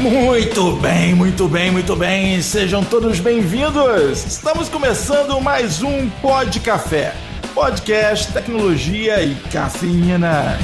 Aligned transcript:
Muito 0.00 0.72
bem, 0.76 1.14
muito 1.14 1.46
bem, 1.46 1.70
muito 1.70 1.94
bem. 1.94 2.40
Sejam 2.40 2.82
todos 2.82 3.20
bem-vindos. 3.20 4.24
Estamos 4.24 4.66
começando 4.70 5.38
mais 5.42 5.82
um 5.82 6.08
Pod 6.22 6.58
Café. 6.60 7.14
Podcast, 7.54 8.32
tecnologia 8.32 9.22
e 9.22 9.34
cafeína. 9.52 10.58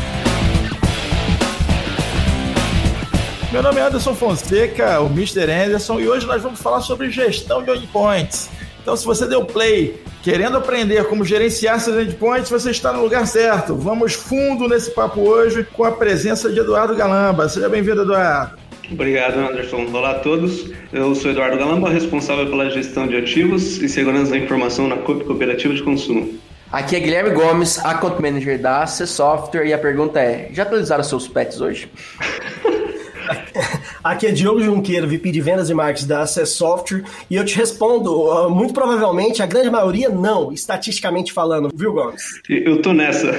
Meu 3.53 3.63
nome 3.63 3.79
é 3.79 3.83
Anderson 3.83 4.15
Fonseca, 4.15 5.03
o 5.03 5.07
Mr. 5.09 5.51
Anderson, 5.53 6.01
e 6.01 6.09
hoje 6.09 6.25
nós 6.25 6.41
vamos 6.41 6.59
falar 6.59 6.81
sobre 6.81 7.11
gestão 7.11 7.63
de 7.63 7.71
endpoints. 7.73 8.49
Então, 8.81 8.97
se 8.97 9.05
você 9.05 9.27
deu 9.27 9.45
play 9.45 10.03
querendo 10.23 10.57
aprender 10.57 11.05
como 11.09 11.27
gerenciar 11.27 11.79
seus 11.79 12.07
endpoints, 12.07 12.49
você 12.49 12.71
está 12.71 12.91
no 12.91 13.03
lugar 13.03 13.27
certo. 13.27 13.77
Vamos 13.77 14.15
fundo 14.15 14.67
nesse 14.67 14.93
papo 14.93 15.21
hoje 15.21 15.63
com 15.63 15.85
a 15.85 15.93
presença 15.93 16.51
de 16.51 16.59
Eduardo 16.59 16.97
Galamba. 16.97 17.51
Seja 17.51 17.69
bem-vindo, 17.69 18.01
Eduardo. 18.01 18.66
Obrigado, 18.91 19.39
Anderson. 19.39 19.87
Olá 19.93 20.13
a 20.13 20.19
todos. 20.21 20.71
Eu 20.93 21.15
sou 21.15 21.31
Eduardo 21.31 21.59
Galamba, 21.59 21.91
responsável 21.91 22.47
pela 22.47 22.71
gestão 22.71 23.07
de 23.07 23.17
ativos 23.17 23.83
e 23.83 23.89
segurança 23.89 24.31
da 24.31 24.39
informação 24.39 24.87
na 24.87 24.97
COP 24.97 25.25
Cooperativa 25.25 25.75
de 25.75 25.83
Consumo. 25.83 26.39
Aqui 26.71 26.95
é 26.97 27.01
Guilherme 27.01 27.31
Gomes, 27.31 27.79
Account 27.85 28.21
Manager 28.23 28.61
da 28.61 28.83
AC 28.83 29.07
Software, 29.07 29.67
e 29.67 29.73
a 29.73 29.79
pergunta 29.79 30.21
é: 30.21 30.51
já 30.53 30.63
atualizaram 30.63 31.03
seus 31.03 31.27
pets 31.27 31.61
hoje? 31.61 31.91
Aqui 34.07 34.29
é 34.29 34.31
Diogo 34.31 34.63
Junqueiro, 34.63 35.09
VP 35.09 35.33
de 35.33 35.41
Vendas 35.41 35.69
e 35.69 35.75
Marketing 35.75 36.07
da 36.07 36.23
Access 36.23 36.55
Software, 36.55 37.03
e 37.29 37.35
eu 37.35 37.45
te 37.45 37.57
respondo, 37.57 38.13
uh, 38.13 38.49
muito 38.49 38.73
provavelmente, 38.73 39.43
a 39.43 39.47
grande 39.47 39.69
maioria 39.69 40.09
não, 40.09 40.53
estatisticamente 40.53 41.33
falando, 41.33 41.71
viu, 41.75 41.93
Gomes? 41.93 42.23
Eu 42.49 42.81
tô 42.81 42.93
nessa. 42.93 43.33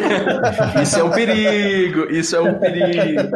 isso 0.82 0.98
é 0.98 1.04
um 1.04 1.10
perigo, 1.10 2.10
isso 2.10 2.34
é 2.34 2.40
um 2.40 2.54
perigo. 2.54 3.28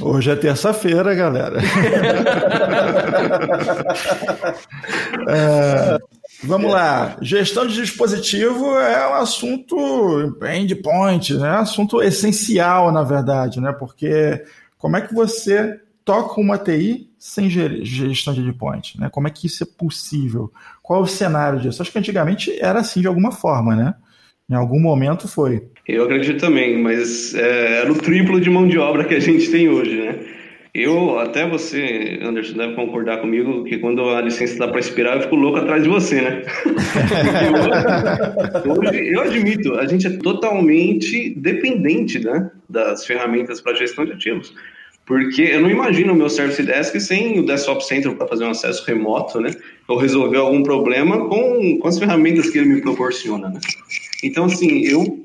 Hoje 0.00 0.30
é 0.30 0.36
terça-feira, 0.36 1.16
galera. 1.16 1.58
é, 5.28 5.98
vamos 6.44 6.70
lá, 6.70 7.16
gestão 7.20 7.66
de 7.66 7.74
dispositivo 7.74 8.78
é 8.78 9.08
um 9.08 9.14
assunto 9.14 10.36
endpoint, 10.54 11.34
né? 11.34 11.56
assunto 11.56 12.00
essencial, 12.00 12.92
na 12.92 13.02
verdade, 13.02 13.60
né? 13.60 13.72
Porque 13.72 14.44
como 14.82 14.96
é 14.96 15.00
que 15.00 15.14
você 15.14 15.78
toca 16.04 16.40
uma 16.40 16.58
TI 16.58 17.08
sem 17.16 17.48
gestão 17.48 18.34
de 18.34 18.40
endpoint? 18.40 19.00
Né? 19.00 19.08
Como 19.08 19.28
é 19.28 19.30
que 19.30 19.46
isso 19.46 19.62
é 19.62 19.66
possível? 19.78 20.50
Qual 20.82 20.98
é 20.98 21.02
o 21.04 21.06
cenário 21.06 21.60
disso? 21.60 21.80
Acho 21.80 21.92
que 21.92 22.00
antigamente 22.00 22.58
era 22.60 22.80
assim 22.80 23.00
de 23.00 23.06
alguma 23.06 23.30
forma, 23.30 23.76
né? 23.76 23.94
Em 24.50 24.54
algum 24.54 24.80
momento 24.80 25.28
foi. 25.28 25.62
Eu 25.86 26.02
acredito 26.02 26.40
também, 26.40 26.82
mas 26.82 27.32
é, 27.32 27.82
era 27.82 27.92
o 27.92 27.94
triplo 27.94 28.40
de 28.40 28.50
mão 28.50 28.66
de 28.66 28.76
obra 28.76 29.04
que 29.04 29.14
a 29.14 29.20
gente 29.20 29.52
tem 29.52 29.68
hoje, 29.68 30.00
né? 30.00 30.18
Eu, 30.74 31.20
até 31.20 31.48
você, 31.48 32.18
Anderson, 32.20 32.56
deve 32.56 32.74
concordar 32.74 33.20
comigo 33.20 33.62
que 33.62 33.78
quando 33.78 34.08
a 34.08 34.20
licença 34.20 34.58
dá 34.58 34.66
para 34.66 34.80
expirar, 34.80 35.16
eu 35.16 35.22
fico 35.22 35.36
louco 35.36 35.58
atrás 35.58 35.84
de 35.84 35.88
você, 35.88 36.22
né? 36.22 36.42
hoje, 38.66 39.14
eu 39.14 39.20
admito, 39.20 39.74
a 39.74 39.86
gente 39.86 40.08
é 40.08 40.16
totalmente 40.16 41.38
dependente 41.38 42.18
né, 42.18 42.50
das 42.68 43.06
ferramentas 43.06 43.60
para 43.60 43.76
gestão 43.76 44.04
de 44.04 44.12
ativos. 44.12 44.52
Porque 45.12 45.42
eu 45.42 45.60
não 45.60 45.68
imagino 45.68 46.14
o 46.14 46.16
meu 46.16 46.30
Service 46.30 46.62
Desk 46.62 46.98
sem 46.98 47.38
o 47.38 47.44
Desktop 47.44 47.84
Center 47.84 48.16
para 48.16 48.26
fazer 48.26 48.46
um 48.46 48.50
acesso 48.50 48.82
remoto, 48.86 49.38
né? 49.42 49.54
Ou 49.86 49.98
resolver 49.98 50.38
algum 50.38 50.62
problema 50.62 51.28
com, 51.28 51.78
com 51.78 51.86
as 51.86 51.98
ferramentas 51.98 52.48
que 52.48 52.56
ele 52.56 52.70
me 52.70 52.80
proporciona, 52.80 53.50
né? 53.50 53.60
Então, 54.24 54.46
assim, 54.46 54.86
eu, 54.86 55.20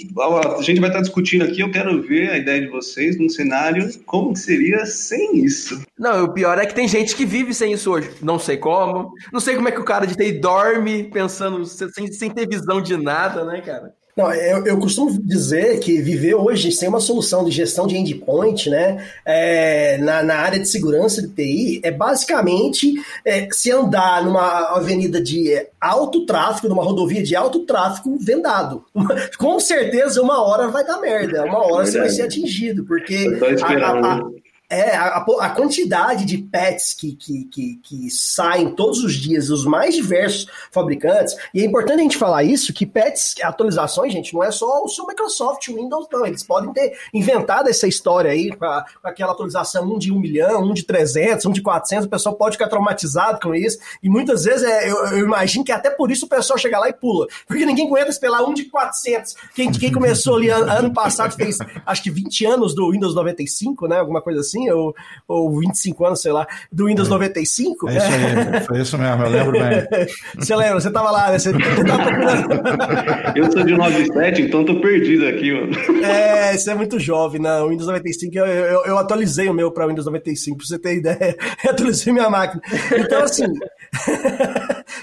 a 0.57 0.61
gente 0.61 0.81
vai 0.81 0.89
estar 0.89 0.99
discutindo 0.99 1.45
aqui, 1.45 1.61
eu 1.61 1.71
quero 1.71 2.01
ver 2.01 2.31
a 2.31 2.37
ideia 2.37 2.59
de 2.59 2.67
vocês 2.67 3.17
num 3.17 3.29
cenário 3.29 3.87
como 4.05 4.35
seria 4.35 4.85
sem 4.85 5.37
isso. 5.37 5.81
Não, 5.97 6.25
o 6.25 6.33
pior 6.33 6.59
é 6.59 6.65
que 6.65 6.75
tem 6.75 6.87
gente 6.87 7.15
que 7.15 7.25
vive 7.25 7.53
sem 7.53 7.71
isso 7.71 7.89
hoje. 7.89 8.09
Não 8.21 8.37
sei 8.37 8.57
como. 8.57 9.13
Não 9.31 9.39
sei 9.39 9.55
como 9.55 9.69
é 9.69 9.71
que 9.71 9.79
o 9.79 9.85
cara 9.85 10.05
de 10.05 10.17
TI 10.17 10.33
dorme 10.33 11.05
pensando 11.05 11.63
sem, 11.63 12.11
sem 12.11 12.29
ter 12.29 12.45
visão 12.45 12.81
de 12.81 12.97
nada, 12.97 13.45
né, 13.45 13.61
cara? 13.61 13.93
Não, 14.17 14.33
eu, 14.33 14.65
eu, 14.65 14.79
costumo 14.79 15.11
dizer 15.21 15.79
que 15.79 16.01
viver 16.01 16.33
hoje 16.33 16.71
sem 16.71 16.89
uma 16.89 16.99
solução 16.99 17.45
de 17.45 17.51
gestão 17.51 17.85
de 17.85 17.95
endpoint, 17.95 18.67
né, 18.67 19.05
é, 19.23 19.99
na, 19.99 20.23
na, 20.23 20.37
área 20.37 20.59
de 20.59 20.67
segurança 20.67 21.21
de 21.21 21.27
TI, 21.27 21.81
é 21.83 21.91
basicamente 21.91 22.95
é, 23.23 23.47
se 23.51 23.71
andar 23.71 24.25
numa 24.25 24.75
avenida 24.75 25.21
de 25.21 25.63
alto 25.79 26.25
tráfego, 26.25 26.67
numa 26.67 26.83
rodovia 26.83 27.21
de 27.21 27.35
alto 27.35 27.59
tráfego 27.59 28.17
vendado. 28.19 28.83
Com 29.37 29.59
certeza, 29.59 30.19
uma 30.19 30.41
hora 30.43 30.67
vai 30.69 30.83
dar 30.83 30.99
merda, 30.99 31.45
uma 31.45 31.71
hora 31.71 31.85
você 31.85 31.99
vai 31.99 32.09
ser 32.09 32.23
atingido, 32.23 32.85
porque 32.85 33.27
a, 33.63 34.15
a, 34.15 34.21
é, 34.69 34.95
a, 34.97 35.17
a, 35.17 35.49
quantidade 35.49 36.25
de 36.25 36.39
pets 36.39 36.93
que, 36.93 37.15
que, 37.15 37.45
que, 37.45 37.79
que, 37.81 38.09
saem 38.09 38.71
todos 38.71 39.01
os 39.01 39.13
dias 39.13 39.47
dos 39.47 39.65
mais 39.65 39.95
diversos 39.95 40.45
fabricantes, 40.71 41.35
e 41.53 41.61
é 41.61 41.65
importante 41.65 41.99
a 41.99 42.03
gente 42.03 42.17
falar 42.17 42.43
isso, 42.43 42.73
que 42.73 42.85
pets, 42.85 43.35
atualizações, 43.41 44.11
gente, 44.11 44.33
não 44.33 44.43
é 44.43 44.51
só 44.51 44.83
o 44.83 44.89
seu 44.89 45.07
Microsoft 45.07 45.67
Windows, 45.69 46.07
não, 46.11 46.25
eles 46.25 46.43
podem 46.43 46.73
ter 46.73 46.97
inventado 47.13 47.69
essa 47.69 47.87
história 47.87 48.31
aí, 48.31 48.51
com, 48.51 48.65
aquela 49.03 49.31
atualização, 49.31 49.85
um 49.85 49.97
de 49.97 50.11
um 50.11 50.19
milhão, 50.19 50.63
um 50.63 50.73
de 50.73 50.83
300, 50.83 51.45
um 51.45 51.51
de 51.51 51.61
400, 51.61 52.05
o 52.05 52.09
pessoal 52.09 52.35
pode 52.35 52.57
ficar 52.57 52.67
traumatizado 52.67 53.39
com 53.39 53.55
isso, 53.55 53.77
e 54.03 54.09
muitas 54.09 54.43
vezes 54.43 54.63
é, 54.63 54.89
eu, 54.89 54.97
eu, 55.07 55.19
imagino 55.19 55.63
que 55.63 55.71
até 55.71 55.89
por 55.89 56.11
isso 56.11 56.25
o 56.25 56.29
pessoal 56.29 56.59
chega 56.59 56.77
lá 56.77 56.89
e 56.89 56.93
pula, 56.93 57.25
porque 57.47 57.65
ninguém 57.65 57.87
aguenta 57.87 58.09
esperar 58.09 58.43
um 58.43 58.53
de 58.53 58.65
400, 58.65 59.33
quem, 59.55 59.71
quem 59.71 59.93
começou 59.93 60.35
ali 60.35 60.49
ano, 60.49 60.69
ano 60.69 60.93
passado 60.93 61.33
fez, 61.33 61.57
acho 61.85 62.03
que 62.03 62.11
20 62.11 62.45
anos 62.45 62.75
do 62.75 62.91
Windows 62.91 63.15
95, 63.15 63.87
né, 63.87 63.99
alguma 63.99 64.21
coisa 64.21 64.41
assim, 64.41 64.56
assim, 64.57 64.69
ou, 64.71 64.95
ou 65.27 65.59
25 65.59 66.05
anos, 66.05 66.21
sei 66.21 66.31
lá, 66.31 66.47
do 66.71 66.85
Windows 66.85 67.07
é. 67.07 67.11
95. 67.11 67.89
É 67.89 67.97
isso 67.97 68.05
aí, 68.05 68.61
foi 68.65 68.81
isso 68.81 68.97
mesmo, 68.97 69.23
eu 69.23 69.29
lembro 69.29 69.51
bem. 69.51 70.07
você 70.37 70.55
lembra, 70.55 70.81
você 70.81 70.91
tava 70.91 71.11
lá, 71.11 71.31
né? 71.31 71.39
Você, 71.39 71.51
você 71.51 71.83
tava 71.83 73.33
eu 73.35 73.51
sou 73.51 73.63
de 73.63 73.75
97, 73.75 74.41
então 74.41 74.65
tô 74.65 74.79
perdido 74.81 75.27
aqui, 75.27 75.53
mano. 75.53 76.03
É, 76.03 76.55
isso 76.55 76.69
é 76.69 76.75
muito 76.75 76.99
jovem, 76.99 77.39
não. 77.39 77.69
Windows 77.69 77.87
95, 77.87 78.37
eu, 78.37 78.45
eu, 78.45 78.85
eu 78.85 78.97
atualizei 78.97 79.47
o 79.49 79.53
meu 79.53 79.71
para 79.71 79.87
Windows 79.87 80.05
95, 80.05 80.57
pra 80.57 80.65
você 80.65 80.79
ter 80.79 80.97
ideia. 80.97 81.37
Eu 81.63 81.71
atualizei 81.71 82.13
minha 82.13 82.29
máquina. 82.29 82.61
Então, 82.97 83.23
assim. 83.23 83.45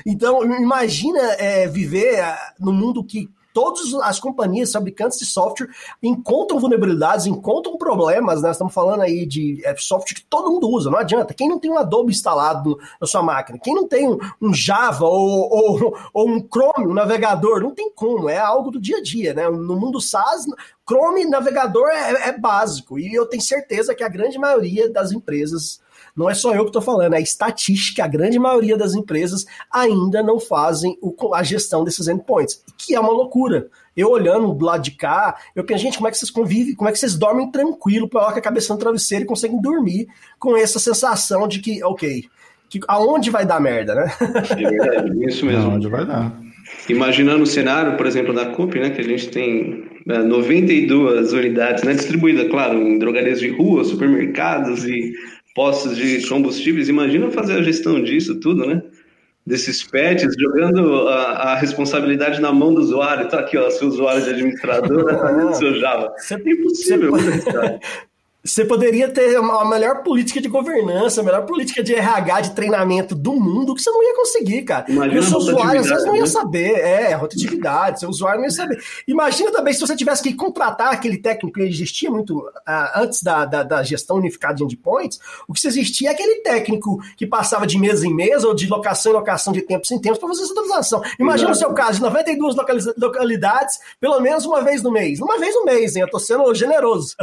então, 0.06 0.44
imagina 0.44 1.20
é, 1.38 1.66
viver 1.68 2.20
ah, 2.20 2.38
no 2.58 2.72
mundo 2.72 3.04
que 3.04 3.28
todas 3.54 3.94
as 3.94 4.18
companhias, 4.18 4.72
fabricantes 4.72 5.16
de 5.16 5.24
software, 5.24 5.68
encontram 6.02 6.58
vulnerabilidades, 6.58 7.24
encontram 7.24 7.78
problemas, 7.78 8.42
né? 8.42 8.50
Estamos 8.50 8.74
falando 8.74 9.02
aí 9.02 9.24
de 9.24 9.64
é, 9.64 9.74
software 9.76 10.16
que 10.16 10.24
todo 10.24 10.50
mundo 10.50 10.68
usa, 10.68 10.90
não 10.90 10.98
adianta. 10.98 11.32
Quem 11.32 11.48
não 11.48 11.58
tem 11.58 11.70
um 11.70 11.78
Adobe 11.78 12.10
instalado 12.10 12.76
na 13.00 13.06
sua 13.06 13.22
máquina, 13.22 13.58
quem 13.62 13.72
não 13.72 13.86
tem 13.86 14.08
um, 14.42 14.52
Java 14.52 15.06
ou, 15.06 15.48
ou, 15.50 15.96
ou, 16.12 16.28
um 16.28 16.40
Chrome, 16.40 16.88
um 16.88 16.94
navegador, 16.94 17.60
não 17.60 17.70
tem 17.70 17.90
como, 17.94 18.28
é 18.28 18.38
algo 18.38 18.72
do 18.72 18.80
dia 18.80 18.98
a 18.98 19.02
dia, 19.02 19.32
né? 19.32 19.48
No 19.48 19.76
mundo 19.76 20.00
SaaS, 20.00 20.46
Chrome 20.84 21.24
navegador 21.24 21.88
é, 21.88 22.28
é 22.30 22.36
básico, 22.36 22.98
e 22.98 23.14
eu 23.14 23.24
tenho 23.24 23.42
certeza 23.42 23.94
que 23.94 24.02
a 24.02 24.08
grande 24.08 24.36
maioria 24.36 24.90
das 24.90 25.12
empresas 25.12 25.80
não 26.16 26.30
é 26.30 26.34
só 26.34 26.54
eu 26.54 26.62
que 26.62 26.68
estou 26.68 26.82
falando, 26.82 27.14
é 27.14 27.20
estatística, 27.20 28.04
a 28.04 28.08
grande 28.08 28.38
maioria 28.38 28.76
das 28.76 28.94
empresas 28.94 29.44
ainda 29.70 30.22
não 30.22 30.38
fazem 30.38 30.96
o, 31.02 31.34
a 31.34 31.42
gestão 31.42 31.82
desses 31.82 32.06
endpoints, 32.06 32.62
que 32.78 32.94
é 32.94 33.00
uma 33.00 33.10
loucura. 33.10 33.68
Eu 33.96 34.10
olhando 34.10 34.52
do 34.52 34.64
lado 34.64 34.82
de 34.82 34.92
cá, 34.92 35.36
eu 35.54 35.64
penso, 35.64 35.82
gente, 35.82 35.96
como 35.96 36.08
é 36.08 36.10
que 36.10 36.18
vocês 36.18 36.30
convivem, 36.30 36.74
como 36.74 36.88
é 36.88 36.92
que 36.92 36.98
vocês 36.98 37.16
dormem 37.16 37.50
tranquilo, 37.50 38.08
coloca 38.08 38.38
a 38.38 38.42
cabeça 38.42 38.72
no 38.72 38.78
travesseiro 38.78 39.24
e 39.24 39.28
conseguem 39.28 39.60
dormir 39.60 40.08
com 40.38 40.56
essa 40.56 40.78
sensação 40.78 41.48
de 41.48 41.60
que, 41.60 41.82
ok, 41.82 42.24
que, 42.68 42.80
aonde 42.88 43.30
vai 43.30 43.44
dar 43.44 43.60
merda, 43.60 43.94
né? 43.94 44.12
É 44.50 44.54
verdade, 44.54 45.26
isso 45.26 45.46
mesmo. 45.46 45.70
Aonde 45.70 45.88
vai 45.88 46.04
dar. 46.04 46.44
Imaginando 46.88 47.42
o 47.42 47.46
cenário, 47.46 47.96
por 47.96 48.06
exemplo, 48.06 48.34
da 48.34 48.46
CUP, 48.46 48.78
né, 48.78 48.90
que 48.90 49.00
a 49.00 49.04
gente 49.04 49.28
tem 49.28 49.84
92 50.06 51.32
né, 51.32 51.38
unidades, 51.38 51.84
né, 51.84 51.92
distribuídas, 51.92 52.48
claro, 52.48 52.78
em 52.78 52.98
drogarias 52.98 53.40
de 53.40 53.48
rua, 53.48 53.84
supermercados 53.84 54.84
e 54.84 55.12
postos 55.54 55.96
de 55.96 56.26
combustíveis. 56.28 56.88
Imagina 56.88 57.30
fazer 57.30 57.54
a 57.54 57.62
gestão 57.62 58.02
disso 58.02 58.40
tudo, 58.40 58.66
né? 58.66 58.82
Desses 59.46 59.82
pets, 59.82 60.34
jogando 60.38 61.06
a, 61.08 61.52
a 61.52 61.54
responsabilidade 61.54 62.40
na 62.40 62.52
mão 62.52 62.74
do 62.74 62.80
usuário. 62.80 63.28
Tá 63.28 63.40
aqui, 63.40 63.56
ó, 63.56 63.70
seu 63.70 63.88
usuário 63.88 64.22
de 64.22 64.30
administrador, 64.30 65.08
ah, 65.10 65.52
seu 65.52 65.78
Java. 65.78 66.12
É 66.30 66.50
impossível. 66.50 67.10
Você, 67.12 67.78
Você 68.46 68.62
poderia 68.62 69.08
ter 69.08 69.36
a 69.36 69.64
melhor 69.64 70.02
política 70.02 70.38
de 70.38 70.48
governança, 70.48 71.22
a 71.22 71.24
melhor 71.24 71.46
política 71.46 71.82
de 71.82 71.94
RH, 71.94 72.40
de 72.42 72.50
treinamento 72.50 73.14
do 73.14 73.32
mundo, 73.32 73.74
que 73.74 73.80
você 73.80 73.90
não 73.90 74.02
ia 74.02 74.14
conseguir, 74.14 74.62
cara. 74.64 74.84
Imagina 74.86 75.20
o 75.20 75.24
seu 75.24 75.38
usuário 75.38 75.80
às 75.80 75.88
vezes 75.88 76.04
não 76.04 76.14
ia 76.14 76.20
né? 76.20 76.26
saber. 76.26 76.72
É, 76.74 77.14
rotatividade, 77.14 78.00
seu 78.00 78.08
usuário 78.10 78.40
não 78.40 78.44
ia 78.44 78.50
saber. 78.50 78.78
Imagina 79.08 79.50
também 79.50 79.72
se 79.72 79.80
você 79.80 79.96
tivesse 79.96 80.22
que 80.22 80.34
contratar 80.34 80.92
aquele 80.92 81.16
técnico 81.16 81.58
que 81.58 81.64
existia 81.64 82.10
muito 82.10 82.36
uh, 82.38 82.52
antes 82.96 83.22
da, 83.22 83.46
da, 83.46 83.62
da, 83.62 83.82
gestão 83.82 84.18
unificada 84.18 84.56
de 84.56 84.64
endpoints, 84.64 85.18
o 85.48 85.54
que 85.54 85.60
se 85.60 85.68
existia 85.68 86.10
é 86.10 86.12
aquele 86.12 86.42
técnico 86.42 87.00
que 87.16 87.26
passava 87.26 87.66
de 87.66 87.78
mês 87.78 88.02
em 88.02 88.14
mês 88.14 88.44
ou 88.44 88.52
de 88.54 88.66
locação 88.66 89.12
em 89.12 89.14
locação 89.14 89.54
de 89.54 89.62
tempos 89.62 89.90
em 89.90 89.98
tempos 89.98 90.18
para 90.18 90.28
fazer 90.28 90.42
essa 90.42 90.52
atualização. 90.52 91.02
Imagina 91.18 91.50
Exato. 91.50 91.66
o 91.66 91.68
seu 91.68 91.74
caso 91.74 91.94
de 91.94 92.02
92 92.02 92.56
localidades, 92.98 93.78
pelo 93.98 94.20
menos 94.20 94.44
uma 94.44 94.62
vez 94.62 94.82
no 94.82 94.92
mês. 94.92 95.18
Uma 95.18 95.38
vez 95.38 95.54
no 95.54 95.64
mês, 95.64 95.96
hein? 95.96 96.02
Eu 96.02 96.10
tô 96.10 96.18
sendo 96.18 96.54
generoso. 96.54 97.14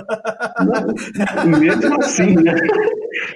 Mesmo 1.59 2.01
assim, 2.01 2.35
né? 2.35 2.53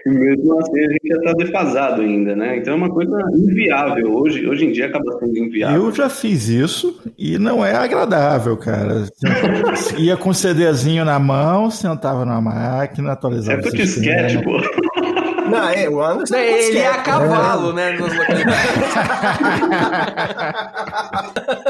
Mesmo 0.05 0.59
assim, 0.59 0.79
a 0.79 0.91
gente 0.91 1.07
já 1.07 1.17
está 1.17 1.33
defasado 1.33 2.01
ainda, 2.01 2.35
né? 2.35 2.57
Então 2.57 2.73
é 2.73 2.77
uma 2.77 2.89
coisa 2.89 3.11
inviável. 3.35 4.13
Hoje, 4.13 4.47
hoje 4.47 4.65
em 4.65 4.71
dia 4.71 4.87
acaba 4.87 5.19
sendo 5.19 5.37
inviável. 5.37 5.85
Eu 5.85 5.91
já 5.91 6.09
fiz 6.09 6.47
isso 6.47 6.99
e 7.17 7.37
não 7.37 7.65
é 7.65 7.73
agradável, 7.75 8.55
cara. 8.57 9.05
Ia 9.97 10.17
com 10.17 10.29
o 10.29 10.33
CDzinho 10.33 11.03
na 11.05 11.19
mão, 11.19 11.69
sentava 11.69 12.25
na 12.25 12.39
máquina, 12.39 13.11
atualizava 13.11 13.61
é 13.61 13.67
o 13.67 13.71
disquete, 13.71 14.41
pô. 14.43 14.59
Não, 15.49 15.69
é, 15.69 15.89
o 15.89 16.03
Anderson 16.03 16.35
é, 16.35 16.67
ele 16.67 16.77
é 16.77 16.87
a 16.87 17.01
cavalo, 17.01 17.73
né? 17.73 17.95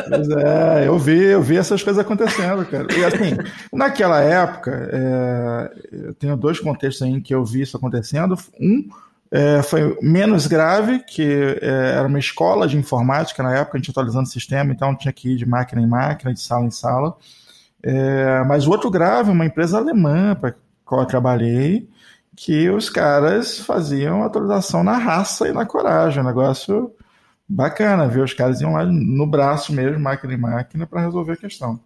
Pois 0.08 0.30
é, 0.30 0.88
eu 0.88 1.00
vi, 1.00 1.24
eu 1.24 1.42
vi 1.42 1.58
essas 1.58 1.82
coisas 1.82 2.00
acontecendo, 2.04 2.66
cara. 2.66 2.88
E 2.96 3.04
assim, 3.04 3.38
naquela 3.74 4.22
época, 4.22 4.90
é, 4.92 5.72
eu 5.92 6.14
tenho 6.14 6.38
dois 6.38 6.60
contextos 6.60 7.02
aí 7.02 7.12
em 7.12 7.20
que 7.20 7.34
eu 7.34 7.44
vi 7.44 7.62
isso 7.62 7.76
acontecendo. 7.76 8.38
Um 8.60 8.88
é, 9.32 9.62
foi 9.64 9.98
menos 10.02 10.48
grave, 10.48 11.00
que 11.00 11.58
é, 11.62 11.96
era 11.98 12.08
uma 12.08 12.20
escola 12.20 12.68
de 12.68 12.78
informática 12.78 13.42
na 13.42 13.56
época, 13.56 13.78
a 13.78 13.80
gente 13.80 13.92
atualizando 13.92 14.24
o 14.24 14.32
sistema, 14.32 14.72
então 14.72 14.96
tinha 14.96 15.12
que 15.12 15.34
ir 15.34 15.36
de 15.38 15.46
máquina 15.46 15.82
em 15.82 15.88
máquina, 15.88 16.34
de 16.34 16.40
sala 16.40 16.66
em 16.66 16.72
sala. 16.72 17.16
É, 17.84 18.44
mas 18.46 18.66
o 18.66 18.72
outro 18.72 18.90
grave, 18.90 19.32
uma 19.32 19.46
empresa 19.46 19.78
alemã 19.78 20.36
para 20.36 20.56
qual 20.86 21.02
eu 21.02 21.08
trabalhei, 21.08 21.88
que 22.36 22.70
os 22.70 22.90
caras 22.90 23.60
faziam 23.60 24.24
atualização 24.24 24.84
na 24.84 24.98
raça 24.98 25.48
e 25.48 25.54
na 25.54 25.66
coragem. 25.66 26.22
Um 26.22 26.26
negócio 26.28 26.94
bacana, 27.48 28.08
viu? 28.08 28.24
Os 28.24 28.34
caras 28.34 28.62
iam 28.62 28.74
lá 28.74 28.86
no 28.86 29.26
braço 29.26 29.72
mesmo, 29.74 30.00
máquina 30.00 30.34
em 30.34 30.38
máquina, 30.38 30.86
para 30.86 31.02
resolver 31.02 31.34
a 31.34 31.38
questão. 31.38 31.80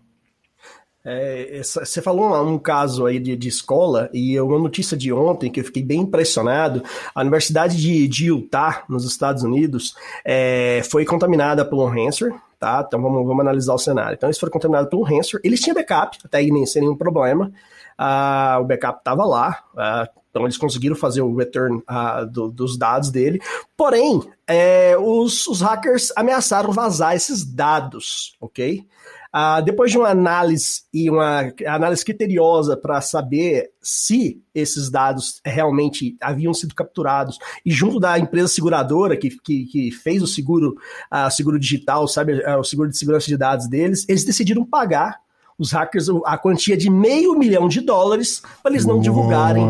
É, 1.06 1.62
você 1.63 2.01
falou 2.01 2.30
um, 2.30 2.54
um, 2.54 2.60
caso 2.60 3.06
aí 3.06 3.19
de, 3.19 3.36
de, 3.36 3.48
escola 3.48 4.10
e 4.13 4.40
uma 4.40 4.60
notícia 4.60 4.98
de 4.98 5.13
ontem 5.13 5.50
que 5.50 5.62
eu 5.62 5.63
fiquei 5.63 5.81
bem 5.81 6.01
impressionado. 6.01 6.84
A 7.16 7.22
Universidade 7.22 7.78
de, 7.78 8.07
de 8.07 8.25
Utah, 8.28 8.84
nos 8.90 9.06
Estados 9.06 9.44
Unidos, 9.44 9.95
é, 10.25 10.81
foi 10.90 11.06
contaminada 11.06 11.63
pelo 11.63 11.86
ransomware, 11.86 12.38
tá? 12.60 12.84
Então 12.86 13.02
vamos, 13.02 13.25
vamos 13.25 13.40
analisar 13.40 13.74
o 13.74 13.80
cenário. 13.80 14.16
Então 14.16 14.28
eles 14.28 14.38
foram 14.38 14.52
contaminados 14.52 14.90
pelo 14.90 15.04
ransomware. 15.04 15.42
Eles 15.44 15.62
tinham 15.62 15.74
backup, 15.74 16.18
até 16.24 16.40
aí 16.40 16.52
nem 16.52 16.66
sem 16.66 16.81
nenhum 16.81 16.98
problema. 16.98 17.52
Ah, 17.98 18.57
o 18.62 18.66
backup 18.66 19.00
estava 19.00 19.25
lá, 19.25 19.63
ah, 19.78 20.10
então 20.40 20.46
eles 20.46 20.58
conseguiram 20.58 20.96
fazer 20.96 21.22
o 21.22 21.36
return 21.36 21.78
uh, 21.80 22.26
do, 22.26 22.50
dos 22.50 22.78
dados 22.78 23.12
dele. 23.12 23.42
Porém, 23.76 24.22
é, 24.48 24.96
os, 24.98 25.46
os, 25.48 25.60
hackers 25.60 26.14
ameaçaram 26.16 26.72
vazar 26.72 27.14
esses 27.14 27.44
dados, 27.44 28.38
ok? 28.40 28.88
Uh, 29.36 29.62
depois 29.64 29.92
de 29.92 29.98
uma 29.98 30.08
análise 30.08 30.84
e 30.94 31.10
uma 31.10 31.54
análise 31.68 32.04
criteriosa 32.06 32.78
para 32.78 33.02
saber 33.02 33.70
se 33.82 34.42
esses 34.56 34.90
dados 34.90 35.42
realmente 35.46 36.18
haviam 36.22 36.54
sido 36.54 36.74
capturados 36.74 37.38
e 37.64 37.70
junto 37.70 38.00
da 38.00 38.18
empresa 38.18 38.48
seguradora 38.48 39.16
que, 39.18 39.30
que, 39.30 39.66
que 39.66 39.92
fez 39.92 40.24
o 40.24 40.28
seguro, 40.28 40.76
uh, 41.14 41.30
seguro 41.30 41.60
digital, 41.60 42.08
sabe, 42.08 42.42
o 42.58 42.64
seguro 42.64 42.90
de 42.90 42.98
segurança 42.98 43.28
de 43.28 43.38
dados 43.38 43.68
deles, 43.68 44.06
eles 44.08 44.24
decidiram 44.24 44.66
pagar 44.66 45.20
os 45.60 45.72
hackers 45.72 46.08
a 46.26 46.38
quantia 46.38 46.78
de 46.78 46.90
meio 46.90 47.38
milhão 47.38 47.68
de 47.68 47.82
dólares 47.82 48.42
para 48.64 48.72
eles 48.72 48.86
não 48.86 49.00
divulgarem 49.00 49.66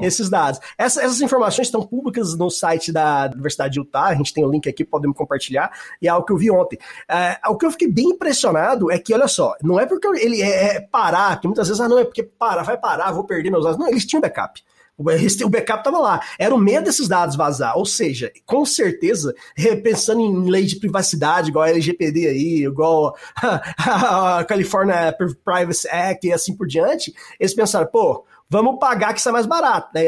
esses 0.00 0.30
dados. 0.30 0.58
Essa, 0.78 1.02
essas 1.02 1.20
informações 1.20 1.68
estão 1.68 1.82
públicas 1.82 2.36
no 2.36 2.50
site 2.50 2.90
da 2.90 3.30
Universidade 3.32 3.74
de 3.74 3.80
Utah, 3.80 4.06
a 4.06 4.14
gente 4.14 4.32
tem 4.32 4.44
o 4.44 4.48
um 4.48 4.50
link 4.50 4.68
aqui, 4.68 4.84
podemos 4.84 5.16
compartilhar, 5.16 5.70
e 6.00 6.08
é 6.08 6.10
algo 6.10 6.26
que 6.26 6.32
eu 6.32 6.38
vi 6.38 6.50
ontem. 6.50 6.78
É, 7.08 7.38
o 7.48 7.56
que 7.56 7.66
eu 7.66 7.70
fiquei 7.70 7.88
bem 7.88 8.06
impressionado 8.06 8.90
é 8.90 8.98
que, 8.98 9.12
olha 9.12 9.28
só, 9.28 9.54
não 9.62 9.78
é 9.78 9.86
porque 9.86 10.06
ele 10.06 10.42
é, 10.42 10.76
é 10.76 10.80
parar, 10.80 11.38
que 11.40 11.46
muitas 11.46 11.68
vezes, 11.68 11.80
ah, 11.80 11.88
não, 11.88 11.98
é 11.98 12.04
porque 12.04 12.22
para, 12.22 12.62
vai 12.62 12.78
parar, 12.78 13.12
vou 13.12 13.24
perder 13.24 13.50
meus 13.50 13.64
dados. 13.64 13.78
Não, 13.78 13.88
eles 13.88 14.06
tinham 14.06 14.20
backup. 14.20 14.62
O 14.96 15.04
backup 15.48 15.80
estava 15.80 15.98
lá. 15.98 16.20
Era 16.38 16.54
o 16.54 16.58
medo 16.58 16.84
desses 16.84 17.08
dados 17.08 17.36
vazar. 17.36 17.76
Ou 17.76 17.84
seja, 17.84 18.32
com 18.46 18.64
certeza, 18.64 19.34
pensando 19.82 20.20
em 20.20 20.48
lei 20.48 20.64
de 20.64 20.76
privacidade, 20.76 21.50
igual 21.50 21.64
a 21.64 21.70
LGPD 21.70 22.28
aí, 22.28 22.64
igual 22.64 23.16
a 23.42 24.44
California 24.48 25.16
Privacy 25.44 25.88
Act 25.88 26.26
e 26.26 26.32
assim 26.32 26.56
por 26.56 26.66
diante, 26.66 27.12
eles 27.40 27.54
pensaram, 27.54 27.86
pô, 27.86 28.24
vamos 28.54 28.78
pagar 28.78 29.12
que 29.12 29.18
isso 29.18 29.28
é 29.28 29.32
mais 29.32 29.46
barato. 29.46 29.88
Né? 29.92 30.04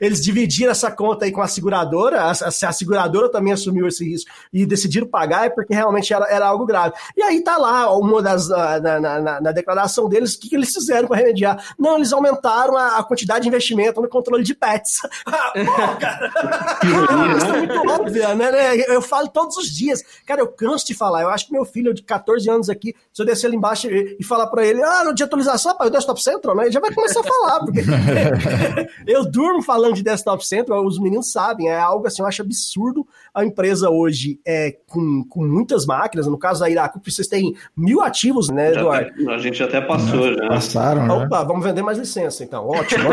Eles, 0.00 0.24
dividiram 0.24 0.72
essa 0.72 0.90
conta 0.90 1.26
aí 1.26 1.32
com 1.32 1.42
a 1.42 1.46
seguradora, 1.46 2.22
a, 2.22 2.30
a, 2.30 2.48
a, 2.48 2.72
seguradora 2.72 3.30
também 3.30 3.52
assumiu 3.52 3.86
esse 3.86 4.02
risco 4.08 4.30
e 4.50 4.64
decidiram 4.64 5.06
pagar 5.06 5.44
é 5.44 5.50
porque 5.50 5.74
realmente 5.74 6.12
era, 6.14 6.24
era 6.30 6.46
algo 6.46 6.64
grave. 6.64 6.94
E 7.14 7.22
aí 7.22 7.42
tá 7.42 7.58
lá 7.58 7.94
uma 7.94 8.22
das 8.22 8.48
na, 8.48 8.80
na, 8.80 9.20
na, 9.20 9.40
na 9.40 9.52
declaração 9.52 10.08
deles, 10.08 10.34
o 10.34 10.40
que, 10.40 10.48
que 10.48 10.56
eles 10.56 10.72
fizeram 10.72 11.06
para 11.06 11.18
remediar? 11.18 11.62
Não, 11.78 11.96
eles 11.96 12.10
aumentaram 12.10 12.74
a, 12.74 12.98
a, 12.98 13.04
quantidade 13.04 13.42
de 13.42 13.48
investimento 13.48 14.00
no 14.00 14.08
controle 14.08 14.42
de 14.42 14.54
pets. 14.54 15.02
Pô, 15.26 15.96
cara, 16.00 16.32
isso 17.36 17.46
é 17.46 17.58
muito 17.58 17.90
óbvio, 17.90 18.34
né, 18.34 18.50
né? 18.50 18.76
Eu 18.88 19.02
falo 19.02 19.28
todos 19.28 19.58
os 19.58 19.68
dias. 19.68 20.02
Cara, 20.24 20.40
eu 20.40 20.48
canso 20.48 20.86
de 20.86 20.94
falar. 20.94 21.20
Eu 21.20 21.28
acho 21.28 21.46
que 21.46 21.52
meu 21.52 21.66
filho 21.66 21.92
de 21.92 22.02
14 22.02 22.48
anos 22.48 22.70
aqui, 22.70 22.94
se 23.12 23.20
eu 23.20 23.26
descer 23.26 23.48
ali 23.48 23.56
embaixo 23.56 23.88
e, 23.88 24.16
e 24.18 24.24
falar 24.24 24.46
para 24.46 24.64
ele, 24.64 24.82
ah, 24.82 25.04
no 25.04 25.14
de 25.14 25.22
atualização, 25.22 25.72
rapaz, 25.72 25.90
o 25.90 25.92
Desktop 25.92 26.22
Central, 26.22 26.56
né? 26.56 26.64
Ele 26.64 26.72
já 26.72 26.80
vai 26.80 26.94
começar 26.94 27.20
a 27.20 27.24
falar, 27.24 27.60
porque 27.60 27.73
eu 29.06 29.30
durmo 29.30 29.62
falando 29.62 29.94
de 29.94 30.02
Desktop 30.02 30.46
Central, 30.46 30.84
os 30.84 30.98
meninos 30.98 31.30
sabem, 31.30 31.68
é 31.68 31.78
algo 31.78 32.06
assim, 32.06 32.22
eu 32.22 32.26
acho 32.26 32.42
absurdo. 32.42 33.06
A 33.34 33.44
empresa 33.44 33.90
hoje 33.90 34.38
é 34.46 34.76
com, 34.86 35.24
com 35.28 35.44
muitas 35.44 35.84
máquinas, 35.84 36.28
no 36.28 36.38
caso 36.38 36.60
da 36.60 36.70
Iracup, 36.70 37.10
vocês 37.10 37.26
têm 37.26 37.56
mil 37.76 38.00
ativos, 38.00 38.48
né, 38.48 38.72
Eduardo? 38.72 39.28
a 39.28 39.38
gente 39.38 39.60
até 39.60 39.80
passou, 39.80 40.32
já. 40.32 40.46
Passaram, 40.46 41.06
né? 41.06 41.14
Opa, 41.14 41.42
vamos 41.42 41.64
vender 41.64 41.82
mais 41.82 41.98
licença, 41.98 42.44
então. 42.44 42.68
Ótimo. 42.68 43.08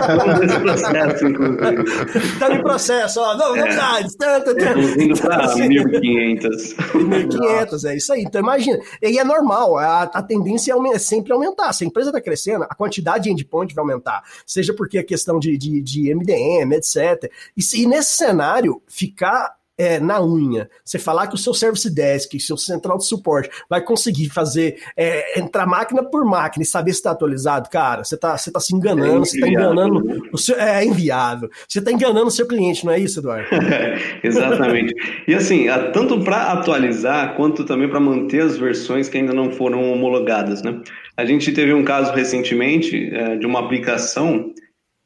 Estamos 0.00 0.38
nesse 0.38 0.60
processo, 0.60 1.26
inclusive. 1.26 1.82
Estamos 2.18 2.58
em 2.58 2.62
processo, 2.62 3.20
ó, 3.20 3.36
novidades. 3.36 4.16
É. 4.22 4.38
Estamos 4.38 4.96
indo 4.96 5.20
para 5.20 5.48
1.500. 5.56 6.76
1.500, 6.92 7.84
é 7.84 7.96
isso 7.96 8.12
aí. 8.12 8.22
Então, 8.22 8.40
imagina. 8.40 8.78
E 9.02 9.18
é 9.18 9.24
normal, 9.24 9.76
a, 9.76 10.02
a 10.02 10.22
tendência 10.22 10.72
é, 10.72 10.94
é 10.94 10.98
sempre 10.98 11.32
aumentar. 11.32 11.72
Se 11.72 11.82
a 11.82 11.86
empresa 11.86 12.10
está 12.10 12.20
crescendo, 12.20 12.64
a 12.64 12.74
quantidade 12.74 13.24
de 13.24 13.30
endpoint 13.30 13.74
vai 13.74 13.82
aumentar. 13.82 14.22
Seja 14.46 14.72
porque 14.72 14.98
a 14.98 15.04
questão 15.04 15.38
de, 15.38 15.56
de, 15.58 15.80
de 15.80 16.14
MDM, 16.14 16.74
etc. 16.74 17.30
E, 17.56 17.82
e 17.82 17.86
nesse 17.86 18.12
cenário, 18.12 18.67
ficar 18.88 19.58
é, 19.78 20.00
na 20.00 20.20
unha, 20.20 20.68
você 20.84 20.98
falar 20.98 21.28
que 21.28 21.36
o 21.36 21.38
seu 21.38 21.54
Service 21.54 21.88
Desk, 21.88 22.38
seu 22.40 22.56
central 22.56 22.98
de 22.98 23.06
suporte 23.06 23.48
vai 23.70 23.80
conseguir 23.80 24.28
fazer, 24.28 24.82
é, 24.96 25.38
entrar 25.38 25.66
máquina 25.66 26.02
por 26.02 26.24
máquina 26.24 26.64
e 26.64 26.66
saber 26.66 26.92
se 26.92 26.98
está 26.98 27.12
atualizado, 27.12 27.70
cara, 27.70 28.02
você 28.02 28.16
está 28.16 28.36
você 28.36 28.50
tá 28.50 28.58
se 28.58 28.74
enganando, 28.74 29.18
é 29.18 29.18
você 29.20 29.36
está 29.36 29.48
enganando, 29.48 30.28
o 30.32 30.36
seu, 30.36 30.56
é 30.56 30.84
inviável, 30.84 31.48
você 31.68 31.78
está 31.78 31.92
enganando 31.92 32.26
o 32.26 32.30
seu 32.30 32.46
cliente, 32.48 32.84
não 32.84 32.92
é 32.92 32.98
isso, 32.98 33.20
Eduardo? 33.20 33.48
Exatamente. 34.24 34.94
E 35.28 35.34
assim, 35.34 35.66
tanto 35.92 36.24
para 36.24 36.52
atualizar, 36.52 37.36
quanto 37.36 37.64
também 37.64 37.88
para 37.88 38.00
manter 38.00 38.42
as 38.42 38.58
versões 38.58 39.08
que 39.08 39.16
ainda 39.16 39.32
não 39.32 39.52
foram 39.52 39.92
homologadas, 39.92 40.60
né? 40.60 40.80
A 41.16 41.24
gente 41.24 41.52
teve 41.52 41.72
um 41.72 41.84
caso 41.84 42.12
recentemente 42.12 43.14
é, 43.14 43.36
de 43.36 43.46
uma 43.46 43.60
aplicação 43.60 44.52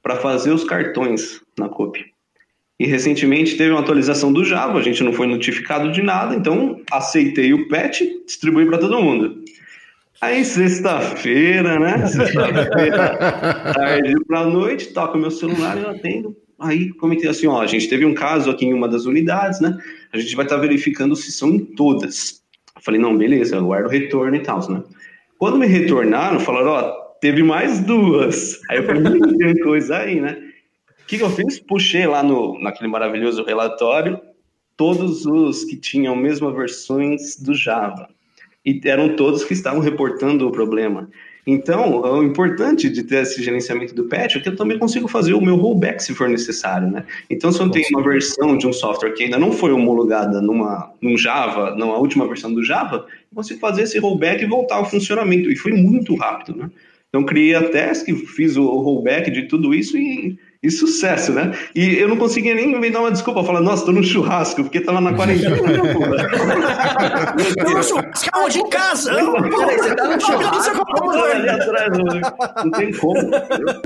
para 0.03 0.17
fazer 0.17 0.51
os 0.51 0.65
cartões 0.65 1.41
na 1.59 1.69
copy. 1.69 2.12
E 2.79 2.87
recentemente 2.87 3.57
teve 3.57 3.71
uma 3.71 3.81
atualização 3.81 4.33
do 4.33 4.45
Java, 4.45 4.79
a 4.79 4.83
gente 4.83 5.02
não 5.05 5.12
foi 5.12 5.26
notificado 5.26 5.93
de 5.93 6.02
nada, 6.02 6.35
então 6.35 6.81
aceitei 6.91 7.52
o 7.52 7.69
patch, 7.69 8.02
distribuí 8.26 8.67
para 8.67 8.79
todo 8.79 9.00
mundo. 9.00 9.43
Aí 10.21 10.45
sexta-feira, 10.45 11.81
né? 11.81 11.99
Sexta-feira, 12.07 13.17
tarde 13.75 14.14
para 14.25 14.45
noite, 14.45 14.93
toca 14.93 15.19
meu 15.19 15.33
celular 15.33 15.76
e 15.76 15.83
eu 15.83 15.91
atendo. 15.91 16.37
Aí 16.61 16.93
comentei 16.93 17.29
assim, 17.29 17.49
ó, 17.49 17.61
a 17.61 17.67
gente 17.67 17.88
teve 17.88 18.07
um 18.07 18.14
caso 18.14 18.49
aqui 18.49 18.64
em 18.64 18.73
uma 18.73 18.88
das 18.88 19.05
unidades, 19.05 19.61
né? 19.61 19.76
A 20.12 20.19
gente 20.19 20.37
vai 20.37 20.45
estar 20.45 20.55
tá 20.55 20.61
verificando 20.61 21.17
se 21.17 21.33
são 21.33 21.50
em 21.50 21.59
todas. 21.59 22.41
Eu 22.76 22.83
falei, 22.83 23.00
não, 23.00 23.17
beleza, 23.17 23.57
eu 23.57 23.67
guardo 23.67 23.87
o 23.87 23.91
retorno 23.91 24.37
e 24.37 24.41
tal, 24.41 24.61
né? 24.71 24.85
Quando 25.38 25.59
me 25.59 25.67
retornaram, 25.67 26.38
falaram, 26.38 26.71
ó, 26.71 26.83
teve 27.21 27.43
mais 27.43 27.81
duas. 27.81 28.61
Aí 28.71 28.79
eu 28.79 28.85
falei, 28.85 29.02
tem 29.38 29.59
coisa 29.59 29.99
aí, 29.99 30.21
né? 30.21 30.37
Que, 31.12 31.19
que 31.19 31.25
eu 31.25 31.28
fiz? 31.28 31.61
Puxei 31.61 32.07
lá 32.07 32.23
no, 32.23 32.59
naquele 32.59 32.88
maravilhoso 32.88 33.45
relatório 33.45 34.19
todos 34.78 35.26
os 35.26 35.62
que 35.62 35.76
tinham 35.76 36.16
mesmas 36.16 36.54
versões 36.54 37.37
do 37.37 37.54
Java. 37.54 38.09
E 38.64 38.81
eram 38.87 39.14
todos 39.14 39.45
que 39.45 39.52
estavam 39.52 39.81
reportando 39.81 40.49
o 40.49 40.50
problema. 40.50 41.11
Então, 41.47 42.00
o 42.00 42.25
importante 42.25 42.88
de 42.88 43.02
ter 43.02 43.25
esse 43.25 43.42
gerenciamento 43.42 43.95
do 43.95 44.09
patch 44.09 44.37
é 44.37 44.40
que 44.40 44.49
eu 44.49 44.57
também 44.57 44.78
consigo 44.78 45.07
fazer 45.07 45.35
o 45.35 45.40
meu 45.42 45.57
rollback 45.57 46.02
se 46.02 46.14
for 46.14 46.31
necessário, 46.31 46.90
né? 46.90 47.04
Então, 47.28 47.52
se 47.52 47.61
eu 47.61 47.71
tenho 47.71 47.88
uma 47.90 48.02
versão 48.02 48.57
de 48.57 48.66
um 48.66 48.73
software 48.73 49.12
que 49.12 49.25
ainda 49.25 49.38
não 49.38 49.52
foi 49.52 49.71
homologada 49.71 50.40
numa, 50.40 50.95
num 50.99 51.19
Java, 51.19 51.75
numa 51.76 51.99
última 51.99 52.26
versão 52.26 52.54
do 52.54 52.64
Java, 52.64 53.04
eu 53.31 53.37
consigo 53.37 53.61
fazer 53.61 53.83
esse 53.83 53.99
rollback 53.99 54.42
e 54.42 54.47
voltar 54.47 54.76
ao 54.76 54.88
funcionamento. 54.88 55.52
E 55.52 55.57
foi 55.57 55.73
muito 55.73 56.14
rápido, 56.14 56.57
né? 56.57 56.71
Então, 57.11 57.23
criei 57.23 57.54
a 57.54 57.69
task, 57.69 58.09
fiz 58.35 58.57
o 58.57 58.64
rollback 58.64 59.31
de 59.31 59.42
tudo 59.42 59.75
isso 59.75 59.99
e 59.99 60.38
e 60.62 60.71
sucesso, 60.71 61.33
né? 61.33 61.59
E 61.75 61.97
eu 61.99 62.07
não 62.09 62.16
conseguia 62.16 62.54
nem 62.54 62.73
inventar 62.73 63.02
uma 63.02 63.11
desculpa, 63.11 63.42
falar, 63.42 63.61
nossa, 63.61 63.85
tô 63.85 63.90
no 63.90 64.04
churrasco, 64.04 64.62
porque 64.62 64.81
tava 64.81 65.00
na 65.00 65.12
quarentena. 65.12 65.57
tô 67.59 67.71
no 67.71 67.83
churrasco 67.83 68.38
hoje 68.38 68.61
em 68.61 68.69
casa! 68.71 69.12
Peraí, 69.12 69.76
você 69.78 69.97
tá 69.97 70.04
no 70.04 70.21
churrasco? 70.21 70.85
atrás, 71.49 71.99
não 72.64 72.71
tem 72.71 72.92
como. 72.92 73.31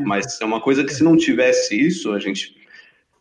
Mas 0.05 0.39
é 0.41 0.45
uma 0.45 0.61
coisa 0.61 0.85
que 0.85 0.93
se 0.93 1.03
não 1.03 1.17
tivesse 1.17 1.75
isso, 1.81 2.13
a 2.13 2.19
gente 2.19 2.55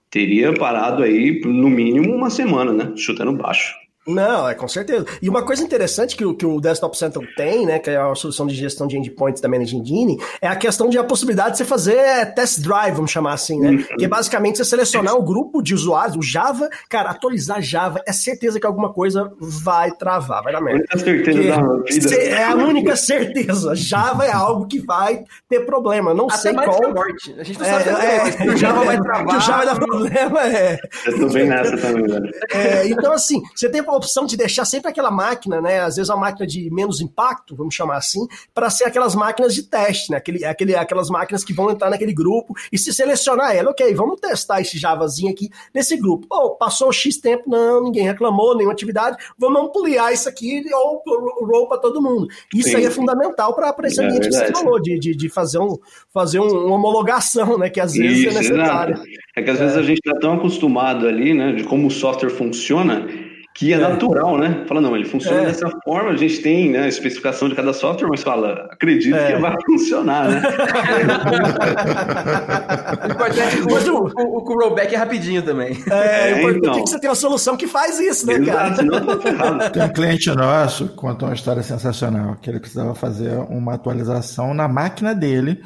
teria 0.09 0.53
parado 0.53 1.01
aí, 1.01 1.39
no 1.45 1.69
mínimo, 1.69 2.13
uma 2.13 2.29
semana, 2.29 2.74
né? 2.74 2.91
Chutando 2.97 3.31
baixo. 3.31 3.74
Não, 4.07 4.47
é 4.47 4.53
com 4.53 4.67
certeza. 4.67 5.05
E 5.21 5.27
uma 5.27 5.43
coisa 5.43 5.63
interessante 5.63 6.15
que 6.15 6.24
o, 6.24 6.35
que 6.35 6.45
o 6.45 6.59
Desktop 6.59 6.97
Center 6.97 7.21
tem, 7.35 7.65
né, 7.65 7.79
que 7.79 7.89
é 7.89 7.97
a 7.97 8.13
solução 8.13 8.45
de 8.45 8.53
gestão 8.53 8.85
de 8.85 8.97
endpoints 8.97 9.41
da 9.41 9.50
Managing 9.50 9.79
Engine, 9.79 10.17
é 10.41 10.47
a 10.47 10.55
questão 10.55 10.89
de 10.89 10.97
a 10.97 11.03
possibilidade 11.03 11.51
de 11.51 11.57
você 11.57 11.65
fazer 11.65 12.33
test 12.35 12.59
drive, 12.62 12.95
vamos 12.95 13.12
chamar 13.12 13.33
assim, 13.33 13.59
né? 13.59 13.71
Uhum. 13.71 13.97
Que 13.97 14.05
é 14.05 14.07
basicamente 14.07 14.57
você 14.57 14.65
selecionar 14.65 15.15
o 15.15 15.21
um 15.21 15.25
grupo 15.25 15.62
de 15.62 15.74
usuários, 15.74 16.15
o 16.15 16.21
Java, 16.21 16.69
cara, 16.89 17.09
atualizar 17.09 17.62
Java, 17.62 18.01
é 18.07 18.13
certeza 18.13 18.59
que 18.59 18.67
alguma 18.67 18.93
coisa 18.93 19.31
vai 19.39 19.91
travar, 19.91 20.43
vai 20.43 20.53
dar 20.53 20.62
merda. 20.62 20.85
A 20.91 20.97
certeza 20.97 21.43
da 21.43 21.77
vida. 21.83 22.15
É 22.15 22.43
a 22.43 22.55
única 22.55 22.95
certeza. 22.95 23.75
Java 23.75 24.25
é 24.25 24.31
algo 24.31 24.67
que 24.67 24.79
vai 24.79 25.24
ter 25.50 25.62
problema. 25.62 26.13
Não 26.13 26.27
Até 26.27 26.38
sei 26.38 26.53
qual. 26.53 26.93
Morte. 26.93 27.35
A 27.39 27.43
gente 27.43 27.59
não 27.59 27.65
sabe 27.65 27.89
é, 27.89 28.45
é, 28.45 28.51
o 28.51 28.57
Java 28.57 28.83
vai 28.83 29.01
travar. 29.01 29.27
Que 29.27 29.35
o 29.35 29.39
Java 29.39 29.57
vai 29.57 29.65
dar 29.74 29.79
problema, 29.79 30.47
é. 30.47 30.79
Eu 31.07 31.19
tô 31.19 31.29
bem 31.29 31.47
nessa 31.47 31.77
também, 31.77 32.03
velho. 32.03 32.31
É, 32.53 32.88
então, 32.88 33.13
assim, 33.13 33.41
você 33.55 33.69
tem 33.69 33.83
a 33.96 33.98
opção 33.98 34.25
de 34.25 34.38
deixar 34.38 34.66
sempre 34.66 34.90
aquela 34.90 35.10
máquina, 35.10 35.62
né? 35.62 35.80
Às 35.80 35.96
vezes 35.96 36.10
uma 36.10 36.20
máquina 36.20 36.46
de 36.46 36.70
menos 36.72 37.02
impacto, 37.02 37.56
vamos 37.56 37.74
chamar 37.74 37.98
assim, 37.98 38.28
para 38.54 38.70
ser 38.70 38.86
aquelas 38.86 39.16
máquinas 39.16 39.54
de 39.54 39.64
teste, 39.64 40.12
né? 40.12 40.18
Aquele, 40.18 40.46
aquele, 40.46 40.75
aquelas 40.75 41.10
máquinas 41.10 41.44
que 41.44 41.54
vão 41.54 41.72
entrar 41.72 41.90
naquele 41.90 42.14
grupo 42.14 42.54
e 42.72 42.78
se 42.78 42.94
selecionar 42.94 43.56
ela, 43.56 43.72
ok, 43.72 43.94
vamos 43.94 44.20
testar 44.20 44.62
esse 44.62 44.78
Javazinho 44.78 45.32
aqui 45.32 45.50
nesse 45.74 45.98
grupo. 45.98 46.28
Oh, 46.30 46.52
passou 46.52 46.92
X 46.92 47.18
tempo, 47.18 47.50
não, 47.50 47.84
ninguém 47.84 48.04
reclamou, 48.04 48.56
nenhuma 48.56 48.74
atividade, 48.74 49.18
vamos 49.38 49.62
ampliar 49.62 50.14
isso 50.14 50.28
aqui 50.28 50.64
ou 50.74 51.02
roll 51.46 51.68
para 51.68 51.78
todo 51.78 52.02
mundo. 52.02 52.28
Isso 52.54 52.70
Sim. 52.70 52.78
aí 52.78 52.86
é 52.86 52.92
fundamental 52.92 53.54
para 53.56 53.74
esse 53.88 54.02
é 54.02 54.06
ambiente 54.06 54.28
é 54.28 54.30
que 54.30 54.36
você 54.36 54.52
falou, 54.52 54.82
de, 54.82 55.00
de, 55.00 55.16
de, 55.16 55.30
fazer, 55.30 55.60
um, 55.60 55.78
fazer 56.14 56.40
um, 56.40 56.66
uma 56.66 56.75
homologação, 56.75 57.58
né? 57.58 57.70
Que 57.70 57.80
às 57.80 57.94
vezes 57.94 58.25
é 58.25 58.30
isso, 58.30 58.38
é 58.38 58.42
necessária. 58.42 59.02
É 59.36 59.42
que 59.42 59.50
às 59.50 59.60
vezes 59.60 59.78
a 59.78 59.82
gente 59.82 60.00
está 60.06 60.20
tão 60.20 60.34
acostumado 60.34 61.08
ali, 61.08 61.34
né, 61.34 61.54
de 61.54 61.64
como 61.64 61.88
o 61.88 61.92
software 61.92 62.30
funciona, 62.30 63.08
que 63.55 63.71
é, 63.71 63.77
é, 63.77 63.79
natural, 63.79 64.38
né? 64.38 64.65
Fala, 64.67 64.81
não, 64.81 64.97
ele 64.97 65.05
funciona 65.05 65.43
é. 65.43 65.45
dessa 65.45 65.69
forma, 65.85 66.12
a 66.12 66.17
gente 66.17 66.41
tem 66.41 66.71
né, 66.71 66.83
a 66.83 66.88
especificação 66.89 67.47
de 67.47 67.55
cada 67.55 67.71
software, 67.71 68.09
mas 68.09 68.21
fala, 68.21 68.67
acredito 68.69 69.15
é. 69.15 69.31
que 69.31 69.39
vai 69.39 69.55
funcionar, 69.65 70.27
né? 70.27 70.41
mas 73.71 73.88
o, 73.88 73.95
o, 73.95 74.38
o 74.39 74.59
rollback 74.59 74.93
é 74.93 74.97
rapidinho 74.97 75.41
também. 75.41 75.81
É, 75.89 76.31
é 76.31 76.39
importante 76.39 76.57
então. 76.57 76.83
que 76.83 76.89
você 76.89 77.00
tenha 77.00 77.12
uma 77.12 77.15
solução 77.15 77.55
que 77.55 77.65
faz 77.65 77.97
isso, 77.97 78.27
né, 78.27 78.33
Exato, 78.33 78.85
cara? 78.85 79.69
Tem 79.69 79.83
um 79.83 79.93
cliente 79.93 80.29
nosso 80.35 80.89
que 80.89 80.95
contou 80.95 81.29
uma 81.29 81.35
história 81.35 81.63
sensacional, 81.63 82.35
que 82.41 82.50
ele 82.50 82.59
precisava 82.59 82.93
fazer 82.93 83.38
uma 83.50 83.75
atualização 83.75 84.53
na 84.53 84.67
máquina 84.67 85.15
dele 85.15 85.63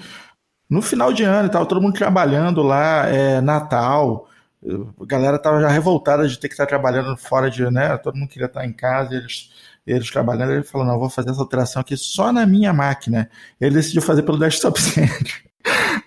no 0.70 0.84
final 0.84 1.12
de 1.12 1.24
ano 1.24 1.48
e 1.48 1.52
tal, 1.52 1.66
todo 1.66 1.82
mundo 1.82 1.96
trabalhando 1.96 2.62
lá, 2.62 3.08
é, 3.08 3.42
Natal, 3.42 4.29
a 4.66 5.06
galera 5.06 5.40
tava 5.40 5.62
já 5.62 5.70
revoltada 5.70 6.28
de 6.28 6.38
ter 6.38 6.48
que 6.48 6.54
estar 6.54 6.66
trabalhando 6.66 7.16
fora 7.16 7.50
de, 7.50 7.70
né? 7.70 7.98
Todo 7.98 8.18
mundo 8.18 8.30
queria 8.30 8.48
estar 8.48 8.66
em 8.66 8.74
casa, 8.74 9.16
eles, 9.16 9.52
eles 9.88 10.12
trabalhando. 10.12 10.52
Ele 10.52 10.64
falou: 10.64 10.86
não, 10.86 11.00
vou 11.00 11.10
fazer 11.10 11.30
essa 11.30 11.40
alteração 11.40 11.82
aqui 11.82 11.96
só 11.96 12.32
na 12.34 12.46
minha 12.46 12.74
máquina. 12.74 13.30
Ele 13.60 13.76
decidiu 13.76 14.02
fazer 14.02 14.24
pelo 14.24 14.38
Desktop 14.38 14.80
Center. 14.82 15.50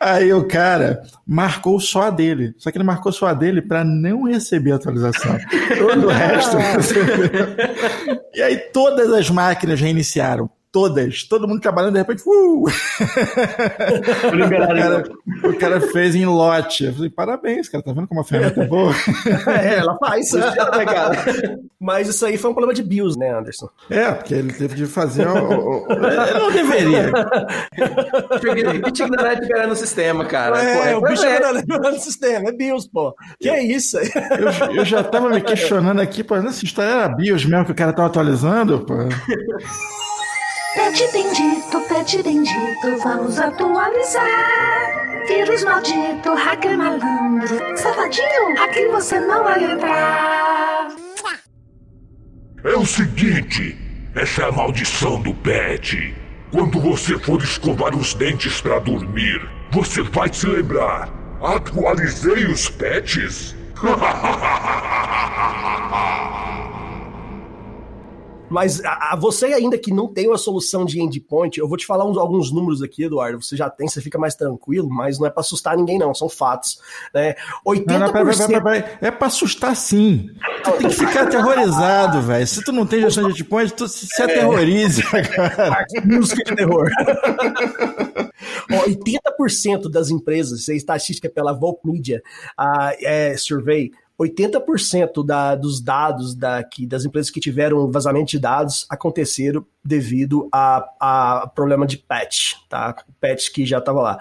Aí 0.01 0.33
o 0.33 0.47
cara 0.49 1.03
marcou 1.27 1.79
só 1.81 2.03
a 2.03 2.11
dele. 2.11 2.55
Só 2.59 2.71
que 2.71 2.77
ele 2.77 2.85
marcou 2.85 3.13
só 3.13 3.27
a 3.27 3.35
dele 3.35 3.63
para 3.63 3.85
não 3.85 4.25
receber 4.25 4.73
a 4.73 4.77
atualização. 4.77 5.39
Todo 5.79 6.07
o 6.07 6.11
resto. 6.11 6.57
E 8.35 8.41
aí 8.41 8.57
todas 8.73 9.13
as 9.13 9.29
máquinas 9.29 9.79
reiniciaram 9.79 10.49
todas, 10.73 11.23
todo 11.25 11.47
mundo 11.47 11.61
trabalhando, 11.61 11.93
de 11.93 11.99
repente, 11.99 12.23
uh! 12.27 12.65
o, 12.65 12.71
cara, 14.49 15.05
o 15.45 15.59
cara 15.59 15.81
fez 15.81 16.15
em 16.15 16.25
lote. 16.25 16.87
Eu 16.87 16.95
falei, 16.95 17.11
parabéns, 17.11 17.69
cara, 17.69 17.85
tá 17.85 17.93
vendo 17.93 18.09
como 18.09 18.23
a 18.23 18.25
ferramenta 18.25 18.63
é 18.63 18.67
boa? 18.67 18.93
é, 19.63 19.75
ela 19.79 19.99
faz. 19.99 20.33
Né, 20.33 20.43
Mas 21.79 22.09
isso 22.09 22.25
aí 22.25 22.39
foi 22.39 22.51
um 22.51 22.55
problema 22.55 22.73
de 22.73 22.83
BIOS, 22.83 23.17
né, 23.17 23.39
Anderson? 23.39 23.69
É, 23.91 24.11
porque 24.13 24.33
ele 24.33 24.53
teve 24.55 24.75
de 24.75 24.87
fazer. 24.87 25.29
O, 25.29 25.87
ele 25.93 26.39
não 26.39 26.51
deveria. 26.51 27.13
o 27.13 28.91
bicho 28.91 29.05
ignorante 29.05 29.43
liberando 29.43 29.69
no 29.69 29.77
sistema, 29.77 30.25
cara. 30.25 30.59
É, 30.59 30.77
pô, 30.77 30.83
é 30.85 30.97
o 30.97 31.03
bicho 31.03 31.27
ignorante 31.27 31.69
no 31.69 32.01
sistema, 32.01 32.49
é 32.49 32.53
BIOS, 32.53 32.89
pô. 32.89 33.15
Que 33.39 33.51
é 33.51 33.63
isso? 33.63 33.99
Eu, 33.99 34.77
eu 34.77 34.85
já 34.87 35.05
tava 35.05 35.29
me 35.29 35.43
questionando 35.43 36.01
aqui, 36.01 36.25
pô, 36.25 36.35
essa 36.37 36.65
história 36.65 36.91
era 36.91 37.09
BIOS 37.11 37.45
mesmo 37.45 37.67
que 37.67 37.73
o 37.73 37.75
cara 37.75 37.93
tava 37.93 38.09
atualizando, 38.09 38.81
pô. 38.81 38.95
Pet 40.75 41.13
bendito, 41.13 41.81
pet 41.87 42.23
bendito, 42.23 42.97
vamos 43.03 43.39
atualizar. 43.39 45.27
Vírus 45.29 45.63
maldito, 45.65 46.35
hacker 46.35 46.79
malandro, 46.79 47.77
safadinho, 47.77 48.59
aqui 48.59 48.89
você 48.89 49.21
não 49.21 49.45
vai 49.45 49.63
entrar. 49.63 50.89
É 52.65 52.75
o 52.75 52.87
seguinte, 52.87 53.77
essa 54.15 54.45
é 54.45 54.49
a 54.49 54.53
maldição 54.53 55.21
do 55.21 55.35
pet. 55.35 56.15
Quando 56.51 56.81
você 56.81 57.19
for 57.19 57.43
escovar 57.43 57.95
os 57.95 58.15
dentes 58.15 58.63
para 58.63 58.79
dormir, 58.79 59.47
você 59.71 60.01
vai 60.01 60.33
se 60.33 60.47
lembrar. 60.47 61.11
Atualizei 61.43 62.47
os 62.47 62.71
pets? 62.71 63.55
Mas 68.53 68.85
a, 68.85 69.13
a, 69.13 69.17
você 69.17 69.47
ainda 69.47 69.79
que 69.79 69.93
não 69.93 70.07
tem 70.07 70.29
uma 70.29 70.37
solução 70.37 70.85
de 70.85 71.01
endpoint, 71.01 71.59
eu 71.59 71.67
vou 71.67 71.79
te 71.79 71.87
falar 71.87 72.05
uns, 72.05 72.19
alguns 72.19 72.53
números 72.53 72.83
aqui, 72.83 73.05
Eduardo. 73.05 73.43
Você 73.43 73.57
já 73.57 73.71
tem, 73.71 73.89
você 73.89 74.01
fica 74.01 74.19
mais 74.19 74.35
tranquilo, 74.35 74.89
mas 74.91 75.19
não 75.19 75.27
é 75.27 75.31
para 75.31 75.41
assustar 75.41 75.77
ninguém, 75.77 75.99
não. 75.99 76.15
São 76.15 76.29
fatos. 76.29 76.79
Né? 77.15 77.35
80%. 77.67 77.87
Não, 77.87 77.99
não, 77.99 78.13
pera, 78.13 78.25
pera, 78.25 78.63
pera, 78.63 78.99
é 79.01 79.11
para 79.11 79.27
assustar 79.27 79.75
sim. 79.75 80.29
Tu 80.63 80.73
tem 80.73 80.89
que 80.89 80.95
ficar 80.95 81.23
aterrorizado, 81.23 82.21
velho. 82.21 82.47
Se 82.47 82.63
tu 82.63 82.73
não 82.73 82.87
tem 82.87 83.01
gestão 83.01 83.29
de 83.29 83.41
endpoint, 83.41 83.73
tu 83.73 83.89
se, 83.89 84.07
se 84.07 84.23
aterrorize, 84.23 85.03
cara. 85.11 85.87
Música 86.05 86.45
de 86.45 86.55
terror. 86.55 86.91
80% 88.71 89.91
das 89.91 90.11
empresas, 90.11 90.61
isso 90.61 90.73
é 90.73 90.77
estatística 90.77 91.29
pela 91.29 91.53
Volt 91.53 91.79
Media 91.85 92.23
uh, 92.59 92.93
é, 93.01 93.37
Survey, 93.37 93.93
80% 94.23 95.25
da, 95.25 95.55
dos 95.55 95.81
dados 95.81 96.35
da, 96.35 96.63
que, 96.63 96.87
das 96.87 97.05
empresas 97.05 97.31
que 97.31 97.41
tiveram 97.41 97.91
vazamento 97.91 98.31
de 98.31 98.39
dados 98.39 98.87
aconteceram 98.89 99.65
devido 99.85 100.49
a, 100.53 100.85
a 101.01 101.47
problema 101.55 101.87
de 101.87 101.99
patch, 101.99 102.55
tá? 102.69 102.95
Patch 103.21 103.51
que 103.51 103.67
já 103.67 103.79
estava 103.79 104.01
lá. 104.01 104.19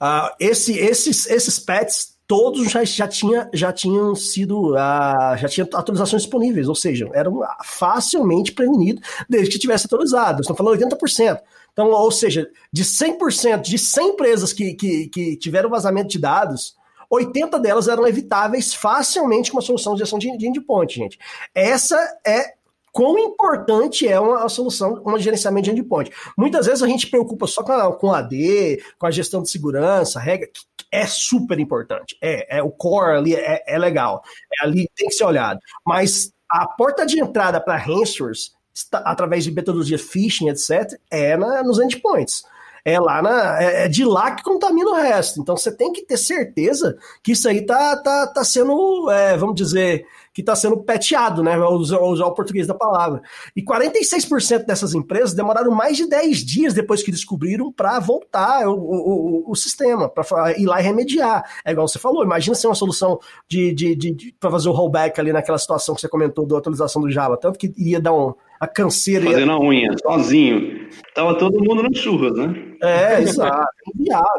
Uh, 0.00 0.34
esse, 0.40 0.78
esses, 0.78 1.26
esses 1.26 1.58
patches 1.58 2.16
todos 2.26 2.70
já, 2.70 2.84
já, 2.84 3.06
tinha, 3.06 3.48
já 3.54 3.72
tinham 3.72 4.14
sido, 4.14 4.72
uh, 4.72 5.36
já 5.36 5.48
tinham 5.48 5.68
atualizações 5.72 6.22
disponíveis, 6.22 6.68
ou 6.68 6.74
seja, 6.74 7.08
eram 7.14 7.40
facilmente 7.64 8.52
prevenidos 8.52 9.02
desde 9.28 9.50
que 9.50 9.58
tivesse 9.58 9.86
atualizado. 9.86 10.40
Estamos 10.40 10.58
falando 10.58 10.78
80%. 10.78 11.40
Então, 11.72 11.90
ou 11.90 12.10
seja, 12.10 12.48
de 12.72 12.84
100%, 12.84 13.60
de 13.60 13.78
100 13.78 14.08
empresas 14.08 14.52
que, 14.52 14.74
que, 14.74 15.08
que 15.08 15.36
tiveram 15.36 15.68
vazamento 15.68 16.08
de 16.08 16.18
dados, 16.18 16.74
80 17.10 17.58
delas 17.58 17.88
eram 17.88 18.06
evitáveis 18.06 18.74
facilmente 18.74 19.50
com 19.50 19.56
uma 19.56 19.62
solução 19.62 19.94
de 19.94 20.00
gestão 20.00 20.18
de, 20.18 20.28
endpoint, 20.28 20.94
gente. 20.94 21.18
Essa 21.54 21.96
é 22.26 22.54
quão 22.92 23.18
importante 23.18 24.08
é 24.08 24.18
uma, 24.18 24.48
solução, 24.48 25.02
um 25.04 25.18
gerenciamento 25.18 25.66
de 25.66 25.70
endpoint. 25.72 26.10
Muitas 26.36 26.66
vezes 26.66 26.82
a 26.82 26.86
gente 26.86 27.08
preocupa 27.08 27.46
só 27.46 27.62
com, 27.62 27.72
a, 27.72 27.94
com 27.94 28.12
AD, 28.12 28.82
com 28.98 29.06
a 29.06 29.10
gestão 29.10 29.42
de 29.42 29.50
segurança, 29.50 30.18
regra, 30.18 30.48
que 30.48 30.62
é 30.90 31.06
super 31.06 31.58
importante. 31.58 32.16
É, 32.22 32.58
é 32.58 32.62
o 32.62 32.70
core 32.70 33.16
ali 33.16 33.34
é, 33.34 33.62
é 33.66 33.78
legal. 33.78 34.22
É, 34.60 34.66
ali 34.66 34.88
tem 34.96 35.08
que 35.08 35.14
ser 35.14 35.24
olhado. 35.24 35.60
Mas 35.84 36.32
a 36.50 36.66
porta 36.66 37.04
de 37.04 37.20
entrada 37.20 37.60
para 37.60 37.76
ransomwares, 37.76 38.54
através 38.92 39.44
de 39.44 39.50
metodologia 39.50 39.98
phishing, 39.98 40.48
etc., 40.48 40.98
é 41.10 41.36
na, 41.36 41.62
nos 41.62 41.78
endpoints 41.78 42.44
é 42.86 43.00
lá 43.00 43.20
na. 43.20 43.60
É, 43.60 43.84
é 43.84 43.88
de 43.88 44.04
lá 44.04 44.30
que 44.30 44.44
contamina 44.44 44.88
o 44.88 44.94
resto. 44.94 45.40
Então 45.40 45.56
você 45.56 45.76
tem 45.76 45.92
que 45.92 46.02
ter 46.02 46.16
certeza 46.16 46.96
que 47.20 47.32
isso 47.32 47.48
aí 47.48 47.66
tá, 47.66 47.96
tá, 47.96 48.28
tá 48.28 48.44
sendo, 48.44 49.10
é, 49.10 49.36
vamos 49.36 49.56
dizer, 49.56 50.06
que 50.32 50.40
está 50.40 50.54
sendo 50.54 50.76
peteado, 50.76 51.42
né? 51.42 51.58
Vou 51.58 51.72
usar, 51.72 51.98
usar, 51.98 52.26
o 52.26 52.34
português 52.34 52.64
da 52.64 52.74
palavra. 52.74 53.22
E 53.56 53.64
46% 53.64 54.66
dessas 54.66 54.94
empresas 54.94 55.34
demoraram 55.34 55.72
mais 55.72 55.96
de 55.96 56.06
10 56.08 56.44
dias 56.44 56.74
depois 56.74 57.02
que 57.02 57.10
descobriram 57.10 57.72
para 57.72 57.98
voltar 57.98 58.68
o, 58.68 58.74
o, 58.74 59.50
o, 59.50 59.56
sistema, 59.56 60.08
para 60.08 60.56
ir 60.56 60.66
lá 60.66 60.78
e 60.78 60.84
remediar. 60.84 61.42
É 61.64 61.72
igual 61.72 61.88
você 61.88 61.98
falou, 61.98 62.22
imagina 62.22 62.54
ser 62.54 62.68
uma 62.68 62.74
solução 62.74 63.18
de, 63.48 63.74
de, 63.74 63.96
de, 63.96 64.12
de 64.12 64.36
para 64.38 64.50
fazer 64.50 64.68
o 64.68 64.72
rollback 64.72 65.18
ali 65.18 65.32
naquela 65.32 65.58
situação 65.58 65.94
que 65.94 66.02
você 66.02 66.08
comentou 66.08 66.46
da 66.46 66.58
atualização 66.58 67.02
do 67.02 67.10
Java, 67.10 67.36
tanto 67.36 67.58
que 67.58 67.72
iria 67.76 68.00
dar 68.00 68.12
um, 68.12 68.34
a 68.60 68.66
canseira. 68.66 69.24
Fazendo 69.24 69.52
a 69.52 69.58
unha, 69.58 69.90
sozinho. 70.02 70.86
Tava 71.14 71.38
todo 71.38 71.64
mundo 71.64 71.82
no 71.82 71.94
churras, 71.96 72.36
né? 72.36 72.75
É, 72.86 73.20
exato, 73.20 73.66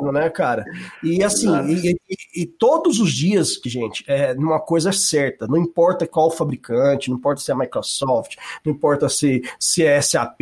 é 0.08 0.12
né, 0.12 0.30
cara? 0.30 0.66
E 1.04 1.24
assim, 1.24 1.50
e, 1.68 1.92
e, 1.92 2.42
e, 2.44 2.46
todos 2.46 3.00
os 3.00 3.12
dias, 3.12 3.60
gente, 3.66 4.04
é 4.08 4.34
uma 4.34 4.60
coisa 4.60 4.92
certa, 4.92 5.48
não 5.48 5.58
importa 5.58 6.08
qual 6.08 6.32
fabricante, 6.32 7.10
não 7.10 7.18
importa 7.18 7.42
se 7.42 7.52
é 7.52 7.56
Microsoft, 7.56 8.36
não 8.66 8.74
importa 8.74 9.10
se, 9.10 9.42
se 9.60 9.84
é 9.84 10.00
SAP, 10.02 10.40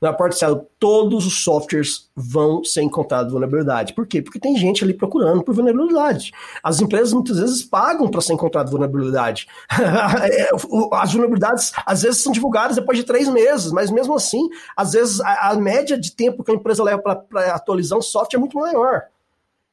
não 0.00 0.10
importa 0.10 0.36
se 0.36 0.44
é, 0.44 0.60
todos 0.78 1.26
os 1.26 1.42
softwares 1.42 2.10
vão 2.14 2.64
ser 2.64 2.82
encontrados 2.82 3.32
vulnerabilidade. 3.32 3.92
Por 3.92 4.06
quê? 4.06 4.22
Porque 4.22 4.38
tem 4.38 4.56
gente 4.56 4.82
ali 4.82 4.94
procurando 4.94 5.42
por 5.42 5.54
vulnerabilidade. 5.54 6.32
As 6.62 6.80
empresas 6.80 7.12
muitas 7.12 7.38
vezes 7.38 7.62
pagam 7.62 8.08
para 8.08 8.20
ser 8.20 8.32
encontrado 8.32 8.70
vulnerabilidade. 8.70 9.46
É, 10.26 10.48
as 10.92 11.12
vulnerabilidades 11.12 11.72
às 11.84 12.02
vezes 12.02 12.22
são 12.22 12.32
divulgadas 12.32 12.76
depois 12.76 12.98
de 12.98 13.04
três 13.04 13.28
meses, 13.28 13.70
mas 13.70 13.90
mesmo 13.90 14.14
assim, 14.14 14.48
às 14.76 14.92
vezes 14.92 15.20
a, 15.20 15.50
a 15.50 15.56
média 15.56 15.98
de 15.98 16.12
tempo 16.12 16.42
que 16.42 16.50
a 16.50 16.54
empresa 16.54 16.82
leva 16.82 17.02
para 17.02 17.24
atualizar 17.34 17.98
um 17.98 18.02
software 18.02 18.38
é 18.38 18.40
muito 18.40 18.58
maior. 18.58 19.02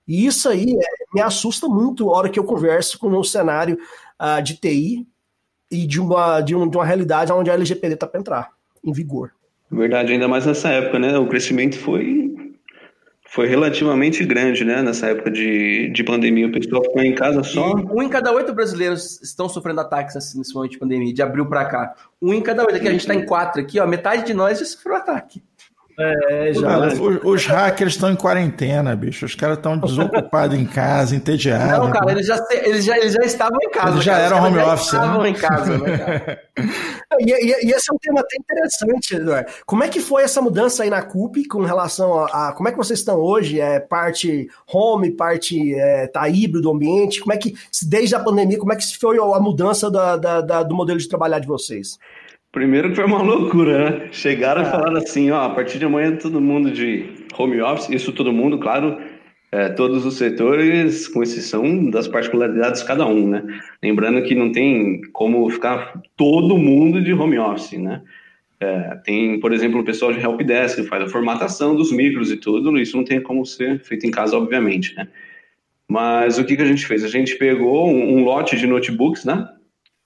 E 0.07 0.25
isso 0.25 0.49
aí 0.49 0.73
é, 0.73 1.05
me 1.13 1.21
assusta 1.21 1.67
muito 1.67 2.09
a 2.09 2.17
hora 2.17 2.29
que 2.29 2.39
eu 2.39 2.43
converso 2.43 2.99
com 2.99 3.07
um 3.07 3.23
cenário 3.23 3.77
uh, 4.19 4.41
de 4.41 4.57
TI 4.57 5.07
e 5.71 5.87
de 5.87 5.99
uma, 5.99 6.41
de, 6.41 6.55
um, 6.55 6.67
de 6.67 6.77
uma 6.77 6.85
realidade 6.85 7.31
onde 7.31 7.49
a 7.49 7.53
LGPD 7.53 7.93
está 7.95 8.05
para 8.05 8.19
entrar 8.19 8.51
em 8.83 8.91
vigor. 8.91 9.31
Verdade, 9.71 10.13
ainda 10.13 10.27
mais 10.27 10.45
nessa 10.45 10.69
época, 10.69 10.99
né? 10.99 11.17
O 11.17 11.27
crescimento 11.27 11.77
foi 11.79 12.33
foi 13.33 13.47
relativamente 13.47 14.23
grande, 14.23 14.63
né? 14.63 14.83
Nessa 14.83 15.07
época 15.07 15.31
de, 15.31 15.89
de 15.89 16.03
pandemia, 16.03 16.45
o 16.45 16.51
pessoal 16.51 16.83
ficou 16.83 17.01
em 17.01 17.15
casa 17.15 17.41
só. 17.41 17.67
E 17.79 17.85
um 17.91 18.03
em 18.03 18.07
cada 18.07 18.31
oito 18.31 18.53
brasileiros 18.53 19.19
estão 19.23 19.49
sofrendo 19.49 19.81
ataques 19.81 20.15
assim, 20.15 20.37
nesse 20.37 20.53
momento 20.53 20.73
de 20.73 20.77
pandemia, 20.77 21.11
de 21.11 21.21
abril 21.23 21.47
para 21.47 21.65
cá. 21.65 21.95
Um 22.21 22.31
em 22.31 22.41
cada 22.41 22.61
oito. 22.61 22.75
Aqui 22.75 22.87
a 22.87 22.91
gente 22.91 22.99
está 23.01 23.15
em 23.15 23.25
quatro 23.25 23.59
aqui, 23.59 23.79
ó. 23.79 23.87
Metade 23.87 24.27
de 24.27 24.35
nós 24.35 24.59
já 24.59 24.65
sofreu 24.65 24.97
ataque. 24.97 25.41
É, 25.99 26.53
já. 26.53 26.79
Os, 26.87 26.99
os, 27.23 27.45
hackers 27.45 27.93
estão 27.93 28.11
em 28.11 28.15
quarentena, 28.15 28.95
bicho. 28.95 29.25
Os 29.25 29.35
caras 29.35 29.57
estão 29.57 29.77
desocupados 29.77 30.57
em 30.57 30.65
casa, 30.65 31.15
entediados. 31.15 31.85
Não, 31.85 31.91
cara, 31.91 32.11
eles 32.11 32.25
já, 32.25 32.43
eles 32.51 32.85
já, 32.85 32.97
eles 32.97 33.13
já 33.13 33.21
estavam 33.23 33.59
em 33.61 33.69
casa. 33.69 33.91
Eles 33.91 34.03
já 34.03 34.13
cara. 34.13 34.25
eram 34.25 34.43
home 34.43 34.55
já 34.55 34.73
office. 34.73 34.85
Estavam 34.85 35.21
né? 35.21 35.29
em 35.29 35.33
casa, 35.33 35.77
né, 35.77 35.97
cara? 35.97 36.41
e, 37.19 37.31
e, 37.31 37.67
e, 37.67 37.71
esse 37.71 37.91
é 37.91 37.93
um 37.93 37.97
tema 37.99 38.21
até 38.21 38.35
interessante, 38.37 39.15
Eduardo. 39.15 39.51
Como 39.65 39.83
é 39.83 39.87
que 39.87 39.99
foi 39.99 40.23
essa 40.23 40.41
mudança 40.41 40.81
aí 40.81 40.89
na 40.89 41.03
CUP 41.03 41.47
com 41.47 41.63
relação 41.63 42.19
a, 42.19 42.49
a 42.49 42.53
como 42.53 42.69
é 42.69 42.71
que 42.71 42.77
vocês 42.77 42.99
estão 42.99 43.17
hoje? 43.17 43.59
É 43.59 43.79
parte 43.79 44.47
home, 44.67 45.11
parte 45.11 45.75
é, 45.75 46.07
tá 46.07 46.27
híbrido 46.27 46.71
ambiente? 46.71 47.21
Como 47.21 47.33
é 47.33 47.37
que, 47.37 47.53
desde 47.83 48.15
a 48.15 48.19
pandemia, 48.19 48.57
como 48.57 48.73
é 48.73 48.75
que 48.75 48.97
foi 48.97 49.17
a 49.17 49.39
mudança 49.39 49.91
da, 49.91 50.17
da, 50.17 50.41
da 50.41 50.63
do 50.63 50.75
modelo 50.75 50.97
de 50.97 51.07
trabalhar 51.07 51.37
de 51.37 51.47
vocês? 51.47 51.99
Primeiro 52.53 52.89
que 52.89 52.95
foi 52.95 53.05
uma 53.05 53.23
loucura, 53.23 53.89
né? 53.89 54.09
Chegaram 54.11 54.61
e 54.61 54.65
ah. 54.65 54.69
falaram 54.69 54.97
assim, 54.97 55.31
ó, 55.31 55.41
a 55.41 55.49
partir 55.49 55.79
de 55.79 55.85
amanhã 55.85 56.15
todo 56.15 56.39
mundo 56.39 56.69
de 56.69 57.25
home 57.35 57.59
office, 57.59 57.89
isso 57.89 58.11
todo 58.11 58.31
mundo, 58.31 58.59
claro, 58.59 59.01
é, 59.51 59.69
todos 59.69 60.05
os 60.05 60.17
setores, 60.17 61.07
com 61.07 61.23
exceção 61.23 61.89
das 61.89 62.07
particularidades 62.07 62.81
de 62.81 62.87
cada 62.87 63.07
um, 63.07 63.27
né? 63.27 63.43
Lembrando 63.81 64.21
que 64.21 64.35
não 64.35 64.51
tem 64.51 65.01
como 65.11 65.49
ficar 65.49 65.99
todo 66.15 66.55
mundo 66.55 67.01
de 67.01 67.11
home 67.11 67.39
office, 67.39 67.79
né? 67.79 68.03
É, 68.59 68.99
tem, 69.03 69.39
por 69.39 69.51
exemplo, 69.51 69.81
o 69.81 69.83
pessoal 69.83 70.13
de 70.13 70.19
helpdesk 70.19 70.79
que 70.79 70.87
faz 70.87 71.01
a 71.01 71.09
formatação 71.09 71.75
dos 71.75 71.91
micros 71.91 72.31
e 72.31 72.37
tudo, 72.37 72.77
isso 72.77 72.95
não 72.95 73.03
tem 73.03 73.19
como 73.19 73.43
ser 73.47 73.79
feito 73.79 74.05
em 74.05 74.11
casa, 74.11 74.37
obviamente, 74.37 74.95
né? 74.95 75.07
Mas 75.89 76.37
o 76.37 76.45
que, 76.45 76.55
que 76.55 76.61
a 76.61 76.67
gente 76.67 76.85
fez? 76.85 77.03
A 77.03 77.07
gente 77.07 77.35
pegou 77.35 77.89
um, 77.89 78.17
um 78.19 78.23
lote 78.23 78.55
de 78.55 78.67
notebooks, 78.67 79.25
né? 79.25 79.49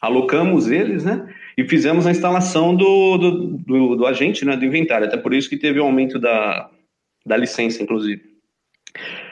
Alocamos 0.02 0.72
eles, 0.72 1.04
né? 1.04 1.28
E 1.58 1.68
fizemos 1.68 2.06
a 2.06 2.12
instalação 2.12 2.76
do, 2.76 3.18
do, 3.18 3.32
do, 3.58 3.96
do, 3.96 4.06
agente, 4.06 4.46
né, 4.46 4.56
do 4.56 4.66
inventário, 4.66 5.08
até 5.08 5.18
por 5.18 5.34
isso 5.34 5.50
que 5.50 5.58
teve 5.58 5.80
o 5.80 5.84
um 5.84 5.88
aumento 5.88 6.20
da, 6.20 6.70
da 7.26 7.36
licença, 7.36 7.82
inclusive. 7.82 8.22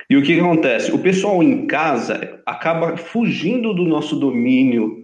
E 0.09 0.17
o 0.17 0.23
que, 0.23 0.33
que 0.33 0.39
acontece? 0.39 0.91
O 0.91 0.99
pessoal 0.99 1.41
em 1.43 1.67
casa 1.67 2.41
acaba 2.45 2.97
fugindo 2.97 3.73
do 3.73 3.83
nosso 3.83 4.15
domínio 4.15 5.03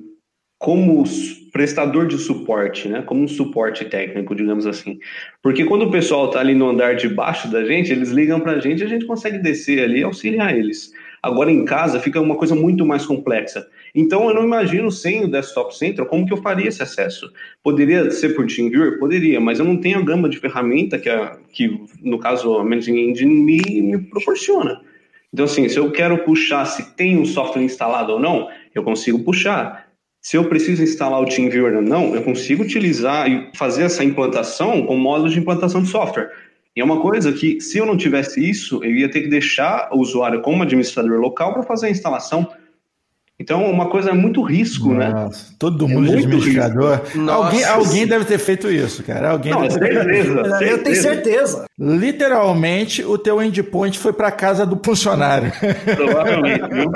como 0.60 1.04
prestador 1.52 2.08
de 2.08 2.18
suporte, 2.20 2.88
né? 2.88 3.02
Como 3.02 3.24
um 3.24 3.28
suporte 3.28 3.84
técnico, 3.86 4.36
digamos 4.36 4.68
assim. 4.68 5.00
Porque 5.42 5.66
quando 5.66 5.84
o 5.84 5.92
pessoal 5.92 6.28
está 6.28 6.40
ali 6.40 6.54
no 6.54 6.70
andar 6.70 6.96
de 6.96 7.10
baixo 7.10 7.52
da 7.52 7.66
gente, 7.66 7.92
eles 7.92 8.10
ligam 8.10 8.40
para 8.40 8.54
a 8.54 8.60
gente 8.60 8.82
e 8.82 8.84
a 8.84 8.88
gente 8.88 9.06
consegue 9.06 9.40
descer 9.40 9.84
ali 9.84 10.02
e 10.02 10.04
auxiliar 10.04 10.56
eles. 10.56 10.94
Agora 11.22 11.52
em 11.52 11.66
casa 11.66 12.00
fica 12.00 12.22
uma 12.22 12.36
coisa 12.36 12.56
muito 12.56 12.86
mais 12.86 13.06
complexa. 13.06 13.68
Então 13.94 14.28
eu 14.28 14.34
não 14.34 14.44
imagino 14.44 14.92
sem 14.92 15.26
o 15.26 15.28
Desktop 15.28 15.76
Central 15.78 16.08
como 16.08 16.26
que 16.26 16.34
eu 16.34 16.38
faria 16.38 16.68
esse 16.68 16.82
acesso. 16.82 17.32
Poderia 17.64 18.10
ser 18.12 18.36
por 18.36 18.46
TeamViewer? 18.48 19.00
Poderia, 19.00 19.40
mas 19.40 19.60
eu 19.60 19.66
não 19.66 19.78
tenho 19.78 20.00
a 20.00 20.02
gama 20.02 20.30
de 20.30 20.40
ferramenta 20.40 20.98
que, 20.98 21.10
a, 21.10 21.38
que 21.52 21.80
no 22.02 22.20
caso 22.20 22.56
a 22.56 22.64
Managing 22.64 23.10
Engine 23.10 23.34
me, 23.34 23.82
me 23.82 23.98
proporciona. 23.98 24.82
Então 25.34 25.46
assim, 25.46 25.68
se 25.68 25.78
eu 25.78 25.92
quero 25.92 26.18
puxar 26.20 26.66
se 26.66 26.96
tem 26.96 27.18
um 27.18 27.26
software 27.26 27.64
instalado 27.64 28.14
ou 28.14 28.20
não, 28.20 28.50
eu 28.74 28.84
consigo 28.84 29.24
puxar. 29.24 29.88
Se 30.22 30.38
eu 30.38 30.46
preciso 30.46 30.84
instalar 30.84 31.20
o 31.20 31.26
TeamViewer 31.26 31.78
ou 31.78 31.82
não, 31.82 32.14
eu 32.14 32.22
consigo 32.22 32.64
utilizar 32.64 33.30
e 33.30 33.50
fazer 33.56 33.84
essa 33.84 34.04
implantação 34.04 34.86
com 34.86 34.96
módulo 34.96 35.30
de 35.30 35.40
implantação 35.40 35.82
de 35.82 35.90
software. 35.90 36.30
E 36.76 36.80
é 36.80 36.84
uma 36.84 37.02
coisa 37.02 37.34
que, 37.34 37.60
se 37.60 37.80
eu 37.80 37.86
não 37.86 37.98
tivesse 37.98 38.48
isso, 38.48 38.84
eu 38.84 38.92
ia 38.96 39.10
ter 39.10 39.22
que 39.22 39.28
deixar 39.28 39.90
o 39.92 40.00
usuário 40.00 40.42
como 40.42 40.64
administrador 40.64 41.20
local 41.20 41.54
para 41.54 41.64
fazer 41.64 41.88
a 41.88 41.90
instalação. 41.90 42.48
Então, 43.42 43.66
uma 43.66 43.88
coisa 43.88 44.12
é 44.12 44.14
muito 44.14 44.44
risco, 44.44 44.94
né? 44.94 45.10
Nossa, 45.10 45.50
né? 45.50 45.56
Todo 45.58 45.88
mundo 45.88 46.12
é 46.12 46.14
administrador. 46.14 47.02
Alguém, 47.28 47.64
alguém 47.64 48.06
deve 48.06 48.24
ter 48.24 48.38
feito 48.38 48.70
isso, 48.70 49.04
cara. 49.04 49.32
Alguém 49.32 49.52
Não, 49.52 49.68
certeza, 49.68 50.04
certeza. 50.04 50.64
Eu 50.64 50.84
tenho 50.84 50.96
certeza. 50.96 51.66
Literalmente, 51.80 53.04
o 53.04 53.18
teu 53.18 53.42
endpoint 53.42 53.98
foi 53.98 54.14
para 54.14 54.32
casa 54.32 54.64
do 54.64 54.80
funcionário. 54.86 55.52
Provavelmente, 55.96 56.62
viu? 56.72 56.92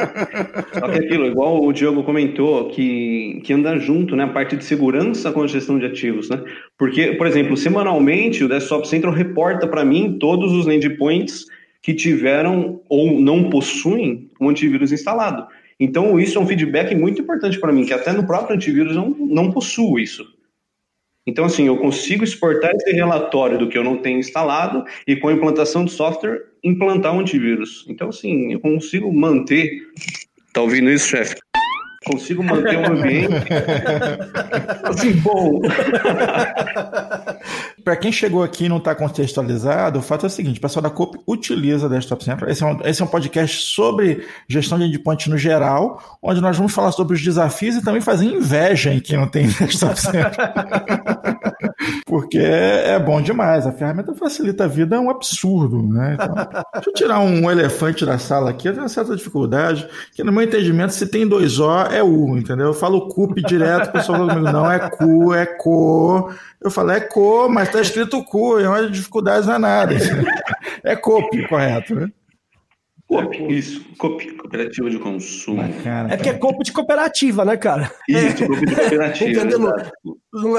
Só 0.79 0.87
que 0.87 0.99
aquilo, 0.99 1.25
igual 1.25 1.63
o 1.63 1.73
Diogo 1.73 2.03
comentou, 2.03 2.69
que, 2.69 3.41
que 3.43 3.51
anda 3.51 3.79
junto, 3.79 4.15
né? 4.15 4.25
A 4.25 4.27
parte 4.27 4.55
de 4.55 4.63
segurança 4.63 5.31
com 5.31 5.41
a 5.41 5.47
gestão 5.47 5.79
de 5.79 5.87
ativos, 5.87 6.29
né? 6.29 6.39
Porque, 6.77 7.13
por 7.13 7.25
exemplo, 7.25 7.57
semanalmente, 7.57 8.43
o 8.43 8.47
Desktop 8.47 8.87
Central 8.87 9.13
reporta 9.13 9.67
para 9.67 9.83
mim 9.83 10.17
todos 10.19 10.51
os 10.51 10.67
endpoints 10.67 11.45
que 11.81 11.93
tiveram 11.93 12.81
ou 12.87 13.19
não 13.19 13.49
possuem 13.49 14.29
um 14.39 14.49
antivírus 14.49 14.91
instalado. 14.91 15.47
Então, 15.79 16.19
isso 16.19 16.37
é 16.37 16.41
um 16.41 16.47
feedback 16.47 16.95
muito 16.95 17.21
importante 17.21 17.59
para 17.59 17.73
mim, 17.73 17.85
que 17.85 17.93
até 17.93 18.11
no 18.11 18.25
próprio 18.25 18.55
antivírus 18.55 18.95
não, 18.95 19.09
não 19.09 19.51
possuo 19.51 19.99
isso. 19.99 20.25
Então, 21.27 21.45
assim, 21.45 21.67
eu 21.67 21.77
consigo 21.77 22.23
exportar 22.23 22.71
esse 22.75 22.91
relatório 22.91 23.57
do 23.57 23.67
que 23.67 23.77
eu 23.77 23.83
não 23.83 23.97
tenho 23.97 24.19
instalado 24.19 24.85
e 25.07 25.15
com 25.15 25.27
a 25.27 25.33
implantação 25.33 25.83
do 25.83 25.89
software, 25.89 26.43
implantar 26.63 27.13
o 27.13 27.17
um 27.17 27.19
antivírus. 27.19 27.83
Então, 27.89 28.09
assim, 28.09 28.53
eu 28.53 28.59
consigo 28.59 29.11
manter. 29.13 29.81
Tá 30.53 30.61
ouvindo 30.61 30.89
isso, 30.89 31.09
chefe? 31.09 31.35
Consigo 32.05 32.41
manter 32.41 32.77
um 32.77 32.85
ambiente 32.85 33.27
assim, 34.85 35.11
bom. 35.17 35.59
Para 37.85 37.95
quem 37.95 38.11
chegou 38.11 38.41
aqui 38.41 38.65
e 38.65 38.69
não 38.69 38.77
está 38.77 38.95
contextualizado, 38.95 39.99
o 39.99 40.01
fato 40.01 40.25
é 40.25 40.27
o 40.27 40.29
seguinte: 40.29 40.57
o 40.57 40.61
pessoal 40.61 40.81
da 40.81 40.89
COP 40.89 41.19
utiliza 41.27 41.87
Desktop 41.87 42.23
Central. 42.23 42.49
Esse 42.49 42.63
é, 42.63 42.65
um, 42.65 42.79
esse 42.83 42.99
é 42.99 43.05
um 43.05 43.07
podcast 43.07 43.63
sobre 43.63 44.25
gestão 44.49 44.79
de 44.79 44.85
endpoint 44.85 45.29
no 45.29 45.37
geral, 45.37 46.17
onde 46.19 46.41
nós 46.41 46.57
vamos 46.57 46.73
falar 46.73 46.91
sobre 46.91 47.15
os 47.15 47.21
desafios 47.21 47.75
e 47.75 47.83
também 47.83 48.01
fazer 48.01 48.25
inveja 48.25 48.91
em 48.91 48.99
quem 48.99 49.19
não 49.19 49.27
tem 49.27 49.45
Desktop 49.59 50.01
Central. 50.01 50.31
Porque 52.07 52.39
é 52.39 52.97
bom 52.97 53.21
demais. 53.21 53.67
A 53.67 53.71
ferramenta 53.71 54.15
facilita 54.15 54.63
a 54.63 54.67
vida, 54.67 54.95
é 54.95 54.99
um 54.99 55.11
absurdo. 55.11 55.83
Né? 55.83 56.15
Então, 56.15 56.33
deixa 56.73 56.89
eu 56.89 56.93
tirar 56.93 57.19
um 57.19 57.51
elefante 57.51 58.03
da 58.03 58.17
sala 58.17 58.49
aqui, 58.49 58.67
eu 58.67 58.71
tenho 58.71 58.83
uma 58.83 58.89
certa 58.89 59.15
dificuldade, 59.15 59.87
que 60.13 60.23
no 60.23 60.31
meu 60.31 60.41
entendimento, 60.41 60.93
se 60.93 61.05
tem 61.05 61.27
dois 61.27 61.59
O, 61.59 61.71
é 61.81 62.03
U, 62.03 62.35
entendeu? 62.35 62.67
Eu 62.67 62.73
falo 62.73 63.09
CUP 63.09 63.43
direto, 63.43 63.89
o 63.89 63.91
pessoal 63.91 64.19
fala 64.19 64.33
comigo, 64.33 64.51
não, 64.51 64.71
é 64.71 64.89
CU, 64.89 65.33
é 65.35 65.45
CO. 65.45 66.31
Eu 66.61 66.71
falo, 66.71 66.91
é 66.91 66.99
CO, 66.99 67.47
mas 67.49 67.71
tá 67.71 67.81
escrito 67.81 68.23
CU, 68.23 68.59
e 68.59 68.67
uma 68.67 68.89
dificuldade 68.89 69.45
não 69.45 69.55
é 69.55 69.59
nada. 69.59 69.95
É 70.83 70.95
COP, 70.95 71.47
correto, 71.47 71.95
né? 71.95 72.09
COP, 73.07 73.53
isso. 73.53 73.85
COP, 73.97 74.31
Cooperativa 74.33 74.89
de 74.89 74.97
Consumo. 74.97 75.61
Bacana, 75.61 76.11
é 76.11 76.17
porque 76.17 76.29
é 76.29 76.33
COP 76.33 76.63
de 76.63 76.71
cooperativa, 76.71 77.45
né, 77.45 77.55
cara? 77.55 77.91
Isso, 78.09 78.47
COP 78.47 78.65
de 78.65 78.73
cooperativa. 78.75 79.31
entendeu? 79.31 79.69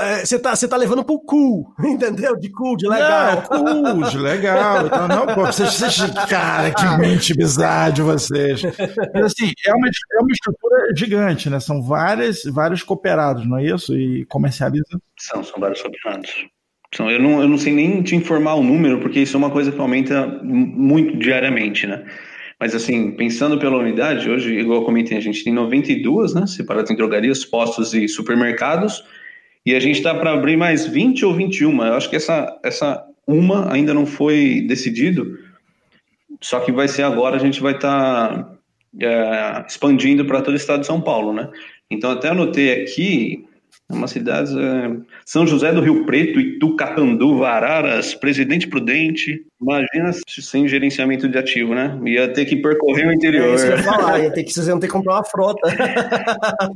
É, 0.00 0.24
você 0.24 0.38
tá, 0.38 0.54
você 0.54 0.68
tá 0.68 0.76
levando 0.76 1.04
pro 1.04 1.18
cool, 1.18 1.74
entendeu? 1.84 2.36
De 2.36 2.48
cool, 2.50 2.76
de 2.76 2.88
legal. 2.88 3.44
Não, 3.50 3.96
cool, 3.96 4.10
de 4.10 4.18
legal. 4.18 4.86
Então, 4.86 5.08
não, 5.08 5.26
pô, 5.26 5.46
vocês, 5.46 5.74
vocês, 5.74 6.10
cara, 6.28 6.70
que 6.70 6.98
mente 6.98 7.34
bizarra 7.34 7.90
de 7.90 8.02
vocês. 8.02 8.62
Mas, 8.62 9.24
assim, 9.24 9.52
é 9.66 9.74
uma, 9.74 9.88
é 9.88 10.20
uma 10.20 10.32
estrutura 10.32 10.94
gigante, 10.96 11.50
né? 11.50 11.58
São 11.58 11.82
várias, 11.82 12.44
vários 12.44 12.84
cooperados, 12.84 13.44
não 13.44 13.58
é 13.58 13.64
isso? 13.64 13.92
E 13.92 14.24
comercializa. 14.26 14.84
São, 15.18 15.42
são 15.42 15.58
vários 15.58 15.82
cooperados. 15.82 16.46
Eu, 16.98 17.20
não, 17.20 17.42
eu 17.42 17.48
não 17.48 17.58
sei 17.58 17.74
nem 17.74 18.02
te 18.02 18.14
informar 18.14 18.54
o 18.54 18.62
número, 18.62 19.00
porque 19.00 19.20
isso 19.20 19.36
é 19.36 19.38
uma 19.38 19.50
coisa 19.50 19.72
que 19.72 19.80
aumenta 19.80 20.26
muito 20.42 21.18
diariamente, 21.18 21.86
né? 21.88 22.04
Mas 22.58 22.74
assim, 22.74 23.10
pensando 23.10 23.58
pela 23.58 23.76
unidade, 23.76 24.30
hoje, 24.30 24.58
igual 24.58 24.80
eu 24.80 24.84
comentei, 24.84 25.16
a 25.18 25.20
gente 25.20 25.44
tem 25.44 25.52
92, 25.52 26.34
né, 26.34 26.46
separados 26.46 26.90
em 26.90 26.96
drogarias, 26.96 27.44
postos 27.44 27.92
e 27.92 28.08
supermercados, 28.08 29.04
e 29.64 29.74
a 29.74 29.80
gente 29.80 29.96
está 29.96 30.14
para 30.14 30.32
abrir 30.32 30.56
mais 30.56 30.86
20 30.86 31.24
ou 31.24 31.34
21. 31.34 31.84
Eu 31.84 31.94
acho 31.94 32.08
que 32.08 32.16
essa, 32.16 32.58
essa 32.64 33.04
uma 33.26 33.72
ainda 33.72 33.92
não 33.92 34.06
foi 34.06 34.64
decidido, 34.66 35.38
Só 36.40 36.60
que 36.60 36.70
vai 36.70 36.86
ser 36.86 37.02
agora, 37.02 37.36
a 37.36 37.40
gente 37.40 37.60
vai 37.60 37.74
estar 37.74 38.28
tá, 38.28 38.56
é, 39.00 39.64
expandindo 39.66 40.24
para 40.24 40.40
todo 40.40 40.54
o 40.54 40.56
estado 40.56 40.80
de 40.80 40.86
São 40.86 41.00
Paulo, 41.00 41.32
né? 41.32 41.50
Então, 41.90 42.10
até 42.10 42.28
anotei 42.28 42.82
aqui, 42.82 43.45
umas 43.88 44.10
cidades, 44.10 44.54
é, 44.54 44.96
São 45.24 45.46
José 45.46 45.72
do 45.72 45.80
Rio 45.80 46.04
Preto, 46.04 46.40
Itu, 46.40 46.74
Catandu, 46.76 47.38
Vararas, 47.38 48.14
Presidente 48.14 48.66
Prudente, 48.66 49.44
Imagina 49.58 50.10
sem 50.28 50.68
gerenciamento 50.68 51.26
de 51.26 51.38
ativo, 51.38 51.74
né? 51.74 51.98
Ia 52.04 52.30
ter 52.30 52.44
que 52.44 52.56
percorrer 52.56 53.08
o 53.08 53.12
interior. 53.12 53.48
É 53.48 53.54
isso 53.54 53.64
que 53.64 53.72
eu 53.72 53.76
ia 53.78 53.82
falar, 53.82 54.18
ia 54.20 54.30
ter 54.30 54.44
que, 54.44 54.52
vocês 54.52 54.68
iam 54.68 54.78
ter 54.78 54.86
que 54.86 54.92
comprar 54.92 55.14
uma 55.14 55.24
frota. 55.24 55.66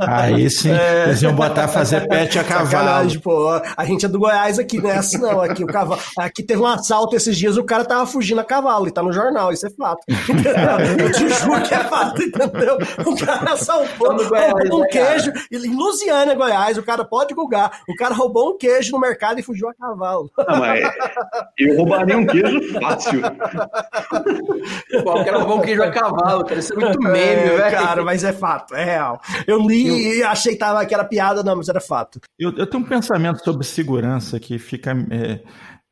Aí 0.00 0.48
sim, 0.48 0.70
é. 0.70 1.04
eles 1.04 1.20
iam 1.20 1.34
botar 1.34 1.68
fazer 1.68 2.08
pet 2.08 2.38
a 2.38 2.44
cavalo. 2.44 2.70
Sacanagem, 2.70 3.20
pô. 3.20 3.48
A 3.76 3.84
gente 3.84 4.06
é 4.06 4.08
do 4.08 4.18
Goiás 4.18 4.58
aqui, 4.58 4.80
não 4.80 4.88
é 4.88 4.96
assim 4.96 5.18
não. 5.18 5.42
Aqui, 5.42 5.62
o 5.62 5.66
cavalo, 5.66 6.00
aqui 6.16 6.42
teve 6.42 6.62
um 6.62 6.66
assalto 6.66 7.14
esses 7.14 7.36
dias, 7.36 7.58
o 7.58 7.64
cara 7.64 7.84
tava 7.84 8.06
fugindo 8.06 8.40
a 8.40 8.44
cavalo, 8.44 8.88
e 8.88 8.90
tá 8.90 9.02
no 9.02 9.12
jornal, 9.12 9.52
isso 9.52 9.66
é 9.66 9.70
fato. 9.70 10.02
eu 10.08 11.12
te 11.12 11.28
juro 11.28 11.62
que 11.62 11.74
é 11.74 11.84
fato, 11.84 12.22
entendeu? 12.22 12.78
O 13.04 13.14
cara 13.14 13.52
assaltou, 13.52 14.16
roubou 14.16 14.82
um 14.82 14.86
queijo, 14.86 15.30
em 15.52 15.76
Lusiana, 15.76 16.34
Goiás, 16.34 16.78
o 16.78 16.82
cara 16.82 16.99
pode 17.04 17.34
julgar, 17.34 17.80
o 17.88 17.94
cara 17.94 18.14
roubou 18.14 18.50
um 18.50 18.58
queijo 18.58 18.92
no 18.92 19.00
mercado 19.00 19.40
e 19.40 19.42
fugiu 19.42 19.68
a 19.68 19.74
cavalo. 19.74 20.30
Não, 20.36 20.58
mas 20.58 20.80
eu 21.58 21.76
roubaria 21.76 22.16
um 22.16 22.26
queijo 22.26 22.72
fácil. 22.80 23.20
Pô, 25.02 25.20
o 25.20 25.24
cara 25.24 25.38
roubou 25.38 25.58
um 25.58 25.62
queijo 25.62 25.82
a 25.82 25.90
cavalo, 25.90 26.44
cara. 26.44 26.60
Isso 26.60 26.72
é 26.72 26.76
muito 26.76 27.00
meme, 27.00 27.20
é, 27.20 27.56
velho. 27.56 27.76
Cara, 27.76 28.02
mas 28.02 28.24
é 28.24 28.32
fato, 28.32 28.74
é 28.74 28.84
real. 28.84 29.20
Eu 29.46 29.58
li 29.66 29.88
eu... 29.88 30.16
e 30.16 30.22
achei 30.22 30.52
que, 30.52 30.58
tava, 30.58 30.84
que 30.84 30.94
era 30.94 31.04
piada, 31.04 31.42
não, 31.42 31.56
mas 31.56 31.68
era 31.68 31.80
fato. 31.80 32.20
Eu, 32.38 32.52
eu 32.56 32.66
tenho 32.66 32.82
um 32.82 32.86
pensamento 32.86 33.42
sobre 33.44 33.64
segurança 33.64 34.38
que 34.38 34.58
fica 34.58 34.92
é, 35.10 35.40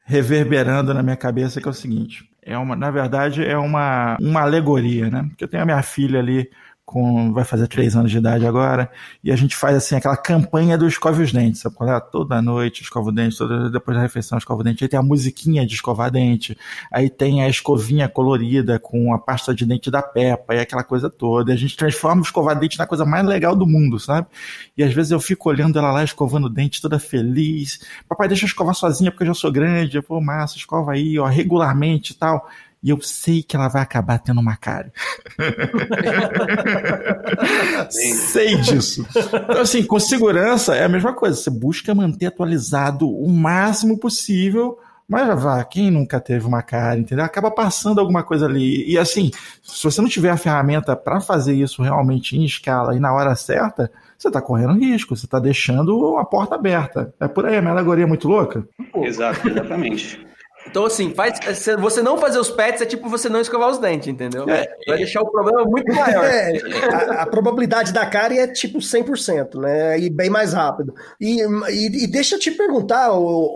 reverberando 0.05 0.95
na 0.95 1.03
minha 1.03 1.17
cabeça, 1.17 1.61
que 1.61 1.69
é 1.69 1.71
o 1.71 1.75
seguinte. 1.75 2.25
É 2.43 2.57
uma, 2.57 2.75
na 2.75 2.91
verdade, 2.91 3.45
é 3.45 3.59
uma, 3.59 4.17
uma 4.21 4.41
alegoria, 4.41 5.11
né? 5.11 5.27
Porque 5.29 5.45
eu 5.45 5.49
tenho 5.49 5.63
a 5.63 5.67
minha 5.67 5.83
filha 5.83 6.19
ali 6.19 6.49
com 6.89 7.35
vai 7.35 7.45
fazer 7.45 7.69
três 7.69 7.95
anos 7.95 8.11
de 8.11 8.17
idade 8.17 8.47
agora, 8.47 8.91
e 9.23 9.31
a 9.31 9.37
gente 9.37 9.55
faz 9.55 9.77
assim 9.77 9.95
aquela 9.95 10.17
campanha 10.17 10.79
do 10.79 10.89
escove 10.89 11.23
os 11.23 11.31
dentes, 11.31 11.61
sabe 11.61 11.77
qual 11.77 11.95
é? 11.95 12.01
Toda 12.01 12.41
noite 12.41 12.83
escova 12.83 13.11
o 13.11 13.13
dente, 13.13 13.37
toda, 13.37 13.69
depois 13.69 13.95
da 13.95 14.03
refeição 14.03 14.39
escova 14.39 14.63
o 14.63 14.65
dente. 14.65 14.83
Aí 14.83 14.89
tem 14.89 14.99
a 14.99 15.03
musiquinha 15.03 15.67
de 15.67 15.75
escovar 15.75 16.11
dente, 16.11 16.57
aí 16.91 17.11
tem 17.11 17.43
a 17.43 17.49
escovinha 17.49 18.09
colorida 18.09 18.79
com 18.79 19.13
a 19.13 19.19
pasta 19.19 19.55
de 19.55 19.67
dente 19.67 19.91
da 19.91 20.01
Peppa 20.01 20.55
e 20.55 20.61
aquela 20.61 20.83
coisa 20.83 21.11
toda. 21.11 21.51
E 21.51 21.55
a 21.55 21.59
gente 21.59 21.77
transforma 21.77 22.23
escovar 22.23 22.59
dente 22.59 22.79
na 22.79 22.87
coisa 22.87 23.05
mais 23.05 23.27
legal 23.27 23.55
do 23.55 23.67
mundo, 23.67 23.99
sabe? 24.01 24.27
E 24.75 24.83
às 24.83 24.95
vezes 24.95 25.13
eu 25.13 25.21
fico 25.21 25.51
olhando 25.51 25.79
ela 25.79 25.93
lá 25.93 26.03
escovando 26.03 26.47
o 26.47 26.51
dente, 26.51 26.81
toda 26.81 26.99
feliz. 26.99 27.81
Papai, 28.09 28.29
deixa 28.29 28.47
eu 28.47 28.49
escovar 28.49 28.75
sozinha 28.75 29.11
porque 29.11 29.25
eu 29.25 29.29
já 29.29 29.35
sou 29.35 29.53
grande. 29.53 30.01
Pô, 30.01 30.23
massa, 30.23 30.57
escova 30.57 30.93
aí, 30.93 31.19
ó, 31.19 31.27
regularmente 31.27 32.15
e 32.15 32.17
tal 32.17 32.49
e 32.83 32.91
eu 32.91 33.01
sei 33.01 33.43
que 33.43 33.57
ela 33.57 33.69
vai 33.69 33.83
acabar 33.83 34.19
tendo 34.19 34.41
uma 34.41 34.57
cara. 34.57 34.93
sei 37.91 38.57
disso. 38.57 39.07
Então, 39.17 39.61
assim, 39.61 39.83
com 39.83 39.99
segurança 39.99 40.77
é 40.77 40.85
a 40.85 40.89
mesma 40.89 41.13
coisa. 41.13 41.37
Você 41.37 41.51
busca 41.51 41.95
manter 41.95 42.27
atualizado 42.27 43.11
o 43.11 43.29
máximo 43.29 43.99
possível. 43.99 44.79
Mas 45.09 45.43
vá, 45.43 45.65
quem 45.65 45.91
nunca 45.91 46.21
teve 46.21 46.47
uma 46.47 46.63
cara, 46.63 47.01
entendeu? 47.01 47.25
Acaba 47.25 47.51
passando 47.51 47.99
alguma 47.99 48.23
coisa 48.23 48.45
ali. 48.45 48.85
E 48.87 48.99
assim, 48.99 49.31
se 49.63 49.83
você 49.83 50.03
não 50.03 50.09
tiver 50.09 50.29
a 50.29 50.37
ferramenta 50.37 50.95
para 50.95 51.19
fazer 51.19 51.55
isso 51.55 51.83
realmente 51.83 52.37
em 52.37 52.45
escala 52.45 52.95
e 52.95 53.01
na 53.01 53.15
hora 53.15 53.35
certa, 53.35 53.91
você 54.19 54.29
está 54.29 54.43
correndo 54.43 54.75
risco, 54.75 55.17
você 55.17 55.25
está 55.25 55.39
deixando 55.39 56.19
a 56.19 56.27
porta 56.27 56.57
aberta. 56.57 57.15
É 57.19 57.27
por 57.27 57.47
aí, 57.47 57.57
a 57.57 57.63
minha 57.63 57.73
alegoria 57.73 58.05
é 58.05 58.07
muito 58.07 58.29
louca? 58.29 58.69
Exato, 58.97 59.49
exatamente. 59.49 60.28
Então, 60.67 60.85
assim, 60.85 61.15
faz, 61.15 61.39
você 61.79 62.03
não 62.03 62.19
fazer 62.19 62.39
os 62.39 62.51
pets 62.51 62.83
é 62.83 62.87
tipo 62.87 63.09
você 63.09 63.29
não 63.29 63.41
escovar 63.41 63.71
os 63.71 63.79
dentes, 63.79 64.09
entendeu? 64.09 64.49
É, 64.49 64.69
Vai 64.87 64.99
deixar 64.99 65.23
o 65.23 65.31
problema 65.31 65.65
muito 65.65 65.93
maior. 65.95 66.25
É, 66.25 66.53
a, 66.93 67.23
a, 67.23 67.27
probabilidade 67.27 67.93
da 67.93 68.05
cárie 68.05 68.39
é 68.39 68.47
tipo 68.47 68.79
100%, 68.79 69.61
né? 69.61 69.99
E 69.99 70.11
bem 70.11 70.29
mais 70.29 70.53
rápido. 70.53 70.95
E, 71.21 71.41
e, 71.41 72.05
e 72.05 72.07
deixa 72.07 72.35
eu 72.35 72.39
te 72.39 72.51
perguntar, 72.51 73.09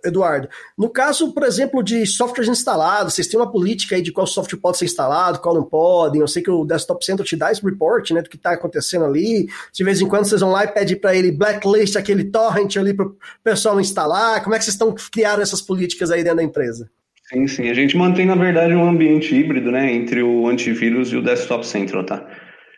Eduardo, 0.04 0.48
no 0.76 0.88
caso, 0.88 1.32
por 1.32 1.42
exemplo, 1.42 1.82
de 1.82 2.06
softwares 2.06 2.48
instalados, 2.48 3.14
vocês 3.14 3.26
têm 3.26 3.38
uma 3.38 3.50
política 3.50 3.96
aí 3.96 4.02
de 4.02 4.12
qual 4.12 4.26
software 4.26 4.58
pode 4.58 4.78
ser 4.78 4.86
instalado, 4.86 5.40
qual 5.40 5.54
não 5.54 5.64
pode? 5.64 6.18
Eu 6.18 6.28
sei 6.28 6.42
que 6.42 6.50
o 6.50 6.64
Desktop 6.64 7.04
Center 7.04 7.26
te 7.26 7.36
dá 7.36 7.52
esse 7.52 7.62
report, 7.62 8.10
né, 8.12 8.22
do 8.22 8.30
que 8.30 8.36
está 8.36 8.52
acontecendo 8.52 9.04
ali. 9.04 9.48
De 9.72 9.84
vez 9.84 10.00
em 10.00 10.08
quando 10.08 10.24
vocês 10.24 10.40
vão 10.40 10.50
lá 10.50 10.64
e 10.64 10.68
pedem 10.68 10.96
para 10.96 11.14
ele 11.14 11.30
blacklist 11.30 11.96
aquele 11.96 12.24
torrent 12.24 12.76
ali 12.76 12.94
para 12.94 13.06
o 13.06 13.16
pessoal 13.44 13.78
instalar. 13.80 14.42
Como 14.42 14.54
é 14.54 14.58
que 14.58 14.64
vocês 14.64 14.74
estão 14.74 14.94
criando 15.12 15.42
essas 15.42 15.60
políticas 15.60 16.10
aí 16.10 16.22
dentro 16.22 16.38
da 16.38 16.42
empresa? 16.42 16.90
Sim, 17.32 17.46
sim. 17.46 17.68
A 17.70 17.74
gente 17.74 17.96
mantém, 17.96 18.26
na 18.26 18.34
verdade, 18.34 18.74
um 18.74 18.86
ambiente 18.88 19.34
híbrido, 19.34 19.70
né, 19.70 19.92
entre 19.92 20.22
o 20.22 20.46
antivírus 20.46 21.12
e 21.12 21.16
o 21.16 21.22
Desktop 21.22 21.66
Central, 21.66 22.04
tá? 22.04 22.26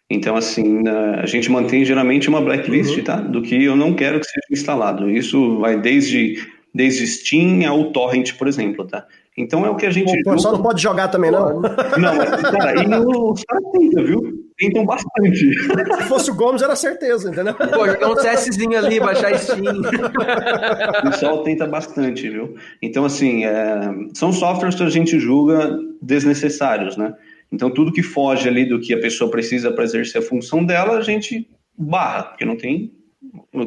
Então, 0.08 0.36
assim, 0.36 0.86
a 0.88 1.26
gente 1.26 1.50
mantém 1.50 1.84
geralmente 1.84 2.28
uma 2.28 2.40
blacklist, 2.40 2.96
uhum. 2.98 3.04
tá? 3.04 3.16
Do 3.16 3.42
que 3.42 3.64
eu 3.64 3.74
não 3.74 3.94
quero 3.94 4.20
que 4.20 4.26
seja 4.26 4.46
instalado. 4.52 5.10
Isso 5.10 5.58
vai 5.58 5.80
desde, 5.80 6.36
desde 6.74 7.06
Steam 7.06 7.68
ao 7.68 7.90
Torrent, 7.92 8.34
por 8.34 8.46
exemplo, 8.46 8.86
tá? 8.86 9.06
Então 9.36 9.66
é 9.66 9.70
o 9.70 9.74
que 9.74 9.84
a 9.84 9.90
gente. 9.90 10.12
O 10.20 10.32
pessoal 10.32 10.54
não 10.54 10.62
pode 10.62 10.80
jogar 10.80 11.08
também, 11.08 11.30
não? 11.30 11.60
Não, 11.60 12.18
cara, 12.52 12.82
e 12.82 12.86
os 12.86 13.42
caras 13.42 13.64
tentam, 13.72 14.04
viu? 14.04 14.44
Tentam 14.56 14.86
bastante. 14.86 15.52
Se 15.52 16.02
fosse 16.08 16.30
o 16.30 16.34
Gomes, 16.34 16.62
era 16.62 16.76
certeza, 16.76 17.30
entendeu? 17.30 17.54
Pô, 17.54 17.86
jogar 17.88 18.10
um 18.10 18.14
CSzinho 18.14 18.78
ali, 18.78 19.00
baixar 19.00 19.36
Steam. 19.36 19.80
O 19.80 21.10
pessoal 21.10 21.42
tenta 21.42 21.66
bastante, 21.66 22.30
viu? 22.30 22.54
Então, 22.80 23.04
assim, 23.04 23.44
é... 23.44 23.80
são 24.14 24.32
softwares 24.32 24.76
que 24.76 24.84
a 24.84 24.88
gente 24.88 25.18
julga 25.18 25.76
desnecessários, 26.00 26.96
né? 26.96 27.12
Então, 27.50 27.68
tudo 27.70 27.92
que 27.92 28.02
foge 28.02 28.48
ali 28.48 28.64
do 28.64 28.80
que 28.80 28.94
a 28.94 29.00
pessoa 29.00 29.28
precisa 29.28 29.72
para 29.72 29.82
exercer 29.82 30.22
a 30.22 30.24
função 30.24 30.64
dela, 30.64 30.98
a 30.98 31.00
gente 31.00 31.48
barra, 31.76 32.22
porque 32.24 32.44
não 32.44 32.56
tem, 32.56 32.92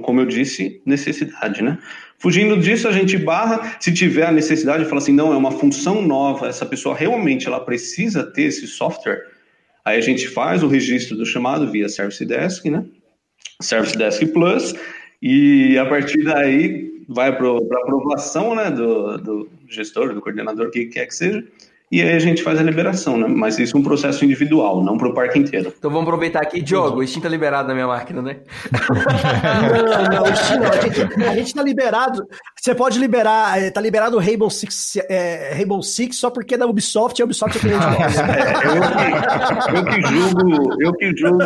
como 0.01 0.21
eu 0.21 0.25
disse, 0.25 0.82
necessidade, 0.86 1.62
né? 1.62 1.77
Fugindo 2.19 2.58
disso, 2.58 2.88
a 2.88 2.91
gente 2.91 3.17
barra, 3.17 3.77
se 3.80 3.93
tiver 3.93 4.25
a 4.25 4.32
necessidade, 4.32 4.86
fala 4.86 4.97
assim, 4.97 5.13
não, 5.13 5.32
é 5.32 5.38
uma 5.38 5.51
função 5.51 6.01
nova, 6.01 6.47
essa 6.47 6.65
pessoa 6.65 6.95
realmente 6.95 7.45
ela 7.45 7.60
precisa 7.60 8.23
ter 8.23 8.43
esse 8.43 8.65
software, 8.65 9.23
aí 9.86 9.97
a 9.97 10.01
gente 10.01 10.27
faz 10.27 10.63
o 10.63 10.67
registro 10.67 11.15
do 11.15 11.25
chamado 11.25 11.69
via 11.69 11.88
Service 11.88 12.25
Desk, 12.25 12.67
né? 12.69 12.84
Service 13.62 13.95
Desk 13.95 14.25
Plus, 14.27 14.73
e 15.21 15.77
a 15.77 15.86
partir 15.86 16.23
daí 16.23 17.03
vai 17.08 17.36
para 17.36 17.47
aprovação 17.82 18.56
né, 18.56 18.69
do, 18.69 19.17
do 19.17 19.49
gestor, 19.69 20.13
do 20.13 20.21
coordenador, 20.21 20.71
que 20.71 20.88
quer 20.88 21.06
que 21.06 21.15
seja, 21.15 21.43
e 21.89 22.02
aí 22.02 22.13
a 22.13 22.19
gente 22.19 22.43
faz 22.43 22.60
a 22.60 22.63
liberação, 22.63 23.17
né? 23.17 23.28
Mas 23.30 23.58
isso 23.58 23.78
é 23.78 23.80
um 23.80 23.84
processo 23.84 24.26
individual, 24.26 24.84
não 24.84 24.97
para 24.97 25.08
o 25.08 25.13
parque 25.13 25.39
inteiro. 25.39 25.73
Então 25.78 25.89
vamos 25.89 26.06
aproveitar 26.06 26.41
aqui, 26.41 26.62
Diogo, 26.62 27.00
o 27.00 27.08
Steam 27.08 27.21
tá 27.21 27.30
liberado 27.30 27.69
na 27.69 27.73
minha 27.73 27.88
máquina, 27.88 28.21
né? 28.21 28.38
não, 30.12 30.23
não, 30.23 30.23
o 30.23 30.36
Steam 30.36 30.60
não. 30.60 30.69
A 30.69 30.82
gente, 30.82 31.23
a 31.23 31.36
gente 31.36 31.54
tá 31.54 31.63
liberado. 31.63 32.28
Você 32.60 32.76
pode 32.76 33.00
liberar, 33.00 33.62
é, 33.62 33.71
tá 33.71 33.80
liberado 33.80 34.17
o 34.17 34.19
Rainbow 34.19 34.50
Six, 34.50 34.97
é, 35.08 35.54
Rainbow 35.56 35.82
Six 35.82 36.17
só 36.17 36.30
porque 36.30 36.56
é 36.56 36.58
da 36.58 36.65
Ubisoft 36.65 37.17
e 37.17 37.21
a 37.21 37.26
Ubisoft 37.26 37.58
é 37.58 37.62
cliente 37.62 37.86
nosso. 37.86 38.19
É, 38.19 39.78
eu, 39.78 39.86
que, 39.86 39.91
eu 39.93 40.02
que 40.02 40.02
julgo, 40.08 40.84
eu 40.84 40.93
que 40.93 41.15
julgo 41.15 41.43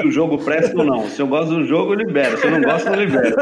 se 0.00 0.06
o 0.06 0.10
jogo 0.12 0.38
presta 0.38 0.78
ou 0.78 0.84
não. 0.84 1.10
Se 1.10 1.20
eu 1.20 1.26
gosto 1.26 1.54
do 1.54 1.66
jogo, 1.66 1.92
eu 1.92 1.98
libero. 1.98 2.38
Se 2.38 2.46
eu 2.46 2.52
não 2.52 2.60
gosto, 2.60 2.86
eu 2.86 2.94
libero. 2.94 3.36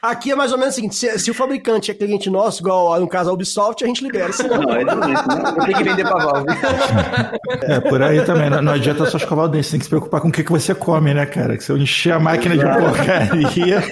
Aqui 0.00 0.32
é 0.32 0.34
mais 0.34 0.50
ou 0.52 0.58
menos 0.58 0.72
o 0.72 0.76
seguinte: 0.76 0.94
se, 0.94 1.18
se, 1.18 1.30
o 1.30 1.34
fabricante 1.34 1.90
é 1.90 1.94
cliente 1.94 2.30
nosso, 2.30 2.62
igual 2.62 2.98
no 2.98 3.08
caso 3.08 3.28
a 3.28 3.32
Ubisoft, 3.34 3.84
a 3.84 3.86
gente 3.86 4.02
libera. 4.02 4.32
Se 4.32 4.48
não, 4.48 4.61
não 4.62 4.74
é 4.74 4.84
doente, 4.84 5.28
né? 5.28 5.66
Tem 5.66 5.74
que 5.74 5.84
vender 5.84 6.04
pra 6.04 6.24
Valve. 6.24 6.46
É, 7.62 7.80
por 7.80 8.02
aí 8.02 8.22
também. 8.22 8.50
Não, 8.50 8.62
não 8.62 8.72
adianta 8.72 9.06
só 9.06 9.16
escovar 9.16 9.44
o 9.44 9.48
dente, 9.48 9.64
você 9.64 9.70
tem 9.72 9.78
que 9.78 9.84
se 9.84 9.90
preocupar 9.90 10.20
com 10.20 10.28
o 10.28 10.32
que, 10.32 10.42
que 10.42 10.50
você 10.50 10.74
come, 10.74 11.14
né, 11.14 11.26
cara? 11.26 11.56
Que 11.56 11.62
se 11.62 11.70
eu 11.70 11.78
encher 11.78 12.12
a 12.12 12.18
máquina 12.18 12.56
de 12.56 12.64
porcaria, 12.64 13.82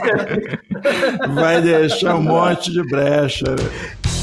vai 1.34 1.60
deixar 1.60 2.16
um 2.16 2.22
monte 2.22 2.72
de 2.72 2.82
brecha. 2.82 3.44
Né? 3.50 4.19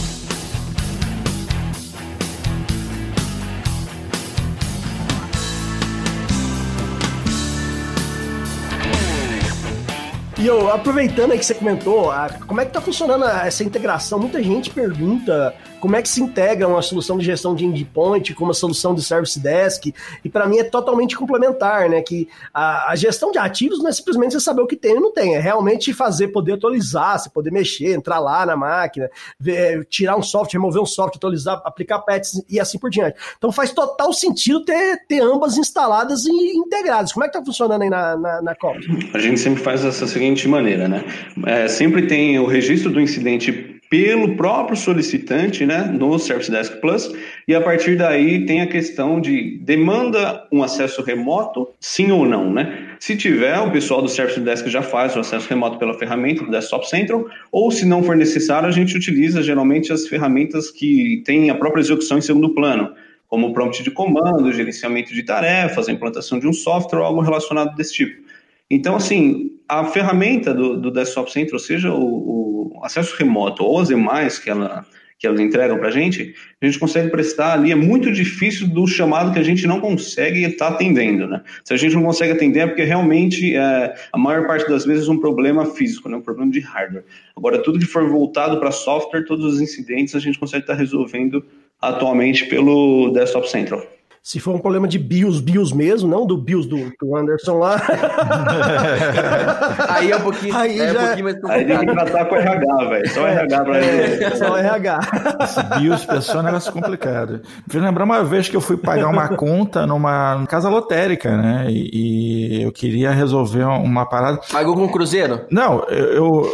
E 10.40 10.46
eu, 10.46 10.72
aproveitando 10.72 11.32
aí 11.32 11.40
que 11.40 11.46
você 11.46 11.56
comentou, 11.56 12.12
como 12.46 12.62
é 12.62 12.66
que 12.66 12.72
tá 12.72 12.80
funcionando 12.80 13.26
essa 13.26 13.64
integração? 13.64 14.20
Muita 14.20 14.42
gente 14.44 14.70
pergunta 14.70 15.56
como 15.80 15.96
é 15.96 16.02
que 16.02 16.08
se 16.08 16.22
integra 16.22 16.68
uma 16.68 16.82
solução 16.82 17.18
de 17.18 17.26
gestão 17.26 17.56
de 17.56 17.66
endpoint 17.66 18.36
com 18.36 18.44
uma 18.44 18.54
solução 18.54 18.94
de 18.94 19.02
service 19.02 19.40
desk, 19.40 19.94
e 20.24 20.30
para 20.30 20.48
mim 20.48 20.60
é 20.60 20.64
totalmente 20.64 21.16
complementar, 21.16 21.90
né? 21.90 22.04
Que 22.04 22.28
a, 22.54 22.92
a, 22.92 22.96
gestão 22.96 23.32
de 23.32 23.40
ativos 23.40 23.80
não 23.80 23.90
é 23.90 23.92
simplesmente 23.92 24.34
você 24.34 24.40
saber 24.40 24.62
o 24.62 24.68
que 24.68 24.76
tem 24.76 24.94
ou 24.94 25.02
não 25.02 25.12
tem, 25.12 25.36
é 25.36 25.40
realmente 25.40 25.92
fazer, 25.92 26.28
poder 26.28 26.54
atualizar, 26.54 27.18
você 27.18 27.30
poder 27.30 27.52
mexer, 27.52 27.96
entrar 27.96 28.20
lá 28.20 28.46
na 28.46 28.56
máquina, 28.56 29.10
ver, 29.40 29.86
tirar 29.86 30.18
um 30.18 30.24
software, 30.24 30.60
remover 30.60 30.82
um 30.82 30.86
software, 30.86 31.18
atualizar, 31.18 31.62
aplicar 31.66 32.00
patches 32.00 32.44
e 32.48 32.60
assim 32.60 32.78
por 32.78 32.92
diante. 32.92 33.18
Então 33.38 33.52
faz 33.52 33.72
total 33.72 34.14
sentido 34.14 34.64
ter, 34.64 35.04
ter 35.08 35.22
ambas 35.22 35.58
instaladas 35.58 36.26
e 36.26 36.32
integradas. 36.58 37.12
Como 37.12 37.24
é 37.24 37.28
que 37.28 37.34
tá 37.34 37.44
funcionando 37.44 37.82
aí 37.82 37.90
na, 37.90 38.16
na, 38.16 38.42
na 38.42 38.56
COP? 38.56 38.78
A 39.14 39.20
gente 39.20 39.40
sempre 39.40 39.64
faz 39.64 39.82
dessa 39.82 40.06
seguinte 40.06 40.27
maneira, 40.48 40.88
né? 40.88 41.04
É, 41.46 41.68
sempre 41.68 42.08
tem 42.08 42.40
o 42.40 42.46
registro 42.46 42.92
do 42.92 43.00
incidente 43.00 43.78
pelo 43.90 44.36
próprio 44.36 44.76
solicitante, 44.76 45.66
né, 45.66 45.90
no 45.94 46.20
Service 46.20 46.52
Desk 46.52 46.80
Plus, 46.82 47.10
e 47.48 47.56
a 47.56 47.62
partir 47.62 47.96
daí 47.96 48.46
tem 48.46 48.62
a 48.62 48.68
questão 48.68 49.22
de 49.22 49.60
demanda 49.60 50.46
um 50.52 50.62
acesso 50.62 51.02
remoto, 51.02 51.70
sim 51.80 52.12
ou 52.12 52.26
não, 52.26 52.52
né? 52.52 52.86
Se 53.00 53.16
tiver, 53.16 53.58
o 53.60 53.72
pessoal 53.72 54.02
do 54.02 54.10
Service 54.10 54.40
Desk 54.40 54.68
já 54.70 54.82
faz 54.82 55.16
o 55.16 55.20
acesso 55.20 55.48
remoto 55.48 55.78
pela 55.78 55.94
ferramenta 55.94 56.44
do 56.44 56.52
Desktop 56.52 56.90
Central, 56.90 57.28
ou 57.52 57.72
se 57.72 57.86
não 57.86 58.04
for 58.04 58.16
necessário, 58.16 58.68
a 58.68 58.72
gente 58.72 58.96
utiliza 58.98 59.42
geralmente 59.42 59.94
as 59.94 60.08
ferramentas 60.08 60.70
que 60.70 61.22
têm 61.26 61.50
a 61.50 61.56
própria 61.56 61.82
execução 61.82 62.18
em 62.18 62.22
segundo 62.22 62.54
plano, 62.54 62.92
como 63.28 63.54
prompt 63.54 63.84
de 63.84 63.92
comando, 63.92 64.52
gerenciamento 64.52 65.14
de 65.14 65.24
tarefas, 65.24 65.88
a 65.88 65.92
implantação 65.92 66.40
de 66.40 66.48
um 66.48 66.54
software 66.54 67.04
algo 67.04 67.22
relacionado 67.22 67.76
desse 67.76 67.94
tipo. 67.94 68.27
Então, 68.70 68.96
assim, 68.96 69.52
a 69.68 69.86
ferramenta 69.86 70.54
do, 70.54 70.78
do 70.78 70.92
Desktop 70.92 71.32
Central, 71.32 71.60
seja 71.60 71.94
o, 71.94 72.74
o, 72.76 72.82
acesso 72.84 73.16
remoto 73.18 73.64
ou 73.64 73.80
as 73.80 73.88
demais 73.88 74.38
que, 74.38 74.50
ela, 74.50 74.86
que 75.18 75.26
elas 75.26 75.40
entregam 75.40 75.78
para 75.78 75.88
a 75.88 75.92
gente, 75.92 76.36
a 76.62 76.66
gente 76.66 76.80
consegue 76.80 77.10
prestar 77.10 77.54
ali. 77.54 77.72
É 77.72 77.76
muito 77.76 78.12
difícil 78.12 78.68
do 78.68 78.86
chamado 78.88 79.34
que 79.34 79.40
a 79.40 79.44
gente 79.44 79.66
não 79.66 79.80
consegue 79.80 80.44
estar 80.44 80.70
tá 80.70 80.76
atendendo, 80.76 81.28
né? 81.28 81.42
Se 81.64 81.74
a 81.74 81.78
gente 81.78 81.96
não 81.96 82.04
consegue 82.04 82.34
atender 82.34 82.60
é 82.60 82.68
porque 82.68 82.84
realmente 82.84 83.56
é, 83.56 83.96
a 84.12 84.18
maior 84.18 84.46
parte 84.46 84.70
das 84.70 84.86
vezes 84.86 85.08
é 85.08 85.12
um 85.12 85.20
problema 85.20 85.66
físico, 85.66 86.08
né? 86.08 86.18
um 86.18 86.22
problema 86.22 86.52
de 86.52 86.60
hardware. 86.60 87.06
Agora, 87.36 87.58
tudo 87.58 87.80
que 87.80 87.86
for 87.86 88.08
voltado 88.10 88.60
para 88.60 88.72
software, 88.72 89.26
todos 89.26 89.46
os 89.54 89.62
incidentes 89.62 90.16
a 90.16 90.20
gente 90.20 90.38
consegue 90.38 90.64
estar 90.64 90.74
tá 90.74 90.80
resolvendo 90.80 91.44
atualmente 91.82 92.46
pelo 92.46 93.12
Desktop 93.12 93.50
Central. 93.50 93.97
Se 94.28 94.40
for 94.42 94.54
um 94.54 94.60
problema 94.60 94.90
de 94.90 95.00
BIOS, 95.00 95.40
BIOS 95.40 95.72
mesmo, 95.72 96.10
não 96.10 96.28
do 96.28 96.36
BIOS 96.36 96.66
do, 96.66 96.92
do 97.00 97.16
Anderson 97.16 97.60
lá. 97.60 97.78
aí 99.88 100.12
é 100.12 100.18
um 100.18 100.20
pouquinho, 100.20 100.54
aí 100.54 100.82
é 100.82 100.94
já... 100.94 101.00
um 101.00 101.06
pouquinho 101.06 101.24
mais 101.24 101.40
complicado. 101.40 101.60
Aí 101.60 101.66
tem 101.66 101.80
que 101.80 101.86
tratar 101.94 102.26
com 102.26 102.36
RH, 102.36 102.90
velho. 102.90 103.10
Só 103.10 103.26
RH 103.26 103.64
pra 103.64 103.80
ele. 103.80 104.26
É, 104.26 104.36
só 104.36 104.58
RH. 104.58 105.00
Esse 105.44 105.64
BIOS 105.64 106.06
pessoal 106.06 106.40
é 106.40 106.42
um 106.42 106.44
negócio 106.44 106.74
complicado. 106.74 107.42
Me 107.74 107.80
lembrar 107.80 108.04
uma 108.04 108.22
vez 108.26 108.50
que 108.50 108.58
eu 108.58 108.60
fui 108.60 108.76
pagar 108.76 109.08
uma 109.08 109.30
conta 109.30 109.88
numa 109.88 110.46
casa 110.50 110.68
lotérica, 110.68 111.38
né? 111.38 111.68
E, 111.70 112.60
e 112.60 112.64
eu 112.64 112.72
queria 112.74 113.12
resolver 113.12 113.64
uma 113.64 114.06
parada. 114.06 114.42
Pagou 114.52 114.76
com 114.76 114.90
cruzeiro? 114.90 115.46
Não, 115.50 115.86
eu. 115.86 116.14
eu... 116.14 116.54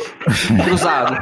Cruzado. 0.63 1.17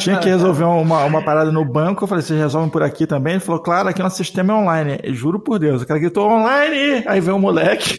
Tinha 0.00 0.16
que 0.16 0.30
resolver 0.30 0.64
uma, 0.64 1.04
uma 1.04 1.20
parada 1.20 1.52
no 1.52 1.62
banco. 1.62 2.04
Eu 2.04 2.08
falei, 2.08 2.22
vocês 2.22 2.40
resolvem 2.40 2.70
por 2.70 2.82
aqui 2.82 3.06
também? 3.06 3.34
Ele 3.34 3.40
falou, 3.40 3.60
claro 3.60 3.81
cara 3.82 3.90
aqui 3.90 4.02
no 4.02 4.10
sistema 4.10 4.52
é 4.52 4.56
online. 4.56 4.98
Eu 5.02 5.12
juro 5.12 5.40
por 5.40 5.58
Deus, 5.58 5.82
o 5.82 5.86
cara 5.86 5.98
gritou 5.98 6.30
online! 6.30 7.02
Aí 7.04 7.20
vem 7.20 7.34
o 7.34 7.38
moleque. 7.38 7.96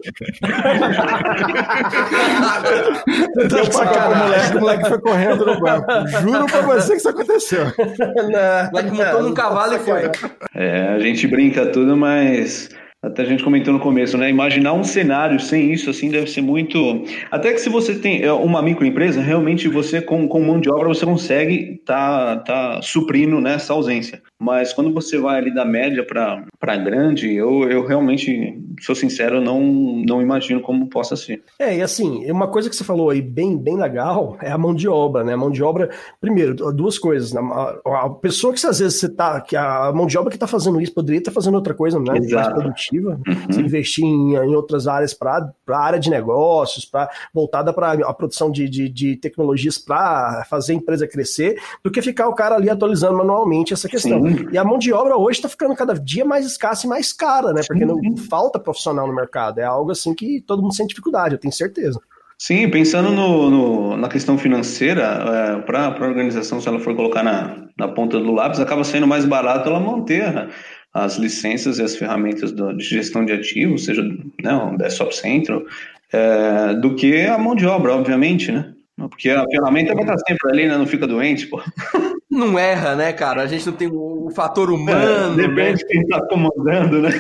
Deu 3.50 3.70
pra 3.70 3.88
cara 3.88 4.10
o 4.10 4.18
moleque, 4.18 4.58
o 4.58 4.60
moleque 4.62 4.88
foi 4.88 5.02
correndo 5.02 5.46
no 5.46 5.60
banco. 5.60 5.86
Juro 6.22 6.46
pra 6.46 6.62
você 6.62 6.94
que 6.94 7.00
isso 7.00 7.10
aconteceu. 7.10 7.66
O 7.68 8.72
moleque 8.72 8.92
montou 8.92 9.24
num 9.24 9.34
cavalo 9.34 9.76
e 9.76 9.80
foi. 9.80 10.10
É, 10.56 10.88
a 10.94 11.00
gente 11.00 11.28
brinca 11.28 11.66
tudo, 11.66 11.98
mas 11.98 12.70
até 13.04 13.24
a 13.24 13.26
gente 13.26 13.44
comentou 13.44 13.74
no 13.74 13.82
começo, 13.82 14.18
né? 14.18 14.30
Imaginar 14.30 14.72
um 14.72 14.84
cenário 14.84 15.38
sem 15.38 15.74
isso, 15.74 15.90
assim, 15.90 16.10
deve 16.10 16.28
ser 16.28 16.42
muito. 16.42 17.04
Até 17.30 17.52
que 17.52 17.60
se 17.60 17.68
você 17.68 17.96
tem 17.96 18.24
é, 18.24 18.32
uma 18.32 18.62
microempresa, 18.62 19.22
realmente 19.22 19.68
você, 19.68 20.02
com, 20.02 20.26
com 20.26 20.40
mão 20.42 20.58
de 20.58 20.72
obra, 20.72 20.88
você 20.88 21.06
consegue 21.06 21.82
tá, 21.86 22.38
tá 22.38 22.82
suprindo 22.82 23.42
né, 23.42 23.56
essa 23.56 23.74
ausência. 23.74 24.22
Mas 24.44 24.74
quando 24.74 24.94
você 24.94 25.18
vai 25.18 25.38
ali 25.38 25.54
da 25.54 25.64
média 25.64 26.06
para 26.06 26.76
grande, 26.76 27.34
eu, 27.34 27.64
eu 27.70 27.86
realmente, 27.86 28.62
sou 28.82 28.94
sincero, 28.94 29.40
não, 29.40 29.62
não 30.06 30.22
imagino 30.22 30.60
como 30.60 30.90
possa 30.90 31.16
ser. 31.16 31.42
É, 31.58 31.78
e 31.78 31.82
assim, 31.82 32.30
uma 32.30 32.50
coisa 32.50 32.70
que 32.70 32.76
você 32.76 32.84
falou 32.84 33.10
aí 33.10 33.22
bem, 33.22 33.58
bem 33.58 33.78
legal 33.78 34.38
é 34.42 34.52
a 34.52 34.58
mão 34.58 34.76
de 34.76 34.86
obra, 34.86 35.24
né? 35.24 35.34
A 35.34 35.38
mão 35.38 35.50
de 35.50 35.64
obra, 35.64 35.90
primeiro, 36.20 36.54
duas 36.74 37.00
coisas. 37.00 37.32
Né? 37.32 37.40
A, 37.86 38.06
a 38.06 38.10
pessoa 38.10 38.54
que 38.54 38.66
às 38.68 38.80
vezes 38.80 39.00
você 39.00 39.08
tá, 39.08 39.40
que 39.40 39.56
a 39.56 39.94
mão 39.94 40.06
de 40.06 40.18
obra 40.18 40.30
que 40.30 40.36
está 40.36 40.48
fazendo 40.48 40.82
isso 40.82 40.94
poderia 40.94 41.20
estar 41.20 41.32
fazendo 41.32 41.56
outra 41.56 41.74
coisa, 41.74 41.98
né? 41.98 42.18
Exato. 42.18 42.50
Mais 42.50 42.64
produtiva, 42.64 43.22
uhum. 43.26 43.60
investir 43.62 44.04
em, 44.04 44.36
em 44.36 44.56
outras 44.56 44.88
áreas 44.88 45.14
para 45.14 45.54
a 45.70 45.78
área 45.78 46.00
de 46.00 46.10
negócios, 46.10 46.84
para 46.84 47.10
voltada 47.34 47.72
para 47.72 47.94
a 47.94 48.14
produção 48.14 48.52
de, 48.52 48.68
de, 48.68 48.90
de 48.90 49.16
tecnologias 49.16 49.78
para 49.78 50.46
fazer 50.50 50.74
a 50.74 50.76
empresa 50.76 51.08
crescer, 51.08 51.58
do 51.82 51.90
que 51.90 52.02
ficar 52.02 52.28
o 52.28 52.36
cara 52.36 52.56
ali 52.56 52.70
atualizando 52.70 53.18
manualmente 53.18 53.74
essa 53.74 53.88
questão. 53.88 54.22
Sim. 54.22 54.33
E 54.52 54.58
a 54.58 54.64
mão 54.64 54.78
de 54.78 54.92
obra 54.94 55.18
hoje 55.18 55.38
está 55.38 55.50
ficando 55.50 55.76
cada 55.76 55.94
dia 55.94 56.26
mais 56.26 56.46
escassa 56.46 56.86
e 56.86 56.90
mais 56.90 57.12
cara, 57.14 57.54
né? 57.54 57.62
Porque 57.68 57.86
não 57.86 58.00
falta 58.18 58.60
profissional 58.60 59.08
no 59.08 59.16
mercado. 59.16 59.60
É 59.60 59.64
algo 59.64 59.92
assim 59.92 60.14
que 60.14 60.42
todo 60.42 60.62
mundo 60.62 60.76
sente 60.76 60.90
dificuldade, 60.90 61.36
eu 61.36 61.40
tenho 61.40 61.54
certeza. 61.54 62.00
Sim, 62.38 62.70
pensando 62.70 63.10
no, 63.12 63.50
no 63.50 63.98
na 63.98 64.10
questão 64.10 64.38
financeira, 64.38 65.02
é, 65.02 65.62
para 65.62 65.88
a 65.88 66.06
organização, 66.06 66.60
se 66.60 66.68
ela 66.68 66.80
for 66.80 66.96
colocar 66.96 67.24
na, 67.24 67.68
na 67.78 67.88
ponta 67.88 68.20
do 68.20 68.32
lápis, 68.32 68.60
acaba 68.60 68.84
sendo 68.84 69.08
mais 69.08 69.24
barato 69.24 69.70
ela 69.70 69.80
manter 69.80 70.50
as 70.94 71.18
licenças 71.18 71.80
e 71.80 71.84
as 71.84 71.96
ferramentas 71.96 72.52
do, 72.52 72.76
de 72.76 72.84
gestão 72.84 73.26
de 73.26 73.32
ativos, 73.34 73.86
seja 73.86 74.04
né, 74.04 74.54
o 74.54 74.78
Desktop 74.78 75.16
Central, 75.16 75.64
é, 76.12 76.74
do 76.76 76.96
que 76.96 77.26
a 77.26 77.38
mão 77.38 77.56
de 77.56 77.66
obra, 77.66 77.96
obviamente, 77.96 78.52
né? 78.52 78.74
Porque 78.98 79.30
a 79.30 79.44
ferramenta 79.50 79.94
vai 79.94 80.04
estar 80.04 80.18
sempre 80.20 80.52
ali, 80.52 80.68
né? 80.68 80.78
Não 80.78 80.86
fica 80.86 81.08
doente, 81.08 81.48
pô. 81.48 81.62
Não 82.34 82.58
erra, 82.58 82.96
né, 82.96 83.14
cara? 83.14 83.44
A 83.44 83.48
gente 83.48 83.68
não 83.68 83.74
tem 83.74 83.88
o, 83.88 84.32
fator 84.34 84.72
humano. 84.72 85.40
É, 85.40 85.48
depende 85.48 85.78
de 85.80 85.86
quem 85.86 86.02
está 86.02 86.20
comandando, 86.26 87.02
né? 87.02 87.12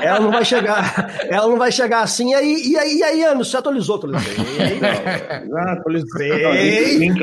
É. 0.00 0.06
Ela 0.08 0.20
não 0.20 0.30
vai 0.30 0.44
chegar, 0.44 1.26
ela 1.28 1.48
não 1.48 1.58
vai 1.58 1.70
chegar 1.70 2.00
assim, 2.00 2.30
e 2.30 2.34
aí, 2.34 2.62
e 2.64 2.76
aí, 2.78 2.96
e 2.98 3.02
aí 3.02 3.24
Anderson, 3.24 3.50
você 3.50 3.56
atualizou, 3.58 3.96
atualizei. 3.96 4.36
Ah, 5.54 5.72
atualizei. 5.72 6.30
né? 6.98 7.18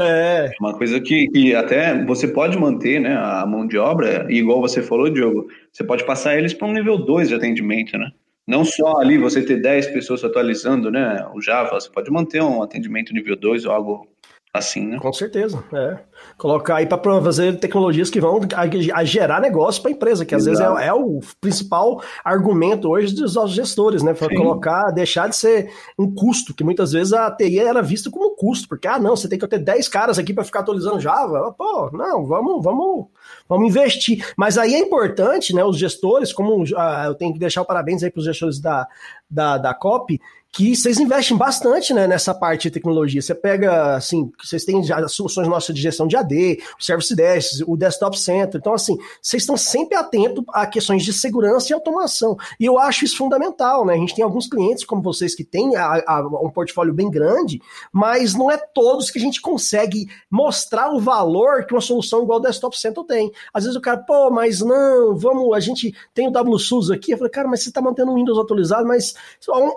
É. 0.00 0.50
Uma 0.60 0.72
coisa 0.74 1.00
que, 1.00 1.26
que 1.28 1.54
até 1.54 2.02
você 2.04 2.28
pode 2.28 2.58
manter, 2.58 3.00
né, 3.00 3.14
a 3.16 3.44
mão 3.46 3.66
de 3.66 3.76
obra, 3.76 4.26
igual 4.30 4.60
você 4.60 4.82
falou, 4.82 5.10
Diogo, 5.10 5.46
você 5.72 5.84
pode 5.84 6.04
passar 6.04 6.36
eles 6.36 6.54
para 6.54 6.66
um 6.66 6.72
nível 6.72 6.96
2 6.96 7.28
de 7.28 7.34
atendimento, 7.34 7.98
né? 7.98 8.10
Não 8.46 8.64
só 8.64 8.98
ali 8.98 9.18
você 9.18 9.42
ter 9.42 9.60
10 9.60 9.88
pessoas 9.88 10.24
atualizando 10.24 10.90
né, 10.90 11.26
o 11.34 11.40
Java, 11.40 11.78
você 11.78 11.90
pode 11.90 12.10
manter 12.10 12.42
um 12.42 12.62
atendimento 12.62 13.12
nível 13.12 13.36
2 13.36 13.66
ou 13.66 13.72
algo 13.72 14.08
assim, 14.52 14.86
né? 14.86 14.98
Com 14.98 15.12
certeza, 15.12 15.62
é. 15.72 16.09
Colocar 16.36 16.76
aí 16.76 16.86
para 16.86 16.98
fazer 17.22 17.58
tecnologias 17.58 18.08
que 18.08 18.20
vão 18.20 18.40
a, 18.54 18.98
a 18.98 19.04
gerar 19.04 19.40
negócio 19.40 19.82
para 19.82 19.90
a 19.90 19.94
empresa, 19.94 20.24
que 20.24 20.34
às 20.34 20.46
Exato. 20.46 20.74
vezes 20.74 20.84
é, 20.84 20.88
é, 20.88 20.94
o 20.94 21.20
principal 21.40 22.02
argumento 22.24 22.88
hoje 22.88 23.14
dos 23.14 23.34
nossos 23.34 23.54
gestores, 23.54 24.02
né? 24.02 24.14
Para 24.14 24.34
colocar, 24.34 24.90
deixar 24.90 25.28
de 25.28 25.36
ser 25.36 25.70
um 25.98 26.12
custo, 26.12 26.54
que 26.54 26.64
muitas 26.64 26.92
vezes 26.92 27.12
a 27.12 27.30
TI 27.30 27.58
era 27.58 27.82
vista 27.82 28.10
como 28.10 28.34
custo, 28.34 28.68
porque, 28.68 28.88
ah, 28.88 28.98
não, 28.98 29.16
você 29.16 29.28
tem 29.28 29.38
que 29.38 29.46
ter 29.46 29.58
10 29.58 29.88
caras 29.88 30.18
aqui 30.18 30.32
para 30.32 30.44
ficar 30.44 30.60
atualizando 30.60 31.00
Java. 31.00 31.54
Pô, 31.56 31.90
não, 31.92 32.26
vamos, 32.26 32.64
vamos, 32.64 33.06
vamos 33.48 33.68
investir. 33.68 34.24
Mas 34.36 34.56
aí 34.56 34.74
é 34.74 34.78
importante, 34.78 35.54
né, 35.54 35.64
os 35.64 35.78
gestores, 35.78 36.32
como 36.32 36.64
ah, 36.76 37.04
eu 37.06 37.14
tenho 37.14 37.32
que 37.32 37.38
deixar 37.38 37.62
o 37.62 37.66
parabéns 37.66 38.02
aí 38.02 38.10
para 38.10 38.20
os 38.20 38.24
gestores 38.24 38.60
da, 38.60 38.86
da, 39.28 39.58
da 39.58 39.74
COP, 39.74 40.20
que 40.52 40.74
vocês 40.74 40.98
investem 40.98 41.36
bastante 41.36 41.94
né, 41.94 42.06
nessa 42.06 42.34
parte 42.34 42.62
de 42.62 42.72
tecnologia. 42.72 43.22
Você 43.22 43.34
pega, 43.34 43.94
assim, 43.94 44.32
vocês 44.42 44.64
têm 44.64 44.80
as 44.92 45.12
soluções 45.12 45.46
nossas 45.46 45.74
de 45.74 45.80
gestão 45.80 46.08
de 46.10 46.16
AD, 46.16 46.58
o 46.78 46.82
Service 46.82 47.14
Desk, 47.14 47.64
o 47.66 47.76
Desktop 47.76 48.18
Center. 48.18 48.58
Então, 48.58 48.74
assim, 48.74 48.98
vocês 49.22 49.42
estão 49.42 49.56
sempre 49.56 49.96
atentos 49.96 50.44
a 50.52 50.66
questões 50.66 51.04
de 51.04 51.12
segurança 51.12 51.70
e 51.70 51.74
automação. 51.74 52.36
E 52.58 52.64
eu 52.64 52.78
acho 52.78 53.04
isso 53.04 53.16
fundamental, 53.16 53.86
né? 53.86 53.94
A 53.94 53.98
gente 53.98 54.14
tem 54.14 54.24
alguns 54.24 54.46
clientes 54.46 54.84
como 54.84 55.00
vocês 55.00 55.34
que 55.34 55.44
têm 55.44 55.76
a, 55.76 56.02
a, 56.06 56.20
um 56.42 56.50
portfólio 56.50 56.92
bem 56.92 57.10
grande, 57.10 57.60
mas 57.92 58.34
não 58.34 58.50
é 58.50 58.56
todos 58.56 59.10
que 59.10 59.18
a 59.18 59.22
gente 59.22 59.40
consegue 59.40 60.08
mostrar 60.30 60.92
o 60.92 61.00
valor 61.00 61.64
que 61.64 61.74
uma 61.74 61.80
solução 61.80 62.22
igual 62.22 62.38
o 62.38 62.42
Desktop 62.42 62.78
Center 62.78 63.04
tem. 63.04 63.32
Às 63.54 63.64
vezes 63.64 63.76
o 63.76 63.80
cara, 63.80 63.98
pô, 63.98 64.30
mas 64.30 64.60
não, 64.60 65.16
vamos, 65.16 65.54
a 65.54 65.60
gente 65.60 65.94
tem 66.12 66.28
o 66.28 66.32
WSUS 66.32 66.90
aqui. 66.90 67.12
Eu 67.12 67.18
falei, 67.18 67.30
cara, 67.30 67.48
mas 67.48 67.62
você 67.62 67.68
está 67.68 67.80
mantendo 67.80 68.10
o 68.10 68.14
Windows 68.14 68.38
atualizado, 68.38 68.86
mas 68.86 69.14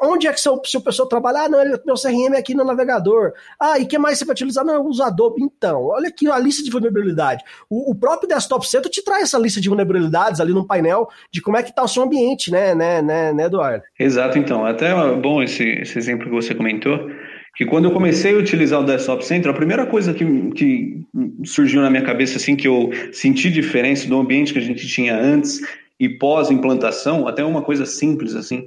onde 0.02 0.28
é 0.28 0.34
que 0.34 0.42
seu 0.42 0.60
se 0.66 0.78
o 0.78 0.82
pessoal 0.82 1.08
trabalhar, 1.08 1.46
ah, 1.46 1.50
não, 1.50 1.60
meu 1.86 1.96
CRM 1.96 2.34
é 2.34 2.38
aqui 2.38 2.54
no 2.54 2.64
navegador. 2.64 3.34
Ah, 3.60 3.80
e 3.80 3.86
que 3.86 3.98
mais 3.98 4.18
você 4.18 4.26
vai 4.26 4.34
utilizar? 4.34 4.66
Não, 4.66 4.86
usa 4.86 5.06
Adobe. 5.06 5.42
Então, 5.42 5.86
olha 5.86 6.08
aqui 6.08 6.23
a 6.32 6.40
lista 6.40 6.64
de 6.64 6.72
vulnerabilidade. 6.72 7.44
O, 7.70 7.92
o, 7.92 7.96
próprio 7.96 8.28
Desktop 8.28 8.68
Center 8.68 8.90
te 8.90 9.04
traz 9.04 9.24
essa 9.24 9.38
lista 9.38 9.60
de 9.60 9.70
vulnerabilidades 9.70 10.40
ali 10.40 10.54
no 10.54 10.66
painel 10.66 11.08
de 11.32 11.42
como 11.42 11.58
é 11.58 11.64
que 11.64 11.70
está 11.70 11.84
o 11.84 11.88
seu 11.88 12.04
ambiente, 12.04 12.52
né, 12.52 12.74
né, 12.74 13.02
né, 13.02 13.34
né, 13.34 13.46
Eduardo? 13.46 13.84
Exato, 14.00 14.38
então. 14.38 14.66
Até 14.66 14.94
bom 15.16 15.42
esse, 15.42 15.64
esse 15.64 15.98
exemplo 15.98 16.26
que 16.26 16.32
você 16.32 16.54
comentou, 16.54 17.10
que 17.56 17.66
quando 17.66 17.86
eu 17.86 17.92
comecei 17.92 18.34
a 18.34 18.38
utilizar 18.38 18.80
o 18.80 18.84
Desktop 18.84 19.24
Center, 19.26 19.52
a 19.52 19.56
primeira 19.56 19.86
coisa 19.86 20.14
que, 20.14 20.26
que 20.52 21.02
surgiu 21.46 21.82
na 21.82 21.90
minha 21.90 22.04
cabeça, 22.04 22.38
assim, 22.38 22.56
que 22.56 22.68
eu 22.68 22.90
senti 23.12 23.50
diferença 23.50 24.08
do 24.08 24.20
ambiente 24.20 24.54
que 24.54 24.60
a 24.60 24.64
gente 24.64 24.88
tinha 24.88 25.16
antes 25.16 25.60
e 26.00 26.10
pós-implantação, 26.10 27.28
até 27.28 27.44
uma 27.44 27.62
coisa 27.62 27.86
simples, 27.86 28.36
assim, 28.36 28.66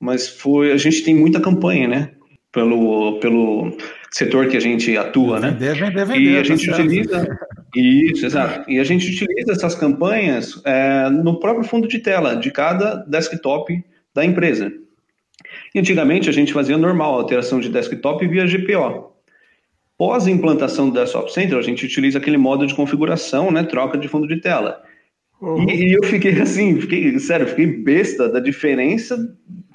mas 0.00 0.28
foi 0.28 0.72
a 0.72 0.76
gente 0.76 1.02
tem 1.02 1.14
muita 1.14 1.40
campanha, 1.40 1.88
né? 1.88 2.10
Pelo, 2.52 3.18
pelo 3.20 3.76
setor 4.10 4.48
que 4.48 4.56
a 4.56 4.60
gente 4.60 4.96
atua, 4.96 5.38
né? 5.38 5.50
Vender, 5.50 5.74
vender, 5.74 6.06
vender, 6.06 6.30
e 6.30 6.38
a 6.38 6.42
gente 6.42 6.66
tá 6.66 6.72
utiliza 6.72 7.38
isso, 7.74 8.26
exato. 8.26 8.70
E 8.70 8.78
a 8.78 8.84
gente 8.84 9.10
utiliza 9.10 9.52
essas 9.52 9.74
campanhas 9.74 10.60
é, 10.64 11.08
no 11.10 11.38
próprio 11.38 11.64
fundo 11.64 11.86
de 11.86 11.98
tela 11.98 12.34
de 12.34 12.50
cada 12.50 12.96
desktop 12.96 13.84
da 14.14 14.24
empresa. 14.24 14.72
E 15.74 15.78
antigamente 15.78 16.28
a 16.28 16.32
gente 16.32 16.52
fazia 16.52 16.78
normal 16.78 17.14
a 17.14 17.18
alteração 17.18 17.60
de 17.60 17.68
desktop 17.68 18.26
via 18.26 18.46
GPO. 18.46 19.12
Pós 19.96 20.26
a 20.26 20.30
implantação 20.30 20.88
do 20.88 20.98
Desktop 20.98 21.32
Center, 21.32 21.58
a 21.58 21.62
gente 21.62 21.84
utiliza 21.84 22.18
aquele 22.18 22.36
modo 22.36 22.64
de 22.64 22.74
configuração, 22.74 23.50
né, 23.50 23.64
troca 23.64 23.98
de 23.98 24.06
fundo 24.06 24.28
de 24.28 24.40
tela. 24.40 24.80
Uhum. 25.42 25.68
E, 25.68 25.88
e, 25.88 25.92
eu 25.92 26.04
fiquei 26.04 26.40
assim, 26.40 26.80
fiquei, 26.80 27.18
sério, 27.18 27.48
fiquei 27.48 27.66
besta 27.66 28.28
da 28.28 28.38
diferença 28.38 29.18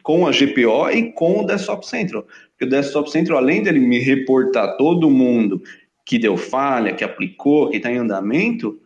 com 0.03 0.27
a 0.27 0.31
GPO 0.31 0.89
e 0.91 1.11
com 1.13 1.39
o 1.39 1.45
Desktop 1.45 1.87
Central. 1.87 2.27
Porque 2.51 2.65
o 2.65 2.69
Desktop 2.69 3.09
Central, 3.09 3.39
além 3.39 3.63
dele 3.63 3.79
me 3.79 3.99
reportar 3.99 4.77
todo 4.77 5.09
mundo 5.09 5.61
que 6.05 6.19
deu 6.19 6.35
falha, 6.37 6.93
que 6.93 7.03
aplicou, 7.03 7.69
que 7.69 7.77
está 7.77 7.89
em 7.91 7.97
andamento, 7.97 8.79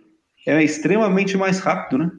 é 0.46 0.64
extremamente 0.64 1.36
mais 1.36 1.60
rápido, 1.60 1.98
né? 1.98 2.12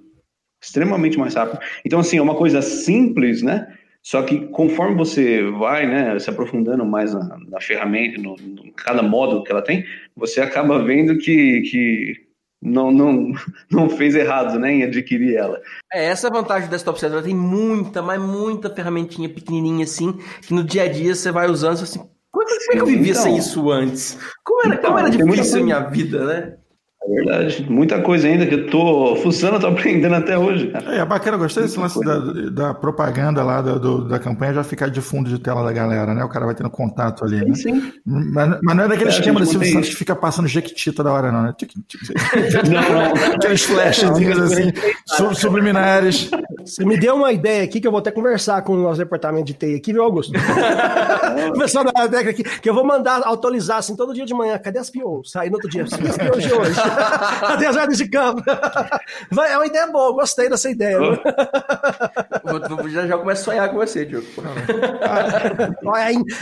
Extremamente 0.60 1.16
mais 1.16 1.34
rápido. 1.34 1.60
Então, 1.84 2.00
assim, 2.00 2.18
é 2.18 2.22
uma 2.22 2.34
coisa 2.34 2.60
simples, 2.60 3.40
né? 3.40 3.72
Só 4.02 4.22
que 4.22 4.46
conforme 4.48 4.96
você 4.96 5.42
vai 5.42 5.86
né, 5.86 6.18
se 6.18 6.28
aprofundando 6.30 6.84
mais 6.84 7.14
na, 7.14 7.38
na 7.48 7.60
ferramenta, 7.60 8.20
no, 8.20 8.36
cada 8.76 9.02
módulo 9.02 9.44
que 9.44 9.52
ela 9.52 9.62
tem, 9.62 9.84
você 10.16 10.40
acaba 10.40 10.82
vendo 10.82 11.18
que, 11.18 11.62
que 11.62 12.27
não, 12.60 12.90
não, 12.90 13.32
não 13.70 13.88
fez 13.88 14.14
errado 14.14 14.58
né, 14.58 14.72
em 14.72 14.82
adquirir 14.82 15.36
ela. 15.36 15.60
É, 15.92 16.06
essa 16.06 16.30
vantagem 16.30 16.68
do 16.68 16.70
Desktop 16.70 16.98
Center, 16.98 17.14
ela 17.14 17.22
tem 17.22 17.34
muita, 17.34 18.02
mas 18.02 18.20
muita 18.20 18.74
ferramentinha 18.74 19.28
pequenininha 19.28 19.84
assim, 19.84 20.18
que 20.42 20.52
no 20.52 20.64
dia 20.64 20.82
a 20.84 20.88
dia 20.88 21.14
você 21.14 21.30
vai 21.30 21.48
usando, 21.48 21.82
assim, 21.82 22.00
como 22.30 22.44
é, 22.44 22.72
que 22.72 22.78
eu 22.78 22.86
vivia 22.86 23.12
então, 23.12 23.22
sem 23.22 23.36
isso 23.36 23.70
antes? 23.70 24.18
Como 24.44 24.60
era, 24.64 24.74
então, 24.74 24.90
como 24.90 24.98
era 24.98 25.10
difícil 25.10 25.60
a 25.60 25.64
minha 25.64 25.80
vida, 25.80 26.24
né? 26.24 26.57
É 27.08 27.14
verdade. 27.14 27.66
Muita 27.70 28.02
coisa 28.02 28.28
ainda 28.28 28.46
que 28.46 28.54
eu 28.54 28.66
tô 28.66 29.16
fuçando, 29.16 29.58
tô 29.58 29.66
aprendendo 29.68 30.14
até 30.14 30.36
hoje, 30.36 30.68
cara. 30.68 30.94
É, 30.94 30.98
é 30.98 31.04
bacana, 31.04 31.36
gostei 31.36 31.62
desse 31.62 31.78
lance 31.78 31.98
da, 32.04 32.18
da, 32.50 32.74
propaganda 32.74 33.42
lá 33.42 33.62
do, 33.62 33.80
do, 33.80 34.08
da 34.08 34.18
campanha 34.18 34.54
já 34.54 34.64
ficar 34.64 34.88
de 34.88 35.00
fundo 35.00 35.30
de 35.30 35.38
tela 35.38 35.64
da 35.64 35.72
galera, 35.72 36.14
né? 36.14 36.22
O 36.22 36.28
cara 36.28 36.44
vai 36.44 36.54
tendo 36.54 36.70
contato 36.70 37.24
ali, 37.24 37.44
né? 37.44 37.54
Sim. 37.54 37.92
Mas, 38.04 38.58
mas 38.62 38.76
não 38.76 38.84
é 38.84 38.88
daquele 38.88 39.10
é, 39.10 39.12
esquema 39.12 39.40
do 39.40 39.46
Silvio 39.46 39.72
Santos 39.72 39.88
que 39.88 39.96
fica 39.96 40.14
passando 40.14 40.46
jequiti 40.46 40.92
toda 40.92 41.10
hora, 41.10 41.32
não, 41.32 41.42
né? 41.42 41.54
Não, 42.68 42.82
não. 42.82 43.34
Aqueles 43.34 43.62
flashes 43.62 44.04
assim, 44.04 45.34
subliminares. 45.34 46.30
Você 46.64 46.84
me 46.84 46.98
deu 46.98 47.14
uma 47.14 47.32
ideia 47.32 47.64
aqui 47.64 47.80
que 47.80 47.86
eu 47.86 47.90
vou 47.90 48.00
até 48.00 48.10
conversar 48.10 48.62
com 48.62 48.74
o 48.74 48.82
nosso 48.82 48.98
departamento 48.98 49.46
de 49.46 49.54
TI 49.54 49.76
aqui, 49.76 49.92
viu, 49.92 50.02
Augusto? 50.02 50.32
Começou 51.52 51.82
a 51.94 52.06
dar 52.06 52.20
aqui, 52.20 52.42
que 52.42 52.68
eu 52.68 52.74
vou 52.74 52.84
mandar 52.84 53.20
atualizar 53.20 53.78
assim 53.78 53.96
todo 53.96 54.12
dia 54.12 54.26
de 54.26 54.34
manhã. 54.34 54.58
Cadê 54.58 54.78
as 54.78 54.90
POs? 54.90 55.36
Aí 55.36 55.48
no 55.48 55.56
outro 55.56 55.68
dia, 55.68 55.84
as 55.84 55.90
POs 55.90 56.42
de 56.42 56.52
hoje? 56.52 56.80
Cadê 57.40 57.66
as 57.66 57.98
de 57.98 58.08
campo? 58.08 58.42
Vai, 59.30 59.52
é 59.52 59.56
uma 59.56 59.66
ideia 59.66 59.86
boa, 59.86 60.12
gostei 60.12 60.48
dessa 60.48 60.70
ideia. 60.70 60.98
Já, 62.88 63.06
já 63.06 63.18
começo 63.18 63.42
a 63.42 63.44
sonhar 63.44 63.68
com 63.70 63.76
você, 63.76 64.04
Diogo. 64.04 64.26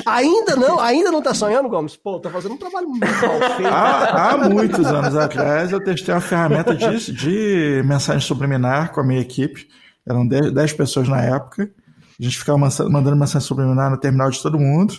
ainda 0.07 0.57
não, 0.57 0.81
ainda 0.81 1.11
não 1.11 1.23
tá 1.23 1.35
sonhando, 1.35 1.69
Gomes? 1.69 1.97
Pô, 1.97 2.19
tá 2.19 2.31
fazendo 2.31 2.55
um 2.55 2.59
trabalho 2.59 2.89
muito 2.89 3.07
mal 3.07 3.57
feito. 3.57 3.69
Há, 3.69 4.33
há 4.33 4.39
muitos 4.39 4.87
anos 4.87 5.17
atrás 5.17 5.73
eu 5.73 5.83
testei 5.83 6.15
uma 6.15 6.21
ferramenta 6.21 6.75
de, 6.75 7.13
de 7.13 7.83
mensagem 7.85 8.21
subliminar 8.21 8.93
com 8.93 9.01
a 9.01 9.05
minha 9.05 9.21
equipe. 9.21 9.69
Eram 10.09 10.27
10, 10.27 10.53
10 10.53 10.73
pessoas 10.75 11.09
na 11.09 11.21
época. 11.23 11.71
A 12.19 12.23
gente 12.23 12.39
ficava 12.39 12.59
mandando 12.59 13.17
mensagem 13.17 13.47
subliminar 13.47 13.91
no 13.91 13.99
terminal 13.99 14.31
de 14.31 14.41
todo 14.41 14.59
mundo. 14.59 14.95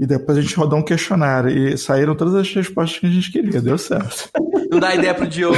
E 0.00 0.06
depois 0.06 0.38
a 0.38 0.40
gente 0.40 0.56
rodou 0.56 0.78
um 0.78 0.82
questionário 0.82 1.50
e 1.50 1.76
saíram 1.76 2.14
todas 2.14 2.34
as 2.34 2.50
respostas 2.54 2.98
que 2.98 3.06
a 3.06 3.10
gente 3.10 3.30
queria. 3.30 3.60
Deu 3.60 3.76
certo. 3.76 4.30
Não 4.70 4.80
dá 4.80 4.94
ideia 4.94 5.14
pro 5.14 5.26
Diogo. 5.26 5.54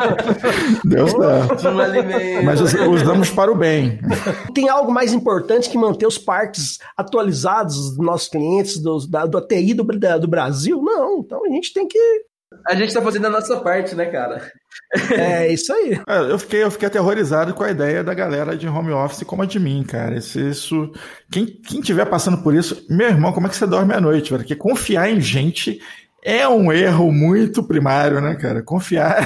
Deu 0.84 1.08
certo. 1.08 1.68
Alimenta. 1.68 2.42
Mas 2.42 2.60
usamos 2.60 3.30
para 3.30 3.50
o 3.50 3.54
bem. 3.54 3.98
Tem 4.52 4.68
algo 4.68 4.92
mais 4.92 5.14
importante 5.14 5.70
que 5.70 5.78
manter 5.78 6.06
os 6.06 6.18
parques 6.18 6.78
atualizados 6.94 7.96
dos 7.96 8.04
nossos 8.04 8.28
clientes, 8.28 8.76
dos, 8.76 9.08
da, 9.08 9.24
do 9.24 9.38
ATI 9.38 9.72
do, 9.72 9.82
da, 9.98 10.18
do 10.18 10.28
Brasil? 10.28 10.82
Não. 10.82 11.20
Então 11.20 11.42
a 11.46 11.48
gente 11.48 11.72
tem 11.72 11.88
que 11.88 11.98
a 12.66 12.74
gente 12.74 12.94
tá 12.94 13.02
fazendo 13.02 13.26
a 13.26 13.30
nossa 13.30 13.60
parte, 13.60 13.94
né, 13.94 14.06
cara? 14.06 14.50
É 15.12 15.52
isso 15.52 15.72
aí. 15.72 16.00
É, 16.06 16.30
eu, 16.30 16.38
fiquei, 16.38 16.62
eu 16.62 16.70
fiquei 16.70 16.88
aterrorizado 16.88 17.52
com 17.54 17.62
a 17.62 17.70
ideia 17.70 18.02
da 18.02 18.14
galera 18.14 18.56
de 18.56 18.68
home 18.68 18.92
office 18.92 19.24
como 19.24 19.42
a 19.42 19.46
de 19.46 19.58
mim, 19.58 19.82
cara. 19.82 20.16
Isso, 20.16 20.40
isso 20.40 20.92
quem, 21.30 21.46
quem 21.46 21.80
tiver 21.80 22.06
passando 22.06 22.42
por 22.42 22.54
isso, 22.54 22.86
meu 22.88 23.08
irmão, 23.08 23.32
como 23.32 23.46
é 23.46 23.50
que 23.50 23.56
você 23.56 23.66
dorme 23.66 23.92
à 23.94 24.00
noite, 24.00 24.30
velho? 24.30 24.42
Porque 24.42 24.56
confiar 24.56 25.10
em 25.10 25.20
gente 25.20 25.80
é 26.24 26.48
um 26.48 26.72
erro 26.72 27.12
muito 27.12 27.62
primário, 27.62 28.18
né, 28.20 28.34
cara? 28.36 28.62
Confiar. 28.62 29.22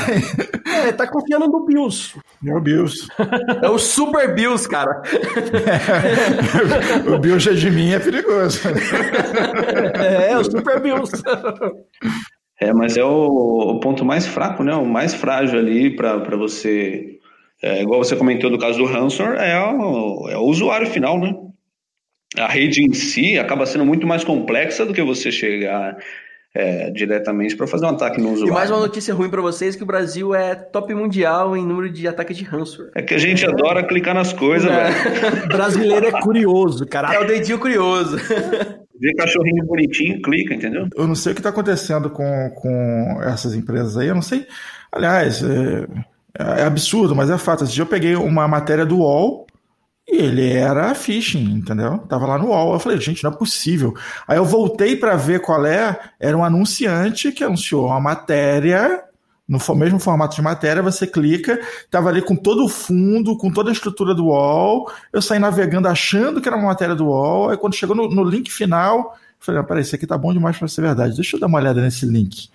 É, 0.67 0.91
tá 0.91 1.07
confiando 1.07 1.47
no 1.47 1.65
Bills. 1.65 2.19
No 2.43 2.61
Bills. 2.61 3.07
É 3.63 3.69
o 3.69 3.79
Super 3.79 4.35
Bills, 4.35 4.69
cara. 4.69 5.03
É, 7.07 7.09
o 7.15 7.19
Bills 7.19 7.49
é 7.49 7.55
de 7.55 7.71
mim 7.71 7.93
é 7.93 8.01
perigoso. 8.01 8.61
É, 9.95 10.33
é 10.33 10.39
o 10.39 10.45
Super 10.45 10.81
Bills. 10.81 11.13
É, 12.61 12.73
mas 12.73 12.97
é 12.97 13.05
o, 13.05 13.27
o, 13.77 13.81
ponto 13.81 14.05
mais 14.05 14.27
fraco, 14.27 14.65
né? 14.65 14.75
O 14.75 14.85
mais 14.85 15.15
frágil 15.15 15.59
ali 15.59 15.95
para 15.95 16.37
você. 16.37 17.19
É, 17.63 17.83
igual 17.83 18.03
você 18.03 18.17
comentou 18.17 18.51
do 18.51 18.59
caso 18.59 18.79
do 18.79 18.85
ransomware, 18.85 19.39
é 19.41 19.59
o, 19.61 20.29
é 20.29 20.37
o 20.37 20.43
usuário 20.43 20.87
final, 20.87 21.19
né? 21.19 21.35
A 22.37 22.47
rede 22.47 22.83
em 22.83 22.93
si 22.93 23.39
acaba 23.39 23.67
sendo 23.67 23.85
muito 23.85 24.07
mais 24.07 24.23
complexa 24.23 24.85
do 24.85 24.93
que 24.93 25.03
você 25.03 25.33
chegar 25.33 25.97
é, 26.55 26.91
diretamente 26.91 27.57
para 27.57 27.67
fazer 27.67 27.87
um 27.87 27.91
ataque 27.91 28.21
no 28.21 28.33
usuário. 28.33 28.53
E 28.53 28.55
mais 28.55 28.71
uma 28.71 28.81
notícia 28.81 29.15
ruim 29.15 29.31
para 29.31 29.41
vocês 29.41 29.77
que 29.77 29.83
o 29.83 29.87
Brasil 29.87 30.35
é 30.35 30.55
top 30.55 30.93
mundial 30.95 31.57
em 31.57 31.65
número 31.65 31.91
de 31.91 32.07
ataques 32.09 32.37
de 32.37 32.45
ransomware. 32.45 32.91
É 32.95 33.03
que 33.03 33.15
a 33.15 33.19
gente 33.19 33.47
adora 33.47 33.83
clicar 33.85 34.15
nas 34.15 34.33
coisas, 34.33 34.71
é. 34.71 34.91
velho. 34.91 35.49
brasileiro 35.49 36.07
é 36.07 36.21
curioso, 36.21 36.87
cara. 36.87 37.15
É 37.15 37.21
o 37.21 37.27
dedinho 37.27 37.59
curioso. 37.59 38.17
Vê 39.01 39.15
cachorrinho 39.15 39.65
bonitinho, 39.65 40.21
clica, 40.23 40.55
entendeu? 40.55 40.89
Eu 40.97 41.07
não 41.07 41.15
sei 41.15 41.33
o 41.33 41.35
que 41.35 41.41
está 41.41 41.51
acontecendo 41.51 42.11
com, 42.11 42.51
com 42.57 43.21
essas 43.23 43.55
empresas 43.55 43.97
aí, 43.97 44.09
eu 44.09 44.15
não 44.15 44.23
sei. 44.23 44.47
Aliás, 44.91 45.43
é, 45.43 45.87
é 46.61 46.65
absurdo, 46.65 47.15
mas 47.15 47.31
é 47.31 47.39
fato. 47.39 47.65
Esse 47.65 47.75
dia 47.75 47.83
eu 47.83 47.87
peguei 47.87 48.17
uma 48.17 48.49
matéria 48.49 48.85
do 48.85 48.99
UOL 48.99 49.47
e 50.09 50.17
ele 50.17 50.53
era 50.53 50.95
phishing, 50.95 51.45
entendeu? 51.45 51.99
Tava 52.09 52.27
lá 52.27 52.39
no 52.39 52.49
UOL. 52.49 52.73
Eu 52.73 52.81
falei, 52.81 52.99
gente, 52.99 53.23
não 53.23 53.31
é 53.31 53.37
possível. 53.37 53.95
Aí 54.27 54.39
eu 54.39 54.45
voltei 54.45 54.97
para 54.97 55.17
ver 55.17 55.41
qual 55.41 55.65
é. 55.67 55.99
Era 56.19 56.37
um 56.37 56.45
anunciante 56.45 57.31
que 57.31 57.45
anunciou 57.45 57.87
uma 57.87 58.01
matéria 58.01 59.05
no 59.49 59.59
mesmo 59.75 59.99
formato 59.99 60.37
de 60.37 60.43
matéria, 60.43 60.83
você 60.83 61.07
clica, 61.07 61.59
estava 61.81 62.11
ali 62.11 62.21
com 62.21 62.37
todo 62.37 62.65
o 62.65 62.69
fundo, 62.69 63.37
com 63.39 63.51
toda 63.51 63.71
a 63.71 63.73
estrutura 63.73 64.15
do 64.15 64.27
UOL. 64.27 64.93
Eu 65.11 65.23
saí 65.23 65.39
navegando 65.39 65.89
achando 65.89 66.39
que 66.39 66.47
era 66.47 66.57
uma 66.57 66.67
matéria 66.67 66.95
do 66.95 67.07
UOL. 67.07 67.49
Aí 67.49 67.57
quando 67.57 67.75
chegou 67.75 67.97
no, 67.97 68.11
no 68.11 68.23
link 68.23 68.51
final, 68.53 69.17
falei: 69.41 69.63
ah, 69.63 69.65
peraí, 69.65 69.83
isso 69.83 69.95
aqui 69.95 70.07
tá 70.07 70.19
bom 70.19 70.35
demais 70.35 70.59
para 70.59 70.69
ser 70.69 70.83
verdade. 70.83 71.17
Deixa 71.17 71.37
eu 71.37 71.41
dar 71.41 71.47
uma 71.47 71.59
olhada 71.59 71.81
nesse 71.81 72.05
link. 72.05 72.51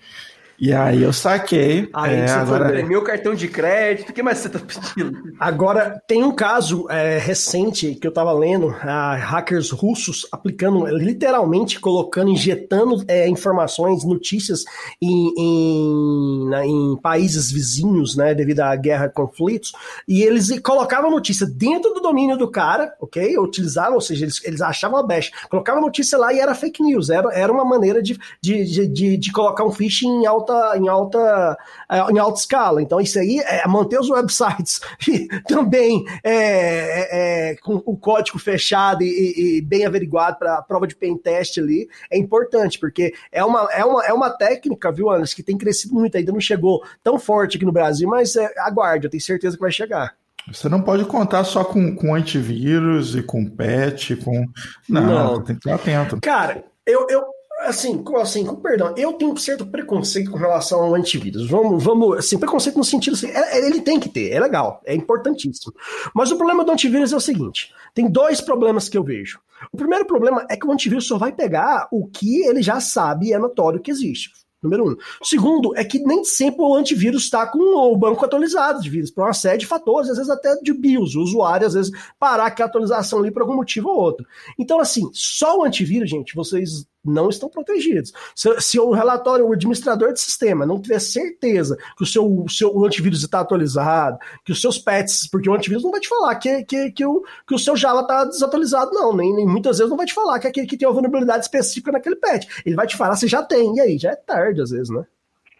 E 0.58 0.72
aí 0.72 1.02
eu 1.02 1.12
saquei. 1.12 1.88
Aí 1.92 2.14
é, 2.14 2.26
você 2.26 2.34
agora... 2.34 2.68
foi 2.68 2.82
meu 2.82 3.02
cartão 3.02 3.34
de 3.34 3.48
crédito, 3.48 4.10
o 4.10 4.12
que 4.12 4.22
mais 4.22 4.38
você 4.38 4.48
tá 4.48 4.58
pedindo? 4.58 5.34
Agora, 5.38 6.00
tem 6.06 6.22
um 6.22 6.32
caso 6.32 6.86
é, 6.88 7.18
recente 7.18 7.94
que 7.94 8.06
eu 8.06 8.12
tava 8.12 8.32
lendo, 8.32 8.68
hackers 8.68 9.70
russos 9.70 10.26
aplicando, 10.30 10.86
literalmente 10.86 11.80
colocando, 11.80 12.30
injetando 12.30 13.04
é, 13.08 13.28
informações, 13.28 14.04
notícias 14.04 14.64
em, 15.02 15.32
em, 15.36 16.48
na, 16.48 16.66
em, 16.66 16.96
países 17.02 17.50
vizinhos, 17.50 18.16
né, 18.16 18.34
devido 18.34 18.60
à 18.60 18.74
guerra, 18.76 19.08
conflitos, 19.08 19.72
e 20.06 20.22
eles 20.22 20.58
colocavam 20.60 21.10
notícia 21.10 21.46
dentro 21.46 21.92
do 21.92 22.00
domínio 22.00 22.36
do 22.36 22.50
cara, 22.50 22.94
ok? 23.00 23.36
Utilizavam, 23.38 23.94
ou 23.94 24.00
seja, 24.00 24.24
eles, 24.24 24.44
eles 24.44 24.60
achavam 24.60 24.98
a 24.98 25.02
bash, 25.02 25.30
colocavam 25.50 25.82
notícia 25.82 26.16
lá 26.16 26.32
e 26.32 26.38
era 26.38 26.54
fake 26.54 26.82
news, 26.82 27.10
era, 27.10 27.32
era 27.32 27.52
uma 27.52 27.64
maneira 27.64 28.02
de, 28.02 28.18
de, 28.40 28.86
de, 28.86 29.16
de 29.16 29.32
colocar 29.32 29.64
um 29.64 29.72
phishing 29.72 30.22
em 30.22 30.26
alto 30.26 30.43
alta, 30.44 30.78
em 30.78 30.88
alta, 30.88 31.58
é, 31.90 31.98
em 32.12 32.18
alta 32.18 32.38
escala. 32.38 32.82
Então, 32.82 33.00
isso 33.00 33.18
aí 33.18 33.38
é 33.40 33.66
manter 33.66 33.98
os 33.98 34.10
websites 34.10 34.80
também 35.48 36.04
é, 36.22 36.32
é, 36.32 37.50
é, 37.50 37.56
com 37.56 37.82
o 37.84 37.96
código 37.96 38.38
fechado 38.38 39.02
e, 39.02 39.58
e 39.58 39.62
bem 39.62 39.86
averiguado 39.86 40.38
para 40.38 40.58
a 40.58 40.62
prova 40.62 40.86
de 40.86 40.94
pen 40.94 41.16
test 41.16 41.58
ali 41.58 41.88
é 42.10 42.18
importante, 42.18 42.78
porque 42.78 43.14
é 43.32 43.44
uma, 43.44 43.68
é 43.72 43.84
uma, 43.84 44.04
é 44.04 44.12
uma 44.12 44.30
técnica, 44.30 44.92
viu, 44.92 45.10
Anderson, 45.10 45.36
que 45.36 45.42
tem 45.42 45.56
crescido 45.56 45.94
muito, 45.94 46.16
ainda 46.16 46.32
não 46.32 46.40
chegou 46.40 46.82
tão 47.02 47.18
forte 47.18 47.56
aqui 47.56 47.64
no 47.64 47.72
Brasil, 47.72 48.08
mas 48.08 48.36
é, 48.36 48.52
aguarde, 48.58 49.06
eu 49.06 49.10
tenho 49.10 49.22
certeza 49.22 49.56
que 49.56 49.62
vai 49.62 49.72
chegar. 49.72 50.14
Você 50.52 50.68
não 50.68 50.82
pode 50.82 51.06
contar 51.06 51.42
só 51.44 51.64
com, 51.64 51.96
com 51.96 52.14
antivírus 52.14 53.16
e 53.16 53.22
com 53.22 53.46
patch, 53.46 54.10
com. 54.22 54.44
Não, 54.86 55.02
não. 55.02 55.42
tem 55.42 55.56
que 55.56 55.66
estar 55.66 55.74
atento. 55.74 56.20
Cara, 56.20 56.62
eu, 56.84 57.06
eu, 57.08 57.24
assim, 57.64 58.02
com, 58.02 58.16
assim, 58.16 58.44
com 58.44 58.56
perdão, 58.56 58.94
eu 58.96 59.12
tenho 59.14 59.32
um 59.32 59.36
certo 59.36 59.66
preconceito 59.66 60.30
com 60.30 60.38
relação 60.38 60.82
ao 60.82 60.94
antivírus. 60.94 61.48
Vamos, 61.48 61.82
vamos, 61.82 62.18
assim, 62.18 62.38
preconceito 62.38 62.76
no 62.76 62.84
sentido 62.84 63.14
assim, 63.14 63.28
é, 63.28 63.66
ele 63.66 63.80
tem 63.80 63.98
que 63.98 64.08
ter, 64.08 64.30
é 64.30 64.40
legal, 64.40 64.80
é 64.84 64.94
importantíssimo. 64.94 65.72
Mas 66.14 66.30
o 66.30 66.36
problema 66.36 66.64
do 66.64 66.72
antivírus 66.72 67.12
é 67.12 67.16
o 67.16 67.20
seguinte: 67.20 67.72
tem 67.94 68.08
dois 68.10 68.40
problemas 68.40 68.88
que 68.88 68.96
eu 68.96 69.04
vejo. 69.04 69.40
O 69.72 69.76
primeiro 69.76 70.04
problema 70.04 70.46
é 70.50 70.56
que 70.56 70.66
o 70.66 70.72
antivírus 70.72 71.06
só 71.06 71.16
vai 71.16 71.32
pegar 71.32 71.88
o 71.90 72.06
que 72.06 72.42
ele 72.44 72.62
já 72.62 72.80
sabe 72.80 73.28
e 73.28 73.32
é 73.32 73.38
notório 73.38 73.80
que 73.80 73.90
existe. 73.90 74.30
Número 74.64 74.92
um. 74.92 74.96
Segundo 75.22 75.76
é 75.76 75.84
que 75.84 75.98
nem 75.98 76.24
sempre 76.24 76.62
o 76.62 76.74
antivírus 76.74 77.24
está 77.24 77.46
com 77.46 77.58
o 77.58 77.96
banco 77.96 78.24
atualizado 78.24 78.80
de 78.80 78.88
vírus, 78.88 79.10
por 79.10 79.22
uma 79.22 79.34
série 79.34 79.58
de 79.58 79.66
fatores, 79.66 80.08
às 80.08 80.16
vezes 80.16 80.30
até 80.30 80.56
de 80.56 80.72
BIOS, 80.72 81.14
o 81.14 81.20
usuário 81.20 81.66
às 81.66 81.74
vezes 81.74 81.92
parar 82.18 82.46
aquela 82.46 82.68
atualização 82.68 83.18
ali 83.18 83.30
por 83.30 83.42
algum 83.42 83.54
motivo 83.54 83.90
ou 83.90 83.96
outro. 83.96 84.26
Então, 84.58 84.80
assim, 84.80 85.10
só 85.12 85.58
o 85.58 85.64
antivírus, 85.64 86.08
gente, 86.08 86.34
vocês 86.34 86.86
não 87.04 87.28
estão 87.28 87.48
protegidos. 87.48 88.12
Se, 88.34 88.60
se 88.60 88.80
o 88.80 88.90
relatório, 88.90 89.46
o 89.46 89.52
administrador 89.52 90.12
de 90.12 90.20
sistema 90.20 90.64
não 90.64 90.80
tiver 90.80 90.98
certeza 90.98 91.76
que 91.96 92.02
o 92.02 92.06
seu, 92.06 92.24
o 92.24 92.48
seu 92.48 92.74
o 92.74 92.84
antivírus 92.84 93.22
está 93.22 93.40
atualizado, 93.40 94.18
que 94.44 94.52
os 94.52 94.60
seus 94.60 94.78
patches, 94.78 95.28
porque 95.28 95.48
o 95.48 95.54
antivírus 95.54 95.82
não 95.82 95.90
vai 95.90 96.00
te 96.00 96.08
falar 96.08 96.34
que, 96.36 96.64
que, 96.64 96.90
que, 96.92 97.04
o, 97.04 97.22
que 97.46 97.54
o 97.54 97.58
seu 97.58 97.76
Java 97.76 98.00
está 98.00 98.24
desatualizado, 98.24 98.92
não, 98.92 99.14
nem, 99.14 99.34
nem, 99.34 99.46
muitas 99.46 99.78
vezes 99.78 99.90
não 99.90 99.96
vai 99.96 100.06
te 100.06 100.14
falar 100.14 100.38
que 100.38 100.46
é 100.46 100.50
aquele 100.50 100.66
que 100.66 100.76
tem 100.76 100.88
uma 100.88 100.94
vulnerabilidade 100.94 101.44
específica 101.44 101.92
naquele 101.92 102.16
patch. 102.16 102.46
Ele 102.64 102.74
vai 102.74 102.86
te 102.86 102.96
falar 102.96 103.16
se 103.16 103.26
já 103.26 103.42
tem, 103.42 103.76
e 103.76 103.80
aí 103.80 103.98
já 103.98 104.10
é 104.10 104.16
tarde 104.16 104.62
às 104.62 104.70
vezes, 104.70 104.90
né? 104.90 105.04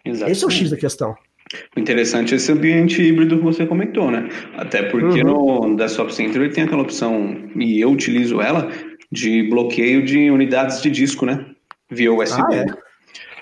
Exatamente. 0.03 0.31
Esse 0.31 0.43
é 0.43 0.47
o 0.47 0.51
X 0.51 0.69
da 0.69 0.77
questão. 0.77 1.15
Interessante 1.77 2.33
é 2.33 2.37
esse 2.37 2.51
ambiente 2.51 3.01
híbrido 3.01 3.37
que 3.37 3.43
você 3.43 3.65
comentou, 3.65 4.09
né? 4.09 4.27
Até 4.57 4.83
porque 4.83 5.21
uhum. 5.21 5.67
no 5.69 5.75
Desktop 5.75 6.13
Center 6.13 6.41
ele 6.41 6.53
tem 6.53 6.63
aquela 6.63 6.81
opção, 6.81 7.37
e 7.55 7.79
eu 7.79 7.91
utilizo 7.91 8.41
ela, 8.41 8.69
de 9.15 9.43
bloqueio 9.43 10.05
de 10.05 10.29
unidades 10.29 10.81
de 10.81 10.91
disco, 10.91 11.25
né? 11.25 11.45
Via 11.89 12.13
USB. 12.13 12.41
Ah, 12.41 12.55
é. 12.55 12.65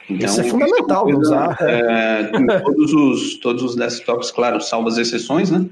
Então, 0.09 0.29
Isso 0.29 0.41
é 0.41 0.43
fundamental 0.43 1.03
coisa, 1.03 1.19
usar. 1.19 1.57
É, 1.61 2.23
todos, 2.59 2.93
os, 2.93 3.39
todos 3.39 3.63
os 3.63 3.75
desktops, 3.75 4.31
claro, 4.31 4.61
salvo 4.61 4.89
as 4.89 4.97
exceções, 4.97 5.49
né? 5.49 5.65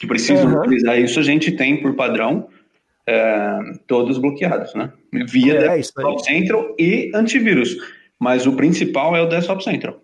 Que 0.00 0.06
precisam 0.06 0.50
uhum. 0.50 0.58
utilizar 0.58 0.98
isso, 0.98 1.20
a 1.20 1.22
gente 1.22 1.52
tem 1.52 1.80
por 1.80 1.94
padrão 1.94 2.48
é, 3.06 3.58
todos 3.86 4.18
bloqueados, 4.18 4.74
né? 4.74 4.90
Via 5.28 5.54
é, 5.54 5.76
Desktop 5.76 6.24
Central 6.24 6.74
e 6.78 7.12
antivírus. 7.14 7.76
Mas 8.18 8.46
o 8.46 8.52
principal 8.54 9.14
é 9.14 9.22
o 9.22 9.26
Desktop 9.26 9.62
Central. 9.62 10.00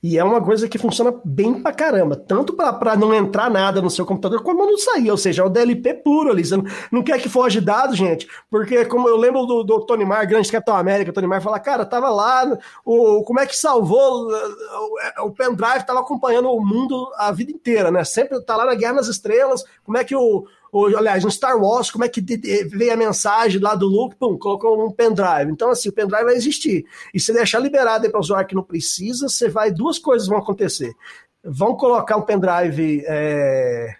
E 0.00 0.16
é 0.16 0.22
uma 0.22 0.40
coisa 0.40 0.68
que 0.68 0.78
funciona 0.78 1.12
bem 1.24 1.60
pra 1.60 1.72
caramba, 1.72 2.14
tanto 2.14 2.52
para 2.52 2.96
não 2.96 3.12
entrar 3.12 3.50
nada 3.50 3.82
no 3.82 3.90
seu 3.90 4.06
computador, 4.06 4.42
como 4.42 4.64
não 4.64 4.78
sair, 4.78 5.10
ou 5.10 5.16
seja, 5.16 5.42
é 5.42 5.44
o 5.44 5.48
DLP 5.48 5.94
puro 5.94 6.30
ali. 6.30 6.44
Você 6.44 6.56
não, 6.56 6.64
não 6.92 7.02
quer 7.02 7.20
que 7.20 7.28
foge 7.28 7.60
dados, 7.60 7.96
gente, 7.96 8.28
porque 8.48 8.84
como 8.84 9.08
eu 9.08 9.16
lembro 9.16 9.44
do, 9.44 9.64
do 9.64 9.80
Tony 9.80 10.04
Mar, 10.04 10.24
grande 10.24 10.52
Capitão 10.52 10.76
América, 10.76 11.12
Tony 11.12 11.26
Mar 11.26 11.42
fala, 11.42 11.58
cara, 11.58 11.84
tava 11.84 12.08
lá, 12.10 12.56
o, 12.84 13.24
como 13.24 13.40
é 13.40 13.46
que 13.46 13.56
salvou 13.56 14.28
o, 14.28 15.26
o 15.26 15.30
pendrive, 15.32 15.84
tava 15.84 16.00
acompanhando 16.00 16.48
o 16.48 16.64
mundo 16.64 17.10
a 17.16 17.32
vida 17.32 17.50
inteira, 17.50 17.90
né? 17.90 18.04
Sempre 18.04 18.40
tá 18.44 18.56
lá 18.56 18.66
na 18.66 18.76
Guerra 18.76 18.94
nas 18.94 19.08
Estrelas, 19.08 19.64
como 19.84 19.98
é 19.98 20.04
que 20.04 20.14
o, 20.14 20.46
ou, 20.70 20.96
aliás, 20.96 21.24
no 21.24 21.30
Star 21.30 21.56
Wars, 21.56 21.90
como 21.90 22.04
é 22.04 22.08
que 22.08 22.20
veio 22.20 22.92
a 22.92 22.96
mensagem 22.96 23.60
lá 23.60 23.74
do 23.74 23.86
Luke, 23.86 24.16
pum, 24.16 24.36
colocou 24.38 24.86
um 24.86 24.90
pendrive. 24.90 25.50
Então, 25.50 25.70
assim, 25.70 25.88
o 25.88 25.92
pendrive 25.92 26.24
vai 26.24 26.34
existir. 26.34 26.84
E 27.12 27.20
se 27.20 27.32
deixar 27.32 27.58
liberado 27.58 28.04
aí 28.04 28.10
para 28.10 28.20
usuário 28.20 28.48
que 28.48 28.54
não 28.54 28.62
precisa, 28.62 29.28
você 29.28 29.48
vai, 29.48 29.70
duas 29.70 29.98
coisas 29.98 30.28
vão 30.28 30.38
acontecer. 30.38 30.94
Vão 31.42 31.76
colocar 31.76 32.16
um 32.16 32.22
pendrive 32.22 33.02
é, 33.06 33.94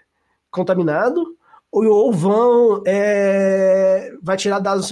contaminado, 0.51 1.37
ou, 1.71 1.87
ou 1.87 2.12
vão 2.12 2.83
é, 2.87 4.12
vai 4.23 4.37
tirar 4.37 4.59
dados 4.59 4.89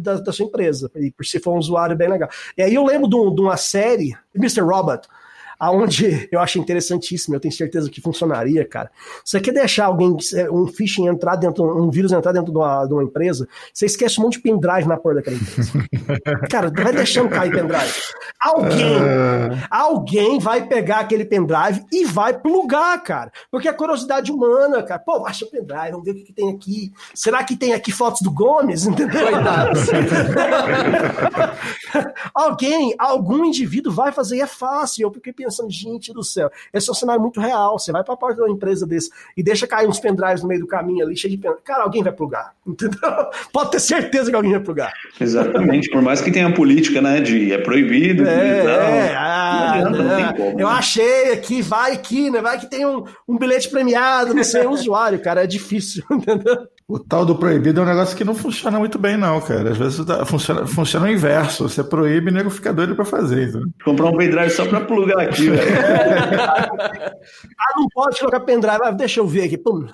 da, 0.00 0.14
da, 0.14 0.32
sua 0.32 0.46
empresa, 0.46 0.90
se 1.22 1.40
for 1.40 1.54
um 1.54 1.58
usuário 1.58 1.96
bem 1.96 2.08
legal. 2.08 2.28
E 2.56 2.62
aí 2.62 2.74
eu 2.74 2.84
lembro 2.84 3.08
de, 3.08 3.34
de 3.34 3.40
uma 3.40 3.56
série, 3.56 4.16
Mr. 4.34 4.62
Robot, 4.62 5.08
aonde 5.60 6.26
eu 6.32 6.40
acho 6.40 6.58
interessantíssimo, 6.58 7.36
eu 7.36 7.40
tenho 7.40 7.52
certeza 7.52 7.90
que 7.90 8.00
funcionaria, 8.00 8.64
cara. 8.64 8.90
Você 9.22 9.38
quer 9.38 9.52
deixar 9.52 9.84
alguém, 9.84 10.16
um 10.50 10.66
phishing 10.66 11.06
entrar 11.06 11.36
dentro, 11.36 11.62
um 11.62 11.90
vírus 11.90 12.12
entrar 12.12 12.32
dentro 12.32 12.50
de 12.50 12.58
uma, 12.58 12.86
de 12.86 12.94
uma 12.94 13.04
empresa, 13.04 13.46
você 13.72 13.84
esquece 13.84 14.18
um 14.18 14.22
monte 14.22 14.38
de 14.38 14.40
pendrive 14.40 14.88
na 14.88 14.96
porta 14.96 15.20
daquela 15.20 15.36
empresa. 15.36 15.72
cara, 16.50 16.72
vai 16.74 16.94
deixando 16.94 17.28
cair 17.28 17.52
pendrive. 17.52 17.92
Alguém, 18.40 18.96
uh... 18.96 19.66
alguém 19.70 20.38
vai 20.38 20.66
pegar 20.66 21.00
aquele 21.00 21.26
pendrive 21.26 21.84
e 21.92 22.06
vai 22.06 22.40
plugar, 22.40 22.98
cara. 23.02 23.30
Porque 23.50 23.68
a 23.68 23.74
curiosidade 23.74 24.32
humana, 24.32 24.82
cara, 24.82 24.98
pô, 24.98 25.18
o 25.18 25.50
pendrive, 25.50 25.90
vamos 25.90 26.06
ver 26.06 26.12
o 26.12 26.14
que, 26.14 26.22
que 26.22 26.32
tem 26.32 26.50
aqui. 26.50 26.90
Será 27.14 27.44
que 27.44 27.54
tem 27.54 27.74
aqui 27.74 27.92
fotos 27.92 28.22
do 28.22 28.30
Gomes? 28.30 28.86
Entendeu? 28.88 29.28
alguém, 32.34 32.94
algum 32.98 33.44
indivíduo 33.44 33.92
vai 33.92 34.10
fazer 34.10 34.38
e 34.38 34.40
é 34.40 34.46
fácil. 34.46 35.02
Eu 35.02 35.12
fiquei 35.12 35.34
pensando 35.34 35.49
pensando, 35.50 35.70
gente 35.70 36.12
do 36.12 36.22
céu, 36.22 36.50
esse 36.72 36.88
é 36.88 36.92
um 36.92 36.94
cenário 36.94 37.20
muito 37.20 37.40
real. 37.40 37.78
Você 37.78 37.92
vai 37.92 38.02
para 38.02 38.14
a 38.14 38.16
porta 38.16 38.36
de 38.36 38.42
uma 38.42 38.50
empresa 38.50 38.86
desse 38.86 39.10
e 39.36 39.42
deixa 39.42 39.66
cair 39.66 39.88
uns 39.88 39.98
pendrives 39.98 40.42
no 40.42 40.48
meio 40.48 40.60
do 40.60 40.66
caminho 40.66 41.04
ali, 41.04 41.16
cheio 41.16 41.32
de 41.32 41.36
pendrive. 41.36 41.62
Cara, 41.62 41.82
alguém 41.82 42.02
vai 42.02 42.12
plugar, 42.12 42.54
entendeu? 42.66 43.00
Pode 43.52 43.72
ter 43.72 43.80
certeza 43.80 44.30
que 44.30 44.36
alguém 44.36 44.52
vai 44.52 44.60
plugar. 44.60 44.92
Exatamente, 45.20 45.90
por 45.90 46.00
mais 46.00 46.20
que 46.20 46.30
tenha 46.30 46.52
política, 46.54 47.02
né, 47.02 47.20
de 47.20 47.52
é 47.52 47.58
proibido. 47.58 48.26
É, 48.26 48.64
não, 48.64 48.72
é 48.72 49.14
ah, 49.16 49.80
não, 49.84 49.90
não, 49.90 50.32
como, 50.34 50.60
eu 50.60 50.68
né? 50.68 50.72
achei 50.72 51.32
aqui, 51.32 51.60
vai 51.60 51.92
aqui, 51.92 52.30
né, 52.30 52.40
vai 52.40 52.58
que 52.58 52.66
tem 52.66 52.86
um, 52.86 53.04
um 53.28 53.36
bilhete 53.36 53.68
premiado, 53.68 54.32
não 54.32 54.44
sei, 54.44 54.62
é 54.62 54.68
usuário, 54.68 55.20
cara, 55.20 55.44
é 55.44 55.46
difícil, 55.46 56.04
entendeu? 56.10 56.68
O 56.90 56.98
tal 56.98 57.24
do 57.24 57.36
proibido 57.36 57.80
é 57.80 57.84
um 57.84 57.86
negócio 57.86 58.16
que 58.16 58.24
não 58.24 58.34
funciona 58.34 58.76
muito 58.76 58.98
bem, 58.98 59.16
não, 59.16 59.40
cara. 59.40 59.70
Às 59.70 59.78
vezes 59.78 60.04
tá, 60.04 60.26
funciona, 60.26 60.66
funciona 60.66 61.06
o 61.06 61.08
inverso. 61.08 61.68
Você 61.68 61.84
proíbe 61.84 62.26
e 62.26 62.30
o 62.32 62.34
nego 62.34 62.50
fica 62.50 62.72
doido 62.72 62.96
pra 62.96 63.04
fazer. 63.04 63.48
Então. 63.48 63.62
Comprar 63.84 64.06
um 64.06 64.16
pendrive 64.16 64.50
só 64.50 64.66
pra 64.66 64.80
plugar 64.80 65.20
aqui, 65.20 65.50
velho. 65.50 65.70
ah, 65.78 67.76
não 67.76 67.86
pode 67.94 68.18
colocar 68.18 68.40
pendrive. 68.40 68.80
Ah, 68.82 68.90
deixa 68.90 69.20
eu 69.20 69.26
ver 69.28 69.44
aqui. 69.44 69.56
Pum. 69.56 69.86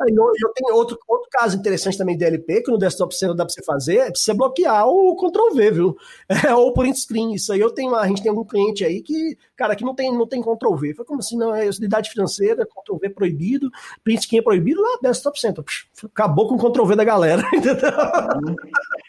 Eu, 0.00 0.30
eu 0.42 0.52
tenho 0.54 0.74
outro, 0.74 0.98
outro 1.08 1.28
caso 1.30 1.56
interessante 1.56 1.96
também 1.96 2.16
de 2.16 2.24
DLP, 2.24 2.62
que 2.62 2.70
no 2.70 2.78
desktop 2.78 3.14
não 3.22 3.34
dá 3.34 3.44
para 3.44 3.52
você 3.52 3.62
fazer, 3.62 3.96
é 3.96 4.10
você 4.14 4.34
bloquear 4.34 4.86
o 4.86 5.16
Ctrl 5.16 5.54
V, 5.54 5.70
viu? 5.70 5.96
É, 6.46 6.54
ou 6.54 6.72
print 6.72 7.00
screen. 7.00 7.34
Isso 7.34 7.52
aí 7.52 7.60
eu 7.60 7.70
tenho, 7.70 7.94
a 7.94 8.06
gente 8.06 8.22
tem 8.22 8.28
algum 8.28 8.44
cliente 8.44 8.84
aí 8.84 9.00
que, 9.00 9.36
cara, 9.56 9.74
que 9.74 9.84
não 9.84 9.94
tem, 9.94 10.12
não 10.12 10.26
tem 10.26 10.42
Ctrl 10.42 10.74
V. 10.74 10.94
Foi 10.94 11.04
como 11.04 11.20
assim, 11.20 11.36
não, 11.36 11.54
é 11.54 11.66
utilidade 11.66 12.10
financeira, 12.10 12.66
Ctrl 12.66 12.98
V 12.98 13.10
proibido, 13.10 13.70
print 14.04 14.22
screen 14.22 14.40
é 14.40 14.42
proibido, 14.42 14.80
lá, 14.80 14.98
desktop 15.02 15.40
center. 15.40 15.64
Acabou 16.04 16.48
com 16.48 16.54
o 16.56 16.58
Ctrl 16.58 16.84
V 16.84 16.96
da 16.96 17.04
galera, 17.04 17.42
entendeu? 17.54 17.90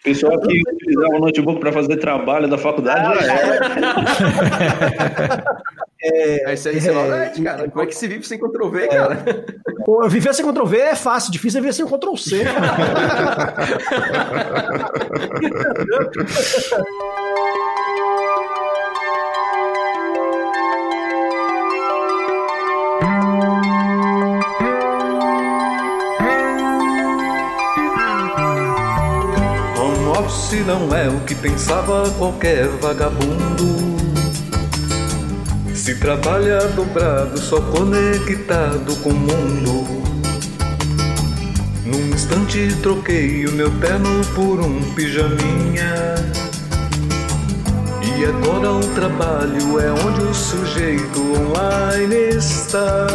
Pessoal 0.03 0.39
que 0.39 0.61
utilizava 0.71 1.15
o 1.15 1.19
notebook 1.19 1.59
para 1.59 1.73
fazer 1.73 1.97
trabalho 1.97 2.47
da 2.47 2.57
faculdade. 2.57 3.19
Ah, 3.19 3.33
é. 5.33 5.83
É, 6.13 6.53
isso 6.53 6.69
aí 6.69 6.77
é, 6.77 7.39
é, 7.39 7.43
cara. 7.43 7.69
Como 7.69 7.83
é 7.83 7.85
que 7.85 7.95
se 7.95 8.07
vive 8.07 8.25
sem 8.25 8.39
Ctrl 8.39 8.69
V, 8.69 8.83
é. 8.83 8.87
cara? 8.87 9.45
Pô, 9.85 10.07
viver 10.07 10.33
sem 10.33 10.45
Ctrl 10.45 10.65
V 10.65 10.77
é 10.77 10.95
fácil, 10.95 11.31
difícil 11.31 11.59
é 11.59 11.61
viver 11.61 11.73
sem 11.73 11.85
Ctrl 11.85 12.15
C. 12.15 12.45
Home 29.77 30.17
office 30.17 30.65
não 30.65 30.95
é 30.95 31.09
o 31.09 31.19
que 31.21 31.35
pensava 31.35 32.09
qualquer 32.17 32.67
vagabundo. 32.67 33.86
Se 35.87 35.95
trabalha 35.95 36.59
dobrado, 36.75 37.39
só 37.39 37.61
conectado 37.61 38.93
com 38.97 39.09
o 39.09 39.13
mundo. 39.13 40.03
Num 41.85 42.13
instante 42.13 42.75
troquei 42.83 43.45
o 43.45 43.53
meu 43.53 43.71
terno 43.79 44.21
por 44.35 44.59
um 44.59 44.81
pijaminha. 44.95 46.15
E 48.03 48.25
agora 48.25 48.73
o 48.73 48.81
trabalho 48.95 49.79
é 49.79 49.89
onde 49.89 50.23
o 50.23 50.33
sujeito 50.33 51.21
online 51.21 52.35
está. 52.35 53.07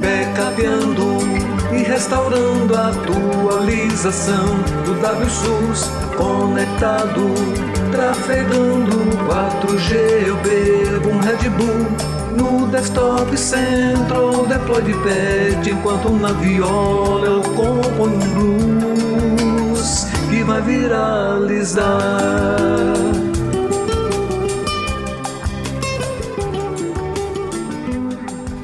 Backupeando 0.00 1.20
e 1.72 1.84
restaurando 1.84 2.74
a 2.74 2.88
atualização 2.88 4.46
do 4.84 4.94
WSUS 4.94 5.88
conectado, 6.16 7.69
trafegando 7.90 8.98
4G. 9.28 10.26
Eu 10.26 10.36
bebo 10.36 11.10
um 11.10 11.20
Red 11.20 11.48
Bull 11.50 11.86
no 12.36 12.66
desktop 12.68 13.36
central, 13.36 14.46
deploy 14.46 14.82
de 14.82 14.94
pet 14.94 15.70
enquanto 15.70 16.10
na 16.10 16.32
viola 16.32 17.26
eu 17.26 17.42
componho 17.42 18.16
um 18.16 19.66
blues 19.66 20.06
que 20.30 20.42
vai 20.44 20.62
viralizar. 20.62 21.90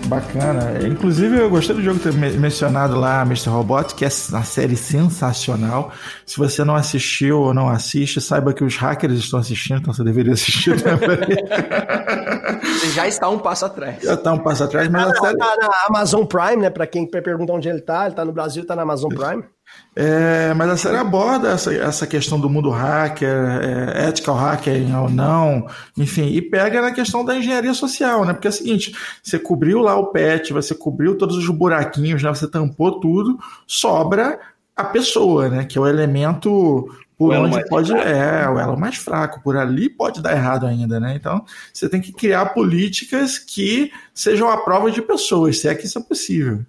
Bacana. 0.07 0.87
Inclusive, 0.87 1.39
eu 1.39 1.51
gostei 1.51 1.75
do 1.75 1.83
jogo 1.83 1.99
ter 1.99 2.13
mencionado 2.13 2.99
lá 2.99 3.23
Mr. 3.23 3.49
Robot, 3.49 3.95
que 3.95 4.05
é 4.05 4.09
uma 4.31 4.45
série 4.45 4.77
sensacional. 4.77 5.93
Se 6.25 6.37
você 6.39 6.65
não 6.65 6.77
assistiu 6.77 7.41
ou 7.41 7.55
não 7.55 7.69
assiste, 7.69 8.21
saiba 8.21 8.53
que 8.53 8.65
os 8.65 8.77
hackers 8.77 9.15
estão 9.15 9.41
assistindo, 9.41 9.81
então 9.81 9.93
você 9.93 10.05
deveria 10.05 10.33
assistir 10.33 10.81
também. 10.83 11.19
Você 12.63 12.91
já 12.91 13.09
está 13.09 13.29
um 13.29 13.39
passo 13.39 13.67
atrás. 13.67 14.03
Já 14.03 14.15
está 14.15 14.33
um 14.33 14.39
passo 14.39 14.65
atrás, 14.65 14.89
mas 14.89 15.05
tá, 15.05 15.11
a 15.11 15.21
série... 15.21 15.39
tá 15.39 15.57
na 15.61 15.69
Amazon 15.89 16.25
Prime, 16.25 16.57
né? 16.57 16.71
Para 16.71 16.87
quem 16.87 17.07
perguntar 17.07 17.55
onde 17.55 17.69
ele 17.69 17.79
está, 17.79 18.03
ele 18.03 18.11
está 18.11 18.25
no 18.25 18.33
Brasil, 18.33 18.63
está 18.63 18.77
na 18.77 18.83
Amazon 18.83 19.11
Prime. 19.11 19.45
É, 19.95 20.53
mas 20.53 20.69
a 20.69 20.77
série 20.77 20.97
aborda 20.99 21.49
essa, 21.49 21.73
essa 21.75 22.07
questão 22.07 22.39
do 22.39 22.51
mundo 22.51 22.69
hacker, 22.69 23.29
é, 23.29 24.09
ethical 24.09 24.35
hacking 24.35 24.95
ou 24.95 25.09
não, 25.09 25.67
enfim, 25.97 26.27
e 26.27 26.43
pega 26.43 26.83
na 26.83 26.93
questão 26.93 27.25
da 27.25 27.37
engenharia 27.37 27.73
social, 27.73 28.25
né? 28.25 28.35
Porque 28.35 28.47
é 28.47 28.51
o 28.51 28.53
seguinte, 28.53 28.95
você 29.23 29.39
cobriu 29.39 29.81
lá 29.81 29.97
o 29.97 30.09
patch, 30.09 30.51
você 30.51 30.75
cobriu 30.75 31.17
todos 31.17 31.37
os 31.37 31.49
buraquinhos, 31.49 32.23
né? 32.23 32.29
Você 32.29 32.47
tampou 32.47 33.01
tudo, 33.01 33.39
sobra 33.67 34.39
a 34.77 34.85
pessoa, 34.85 35.49
né? 35.49 35.65
Que 35.65 35.79
é 35.79 35.81
o 35.81 35.87
elemento 35.87 36.87
por 37.17 37.35
onde 37.35 37.67
pode. 37.69 37.91
Fraco. 37.91 38.09
É, 38.09 38.49
o 38.51 38.59
elo 38.59 38.79
mais 38.79 38.97
fraco. 38.97 39.41
Por 39.43 39.57
ali 39.57 39.89
pode 39.89 40.21
dar 40.21 40.33
errado 40.33 40.67
ainda, 40.67 41.01
né? 41.01 41.15
Então, 41.17 41.45
você 41.73 41.89
tem 41.89 42.01
que 42.01 42.13
criar 42.13 42.47
políticas 42.47 43.39
que 43.39 43.91
sejam 44.13 44.51
a 44.51 44.59
prova 44.59 44.91
de 44.91 45.01
pessoas, 45.01 45.59
se 45.59 45.69
é 45.69 45.75
que 45.75 45.87
isso 45.87 45.99
é 45.99 46.03
possível. 46.03 46.65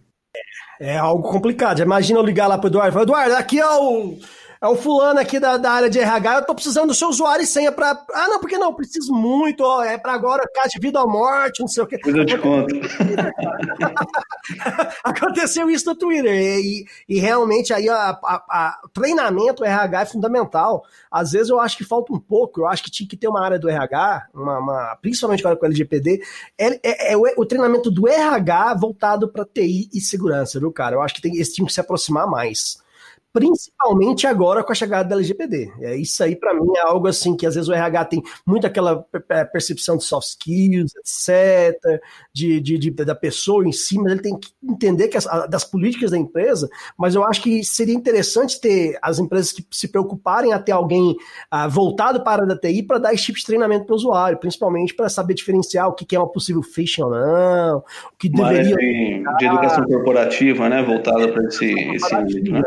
É 0.79 0.97
algo 0.97 1.29
complicado. 1.29 1.79
Imagina 1.79 2.19
eu 2.19 2.23
ligar 2.25 2.47
lá 2.47 2.57
pro 2.57 2.67
Eduardo 2.67 2.89
e 2.89 2.93
falar, 2.93 3.03
Eduardo, 3.03 3.35
aqui 3.35 3.59
é 3.59 3.67
o 3.67 4.17
é 4.61 4.67
o 4.67 4.75
fulano 4.75 5.19
aqui 5.19 5.39
da, 5.39 5.57
da 5.57 5.71
área 5.71 5.89
de 5.89 5.99
RH, 5.99 6.35
eu 6.35 6.45
tô 6.45 6.55
precisando 6.55 6.87
do 6.87 6.93
seu 6.93 7.09
usuário 7.09 7.43
e 7.43 7.47
senha 7.47 7.71
pra. 7.71 8.03
Ah, 8.13 8.27
não, 8.27 8.39
porque 8.39 8.57
não, 8.57 8.73
preciso 8.73 9.13
muito, 9.13 9.61
ó, 9.63 9.83
é 9.83 9.97
pra 9.97 10.13
agora, 10.13 10.49
caso 10.53 10.69
de 10.69 10.79
vida 10.79 11.01
ou 11.01 11.09
morte, 11.09 11.59
não 11.59 11.67
sei 11.67 11.83
o 11.83 11.87
quê. 11.87 11.99
Eu 12.05 12.25
te 12.25 12.37
conto. 12.37 12.73
Aconteceu 15.03 15.69
isso 15.69 15.85
no 15.85 15.95
Twitter, 15.95 16.33
e, 16.33 16.85
e 17.07 17.19
realmente 17.19 17.73
aí 17.73 17.87
o 17.89 18.89
treinamento 18.89 19.63
RH 19.63 20.01
é 20.01 20.05
fundamental. 20.05 20.83
Às 21.11 21.31
vezes 21.31 21.49
eu 21.49 21.59
acho 21.59 21.77
que 21.77 21.83
falta 21.83 22.13
um 22.13 22.19
pouco, 22.19 22.61
eu 22.61 22.67
acho 22.67 22.83
que 22.83 22.91
tinha 22.91 23.07
que 23.07 23.17
ter 23.17 23.27
uma 23.27 23.43
área 23.43 23.59
do 23.59 23.69
RH, 23.69 24.27
uma, 24.33 24.59
uma 24.59 24.97
principalmente 25.01 25.41
agora 25.41 25.55
com 25.55 25.65
o 25.65 25.67
LGPD, 25.67 26.21
é, 26.57 26.79
é, 26.83 27.13
é 27.13 27.17
o, 27.17 27.23
o, 27.37 27.45
treinamento 27.45 27.91
do 27.91 28.07
RH 28.07 28.73
voltado 28.75 29.27
para 29.27 29.45
TI 29.45 29.89
e 29.93 30.01
segurança, 30.01 30.59
viu, 30.59 30.71
cara? 30.71 30.95
Eu 30.95 31.01
acho 31.01 31.13
que 31.13 31.21
tem, 31.21 31.37
esse 31.37 31.53
time 31.53 31.67
que 31.67 31.73
se 31.73 31.79
aproximar 31.79 32.27
mais 32.27 32.85
principalmente 33.37 34.25
agora 34.25 34.63
com 34.63 34.71
a 34.71 34.75
chegada 34.75 35.07
da 35.07 35.15
LGPD. 35.15 35.71
É, 35.81 35.95
isso 35.95 36.23
aí, 36.23 36.35
para 36.35 36.55
mim, 36.55 36.71
é 36.75 36.81
algo 36.81 37.07
assim 37.07 37.37
que 37.37 37.45
às 37.45 37.53
vezes 37.53 37.69
o 37.69 37.73
RH 37.73 38.05
tem 38.05 38.23
muito 38.45 38.65
aquela 38.65 39.05
percepção 39.51 39.95
de 39.95 40.03
soft 40.03 40.29
skills, 40.29 40.91
etc., 40.95 41.79
de, 42.33 42.59
de, 42.59 42.77
de 42.79 42.89
da 42.89 43.13
pessoa 43.13 43.67
em 43.67 43.71
si, 43.71 43.99
mas 43.99 44.11
ele 44.11 44.21
tem 44.21 44.39
que 44.39 44.49
entender 44.63 45.07
que 45.07 45.17
as, 45.17 45.25
das 45.47 45.63
políticas 45.63 46.09
da 46.09 46.17
empresa, 46.17 46.67
mas 46.97 47.13
eu 47.13 47.23
acho 47.23 47.43
que 47.43 47.63
seria 47.63 47.93
interessante 47.93 48.59
ter 48.59 48.97
as 49.03 49.19
empresas 49.19 49.51
que 49.51 49.63
se 49.71 49.87
preocuparem 49.87 50.51
a 50.51 50.59
ter 50.59 50.71
alguém 50.71 51.15
ah, 51.51 51.67
voltado 51.67 52.23
para 52.23 52.43
a 52.51 52.59
TI 52.59 52.81
para 52.81 52.97
dar 52.97 53.13
esse 53.13 53.25
tipo 53.25 53.37
de 53.37 53.45
treinamento 53.45 53.85
para 53.85 53.93
o 53.93 53.97
usuário, 53.97 54.39
principalmente 54.39 54.95
para 54.95 55.09
saber 55.09 55.35
diferenciar 55.35 55.87
o 55.87 55.93
que, 55.93 56.05
que 56.05 56.15
é 56.15 56.19
uma 56.19 56.31
possível 56.31 56.63
phishing 56.63 57.03
ou 57.03 57.11
não, 57.11 57.77
o 57.77 58.17
que 58.17 58.29
deveria... 58.29 58.75
De, 58.75 59.23
de 59.37 59.45
educação 59.45 59.83
corporativa, 59.85 60.67
né, 60.69 60.81
voltada 60.81 61.27
para 61.27 61.43
esse, 61.43 61.71
esse 61.71 62.15
âmbito, 62.15 62.51
né? 62.51 62.63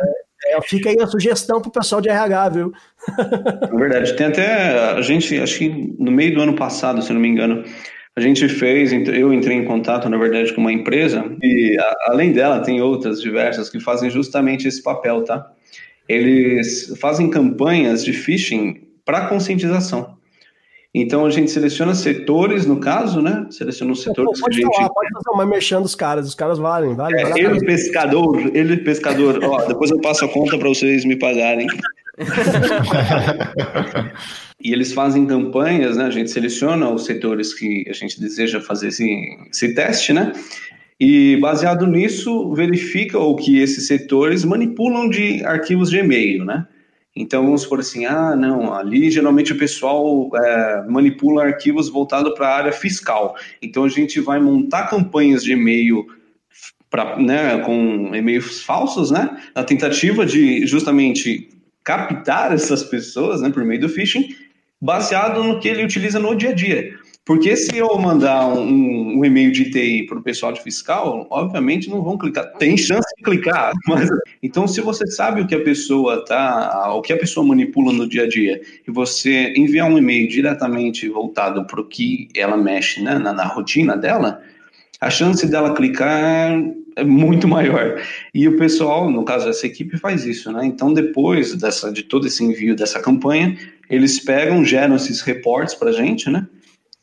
É. 0.47 0.61
Fica 0.62 0.91
aí 0.91 0.97
a 1.01 1.07
sugestão 1.07 1.61
para 1.61 1.68
o 1.68 1.72
pessoal 1.72 2.01
de 2.01 2.09
RH, 2.09 2.49
viu? 2.51 2.72
É 3.18 3.76
verdade. 3.76 4.16
Tem 4.16 4.26
até. 4.26 4.93
A 4.93 5.03
gente, 5.03 5.38
acho 5.38 5.59
que 5.59 5.95
no 5.99 6.11
meio 6.11 6.34
do 6.34 6.41
ano 6.41 6.55
passado, 6.55 7.03
se 7.03 7.12
não 7.12 7.20
me 7.20 7.28
engano, 7.28 7.64
a 8.16 8.20
gente 8.20 8.49
fez. 8.49 8.93
Eu 8.93 9.32
entrei 9.32 9.57
em 9.57 9.64
contato, 9.64 10.09
na 10.09 10.16
verdade, 10.16 10.53
com 10.55 10.61
uma 10.61 10.72
empresa, 10.72 11.24
e 11.43 11.76
a, 11.78 11.97
além 12.12 12.32
dela, 12.32 12.61
tem 12.61 12.80
outras 12.80 13.20
diversas 13.20 13.68
que 13.68 13.78
fazem 13.80 14.11
justamente 14.11 14.66
esse 14.66 14.82
papel, 14.82 15.24
tá? 15.24 15.51
Eles 16.09 16.93
fazem 16.99 17.30
campanhas 17.30 18.05
de 18.05 18.12
phishing 18.12 18.88
para 19.05 19.26
conscientização. 19.26 20.18
Então 20.93 21.24
a 21.24 21.30
gente 21.30 21.53
seleciona 21.53 21.95
setores, 21.95 22.66
no 22.66 22.80
caso, 22.80 23.22
né? 23.22 23.47
Seleciona 23.51 23.93
os 23.93 24.03
setores 24.03 24.41
pode 24.41 24.57
que 24.57 24.64
a 24.64 24.66
gente. 24.66 24.76
Falar, 24.76 24.91
pode 24.91 25.09
fazer 25.12 25.30
uma 25.30 25.47
mexendo 25.47 25.84
os 25.84 25.95
caras, 25.95 26.26
os 26.26 26.34
caras 26.34 26.59
valem, 26.59 26.97
valem. 26.97 27.16
É, 27.16 27.38
ele 27.38 27.64
pescador, 27.64 28.51
ele 28.53 28.76
pescador. 28.78 29.38
Ó, 29.43 29.66
depois 29.66 29.93
eu 29.93 30.01
passo 30.01 30.24
a 30.24 30.28
conta 30.28 30.59
para 30.59 30.68
vocês 30.68 31.05
me 31.05 31.16
pagarem. 31.16 31.68
e 34.61 34.72
eles 34.72 34.93
fazem 34.93 35.24
campanhas, 35.26 35.97
né? 35.97 36.07
A 36.07 36.11
gente 36.11 36.28
seleciona 36.28 36.91
os 36.91 37.05
setores 37.05 37.55
que 37.55 37.84
a 37.88 37.93
gente 37.93 38.20
deseja 38.20 38.61
fazer 38.61 38.88
esse, 38.88 39.38
esse 39.49 39.72
teste, 39.72 40.12
né? 40.12 40.32
E 40.99 41.36
baseado 41.36 41.86
nisso, 41.86 42.53
verifica 42.53 43.16
o 43.16 43.36
que 43.36 43.61
esses 43.61 43.86
setores 43.86 44.45
manipulam 44.45 45.09
de 45.09 45.45
arquivos 45.45 45.88
de 45.88 45.99
e-mail, 45.99 46.45
né? 46.45 46.66
Então, 47.14 47.44
vamos 47.44 47.62
supor 47.62 47.80
assim, 47.80 48.06
ah, 48.06 48.36
não, 48.36 48.72
ali 48.72 49.11
geralmente 49.11 49.52
o 49.52 49.58
pessoal 49.58 50.30
é, 50.34 50.84
manipula 50.88 51.44
arquivos 51.44 51.88
voltados 51.88 52.32
para 52.34 52.48
a 52.48 52.56
área 52.56 52.72
fiscal. 52.72 53.36
Então, 53.61 53.84
a 53.84 53.88
gente 53.88 54.20
vai 54.20 54.40
montar 54.40 54.88
campanhas 54.88 55.42
de 55.42 55.52
e-mail 55.52 56.06
pra, 56.88 57.16
né, 57.16 57.58
com 57.58 58.14
e-mails 58.14 58.62
falsos, 58.62 59.11
né, 59.11 59.40
na 59.54 59.64
tentativa 59.64 60.24
de 60.24 60.66
justamente 60.66 61.48
captar 61.82 62.52
essas 62.52 62.84
pessoas, 62.84 63.40
né, 63.40 63.50
por 63.50 63.64
meio 63.64 63.80
do 63.80 63.88
phishing, 63.88 64.28
baseado 64.80 65.42
no 65.42 65.61
que 65.61 65.68
ele 65.68 65.84
utiliza 65.84 66.18
no 66.18 66.34
dia 66.34 66.50
a 66.50 66.54
dia. 66.54 66.98
Porque 67.24 67.54
se 67.54 67.76
eu 67.76 67.96
mandar 67.98 68.48
um, 68.48 69.18
um 69.18 69.24
e-mail 69.24 69.52
de 69.52 69.70
TI 69.70 70.06
para 70.06 70.18
o 70.18 70.22
pessoal 70.22 70.52
de 70.52 70.62
fiscal, 70.62 71.26
obviamente 71.30 71.88
não 71.90 72.02
vão 72.02 72.16
clicar. 72.16 72.52
Tem 72.54 72.76
chance 72.76 73.06
de 73.16 73.22
clicar, 73.22 73.72
mas 73.86 74.08
então 74.42 74.66
se 74.66 74.80
você 74.80 75.06
sabe 75.06 75.40
o 75.40 75.46
que 75.46 75.54
a 75.54 75.62
pessoa 75.62 76.24
tá, 76.24 76.92
o 76.94 77.02
que 77.02 77.12
a 77.12 77.18
pessoa 77.18 77.46
manipula 77.46 77.92
no 77.92 78.08
dia 78.08 78.24
a 78.24 78.28
dia, 78.28 78.60
e 78.86 78.90
você 78.90 79.52
enviar 79.54 79.88
um 79.88 79.98
e-mail 79.98 80.28
diretamente 80.28 81.08
voltado 81.08 81.64
para 81.66 81.80
o 81.80 81.86
que 81.86 82.28
ela 82.34 82.56
mexe 82.56 83.02
né, 83.02 83.18
na, 83.18 83.32
na 83.32 83.44
rotina 83.44 83.96
dela, 83.96 84.40
a 85.00 85.08
chance 85.08 85.46
dela 85.46 85.74
clicar 85.74 86.60
é 86.96 87.04
muito 87.04 87.48
maior. 87.48 88.02
E 88.34 88.46
o 88.48 88.56
pessoal, 88.56 89.10
no 89.10 89.24
caso 89.24 89.46
dessa 89.46 89.66
equipe, 89.66 89.96
faz 89.96 90.24
isso, 90.26 90.52
né? 90.52 90.66
Então, 90.66 90.92
depois 90.92 91.54
dessa, 91.54 91.92
de 91.92 92.02
todo 92.02 92.26
esse 92.26 92.44
envio 92.44 92.76
dessa 92.76 93.00
campanha, 93.00 93.56
eles 93.88 94.20
pegam, 94.20 94.64
geram 94.64 94.96
esses 94.96 95.20
reportes 95.20 95.74
para 95.74 95.90
a 95.90 95.92
gente, 95.92 96.28
né? 96.28 96.46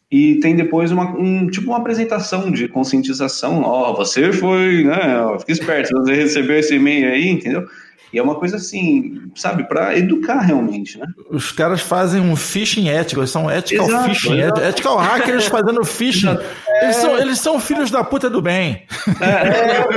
E 0.09 0.39
tem 0.39 0.55
depois 0.55 0.91
uma, 0.91 1.17
um, 1.17 1.47
tipo 1.47 1.67
uma 1.67 1.77
apresentação 1.77 2.49
de 2.49 2.67
conscientização. 2.67 3.61
Ó, 3.61 3.91
oh, 3.91 3.95
você 3.95 4.31
foi, 4.31 4.83
né? 4.83 5.37
Fique 5.39 5.51
esperto, 5.51 5.91
você 5.93 6.13
recebeu 6.13 6.57
esse 6.57 6.75
e-mail 6.75 7.11
aí, 7.11 7.27
entendeu? 7.27 7.67
E 8.11 8.17
é 8.17 8.23
uma 8.23 8.35
coisa 8.35 8.55
assim, 8.55 9.21
sabe, 9.35 9.67
para 9.67 9.97
educar 9.97 10.39
realmente, 10.39 10.97
né? 10.97 11.05
Os 11.29 11.51
caras 11.51 11.81
fazem 11.81 12.21
um 12.21 12.35
phishing 12.35 12.87
ético, 12.89 13.19
eles 13.19 13.31
são 13.31 13.51
ethical 13.51 13.87
exato, 13.87 14.09
phishing, 14.09 14.39
exato. 14.39 14.61
ethical 14.61 14.97
hackers 14.97 15.45
fazendo 15.49 15.83
phishing. 15.83 16.37
Eles, 16.81 16.95
são, 16.95 17.17
eles 17.17 17.39
são 17.39 17.59
filhos 17.59 17.91
da 17.91 18.03
puta 18.03 18.29
do 18.29 18.41
bem. 18.41 18.83
É. 19.19 19.87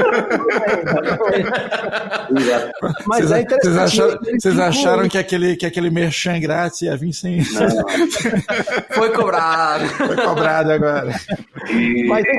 Mas 3.06 3.26
vocês, 3.26 3.32
é 3.32 3.40
interessante. 3.42 3.62
Vocês 3.62 3.76
acharam, 3.76 4.18
vocês 4.40 4.58
acharam 4.58 5.08
que, 5.08 5.18
aquele, 5.18 5.56
que 5.56 5.66
aquele 5.66 5.90
merchan 5.90 6.40
grátis 6.40 6.82
ia 6.82 6.96
vir 6.96 7.12
sem. 7.12 7.38
Não. 7.38 7.68
Foi 8.90 9.10
cobrado. 9.10 9.86
Foi 9.86 10.16
cobrado 10.16 10.72
agora. 10.72 11.14
E... 11.70 12.06
Mas 12.08 12.24
é, 12.24 12.30
é, 12.30 12.32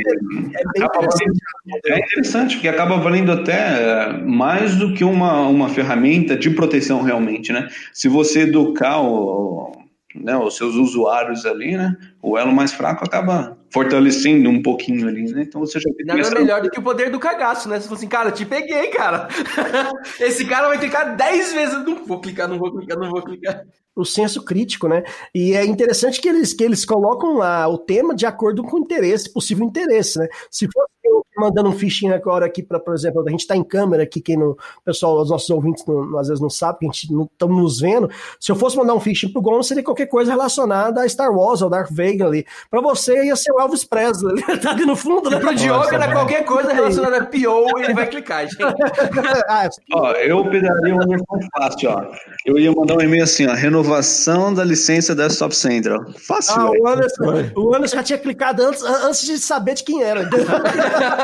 bem 0.73 0.85
interessante. 0.85 1.41
é 1.85 1.99
interessante, 1.99 2.55
porque 2.55 2.67
acaba 2.67 2.97
valendo 2.97 3.31
até 3.31 4.13
mais 4.23 4.75
do 4.75 4.93
que 4.93 5.03
uma, 5.03 5.41
uma 5.41 5.60
ferramenta 5.69 6.37
de 6.37 6.49
proteção 6.49 7.01
realmente, 7.01 7.51
né? 7.51 7.67
Se 7.93 8.07
você 8.07 8.41
educar 8.41 9.01
o, 9.01 9.71
né, 10.15 10.37
os 10.37 10.55
seus 10.57 10.75
usuários 10.75 11.45
ali, 11.45 11.77
né? 11.77 11.95
O 12.21 12.37
elo 12.37 12.51
mais 12.51 12.71
fraco 12.71 13.03
acaba 13.05 13.57
fortalecendo 13.69 14.49
um 14.49 14.61
pouquinho 14.61 15.07
ali, 15.07 15.31
né? 15.31 15.43
Então 15.43 15.61
você 15.61 15.79
já 15.79 15.89
Nada 16.05 16.19
essa... 16.19 16.35
melhor 16.35 16.61
do 16.61 16.69
que 16.69 16.79
o 16.79 16.83
poder 16.83 17.09
do 17.09 17.19
cagaço, 17.19 17.69
né? 17.69 17.79
Você 17.79 17.87
fala 17.87 17.97
assim, 17.97 18.07
cara, 18.07 18.31
te 18.31 18.45
peguei, 18.45 18.87
cara. 18.87 19.27
Esse 20.19 20.45
cara 20.45 20.67
vai 20.67 20.77
clicar 20.77 21.15
10 21.15 21.53
vezes. 21.53 21.85
Não 21.85 22.05
vou 22.05 22.19
clicar, 22.19 22.47
não 22.47 22.57
vou 22.57 22.71
clicar, 22.71 22.97
não 22.97 23.09
vou 23.09 23.21
clicar 23.21 23.63
o 23.95 24.05
senso 24.05 24.43
crítico, 24.43 24.87
né? 24.87 25.03
E 25.33 25.53
é 25.53 25.65
interessante 25.65 26.21
que 26.21 26.29
eles, 26.29 26.53
que 26.53 26.63
eles 26.63 26.85
colocam 26.85 27.37
lá 27.37 27.67
o 27.67 27.77
tema 27.77 28.15
de 28.15 28.25
acordo 28.25 28.63
com 28.63 28.77
o 28.77 28.79
interesse, 28.79 29.31
possível 29.31 29.65
interesse, 29.65 30.17
né? 30.17 30.27
Se 30.49 30.67
fosse 30.71 30.91
eu 31.03 31.25
mandando 31.37 31.69
um 31.69 31.73
fichinho 31.73 32.13
agora 32.13 32.45
aqui 32.45 32.61
para, 32.61 32.79
por 32.79 32.93
exemplo, 32.93 33.23
a 33.25 33.29
gente 33.29 33.41
está 33.41 33.55
em 33.55 33.63
câmera 33.63 34.03
aqui, 34.03 34.21
quem 34.21 34.37
não, 34.37 34.55
pessoal, 34.83 35.21
os 35.21 35.29
nossos 35.29 35.49
ouvintes 35.49 35.85
não, 35.85 36.17
às 36.17 36.27
vezes 36.27 36.41
não 36.41 36.49
sabem, 36.49 36.79
que 36.79 36.85
a 36.85 36.91
gente 36.91 37.13
não 37.13 37.23
estamos 37.23 37.57
nos 37.57 37.79
vendo. 37.79 38.09
Se 38.39 38.51
eu 38.51 38.55
fosse 38.55 38.77
mandar 38.77 38.93
um 38.93 38.99
fichinho 38.99 39.31
pro 39.31 39.41
Gomes, 39.41 39.67
seria 39.67 39.83
qualquer 39.83 40.07
coisa 40.07 40.31
relacionada 40.31 41.01
a 41.01 41.09
Star 41.09 41.31
Wars 41.31 41.61
ou 41.61 41.69
Darth 41.69 41.89
Vader 41.89 42.25
ali. 42.25 42.45
Para 42.69 42.81
você 42.81 43.25
ia 43.25 43.35
ser 43.35 43.51
o 43.51 43.59
Elvis 43.59 43.83
Presley, 43.83 44.41
tá 44.61 44.71
ali 44.71 44.85
no 44.85 44.95
fundo, 44.95 45.29
né? 45.29 45.39
Pro 45.39 45.55
Diogo 45.55 45.93
era 45.93 46.11
qualquer 46.11 46.45
coisa 46.45 46.73
relacionada 46.73 47.17
a 47.17 47.25
PO, 47.25 47.79
ele 47.79 47.93
vai 47.93 48.07
clicar, 48.07 48.43
gente. 48.47 48.61
ah, 49.47 49.69
ó, 49.93 50.11
eu 50.13 50.43
pegaria 50.49 50.93
uma 50.93 51.07
versão 51.07 51.39
fácil, 51.57 51.89
ó. 51.89 52.11
Eu 52.45 52.57
ia 52.57 52.71
mandar 52.71 52.97
um 52.97 53.01
e-mail 53.01 53.23
assim, 53.23 53.47
ó, 53.47 53.53
renovação 53.53 54.53
da 54.53 54.63
licença 54.63 55.15
Desktop 55.15 55.55
Central. 55.55 56.05
Fácil, 56.17 56.55
ah, 56.59 56.71
o 56.71 56.87
Anderson, 56.87 57.51
o 57.55 57.75
Anderson 57.75 57.95
já 57.97 58.03
tinha 58.03 58.19
clicado 58.19 58.63
antes, 58.63 58.83
antes 58.83 59.25
de 59.25 59.37
saber 59.37 59.75
de 59.75 59.83
quem 59.83 60.03
era. 60.03 60.27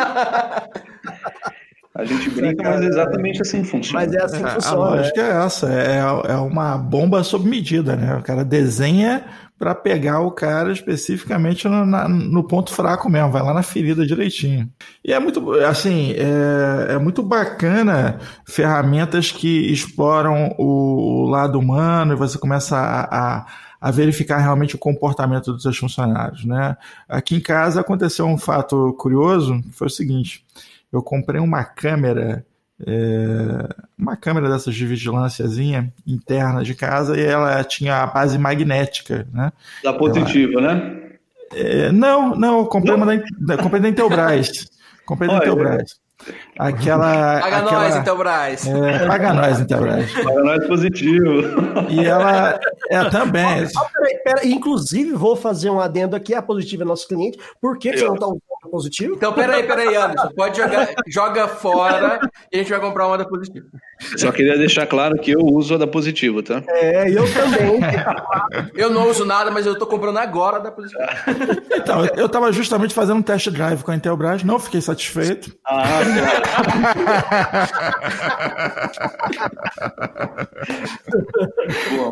A 1.98 2.06
gente 2.06 2.30
brinca, 2.30 2.64
mas 2.64 2.82
é 2.82 2.86
exatamente 2.86 3.42
assim 3.42 3.64
funciona. 3.64 4.06
Mas 4.06 4.14
é 4.14 4.24
assim 4.24 4.44
que 4.44 4.50
funciona. 4.52 4.76
A 4.76 4.80
lógica 4.80 5.20
é 5.20 5.46
essa, 5.46 5.74
é, 5.74 5.98
é 6.32 6.36
uma 6.36 6.78
bomba 6.78 7.24
sob 7.24 7.50
medida, 7.50 7.96
né? 7.96 8.16
O 8.16 8.22
cara 8.22 8.46
desenha 8.46 9.26
para 9.58 9.74
pegar 9.74 10.20
o 10.20 10.30
cara 10.30 10.72
especificamente 10.72 11.68
no, 11.68 11.86
na, 11.86 12.08
no, 12.08 12.44
ponto 12.44 12.72
fraco 12.72 13.10
mesmo, 13.10 13.32
vai 13.32 13.42
lá 13.42 13.54
na 13.54 13.64
ferida 13.64 14.06
direitinho. 14.06 14.70
E 15.04 15.12
é 15.12 15.20
muito, 15.20 15.52
assim, 15.54 16.14
é, 16.14 16.94
é 16.94 17.00
muito 17.00 17.24
bacana 17.24 18.20
ferramentas 18.46 19.32
que 19.32 19.72
exploram 19.72 20.54
o, 20.60 21.24
o, 21.24 21.30
lado 21.30 21.58
humano 21.58 22.14
e 22.14 22.16
você 22.16 22.38
começa 22.38 22.78
a, 22.78 23.40
a 23.40 23.46
a 23.80 23.92
verificar 23.92 24.38
realmente 24.38 24.76
o 24.76 24.80
comportamento 24.80 25.54
dos 25.54 25.64
seus 25.64 25.78
funcionários. 25.78 26.46
Né? 26.46 26.76
Aqui 27.08 27.36
em 27.36 27.42
casa 27.42 27.82
aconteceu 27.82 28.26
um 28.26 28.38
fato 28.38 28.94
curioso, 28.94 29.62
que 29.62 29.72
foi 29.72 29.88
o 29.88 29.92
seguinte: 29.92 30.46
eu 30.92 31.02
comprei 31.02 31.40
uma 31.40 31.64
câmera 31.64 32.46
é, 32.86 33.70
uma 33.98 34.16
câmera 34.16 34.50
dessas 34.50 34.76
de 34.76 34.86
vigilânciazinha 34.86 35.92
interna 36.06 36.64
de 36.64 36.76
casa 36.76 37.18
e 37.18 37.24
ela 37.24 37.64
tinha 37.64 38.04
a 38.04 38.08
base 38.08 38.38
magnética, 38.38 39.28
né? 39.34 39.52
Da 39.84 39.94
positivo, 39.94 40.60
ela, 40.60 40.76
né? 40.76 41.04
É, 41.54 41.92
não, 41.92 42.36
não, 42.36 42.66
comprei 42.66 42.94
uma 42.94 43.06
da, 43.40 43.58
comprei 43.58 43.82
da 43.82 43.90
Intelbras. 43.90 44.70
Comprei 45.06 45.30
da 45.30 45.38
Intelbras. 45.38 46.00
Aquela. 46.58 47.40
Paga 47.40 47.58
aquela, 47.58 47.82
nós, 47.84 47.96
Intelbras. 47.96 48.68
É, 48.68 49.08
paga 49.08 49.34
nós, 49.34 49.60
Intelbras. 49.60 50.12
Paga 50.12 50.44
nós 50.44 50.68
positivo. 50.68 51.42
E 51.90 52.06
ela 52.06 52.60
é 52.90 53.10
também. 53.10 53.44
Ah, 53.46 53.90
peraí, 53.94 54.18
peraí. 54.24 54.52
Inclusive, 54.52 55.14
vou 55.14 55.36
fazer 55.36 55.70
um 55.70 55.80
adendo 55.80 56.16
aqui. 56.16 56.34
A 56.34 56.42
Positiva 56.42 56.84
é 56.84 56.86
nosso 56.86 57.08
cliente. 57.08 57.38
Por 57.62 57.78
que, 57.78 57.92
que 57.92 58.00
você 58.00 58.06
não 58.06 58.16
está 58.16 58.28
usando 58.28 58.42
Positivo? 58.68 59.16
Então, 59.16 59.34
peraí, 59.34 59.64
peraí, 59.64 59.96
Anderson. 59.96 60.30
Pode 60.36 60.58
jogar, 60.58 60.90
joga 61.08 61.48
fora 61.48 62.20
e 62.52 62.58
a 62.58 62.60
gente 62.60 62.70
vai 62.70 62.80
comprar 62.80 63.08
uma 63.08 63.18
da 63.18 63.26
Positiva. 63.26 63.66
Só 64.18 64.32
queria 64.32 64.58
deixar 64.58 64.86
claro 64.86 65.18
que 65.18 65.32
eu 65.32 65.40
uso 65.40 65.76
a 65.76 65.78
da 65.78 65.88
Positivo, 65.88 66.44
tá? 66.44 66.62
É, 66.68 67.10
eu 67.10 67.24
também. 67.34 67.80
eu 68.76 68.90
não 68.90 69.10
uso 69.10 69.26
nada, 69.26 69.50
mas 69.50 69.66
eu 69.66 69.78
tô 69.78 69.88
comprando 69.88 70.18
agora 70.18 70.60
da 70.60 70.72
Positivo. 70.72 71.02
Então, 71.78 72.06
eu 72.18 72.26
estava 72.26 72.52
justamente 72.52 72.94
fazendo 72.94 73.18
um 73.18 73.22
test 73.22 73.50
drive 73.50 73.82
com 73.82 73.92
a 73.92 73.96
Intelbras, 73.96 74.44
não 74.44 74.60
fiquei 74.60 74.82
satisfeito. 74.82 75.56
Ah, 75.66 76.02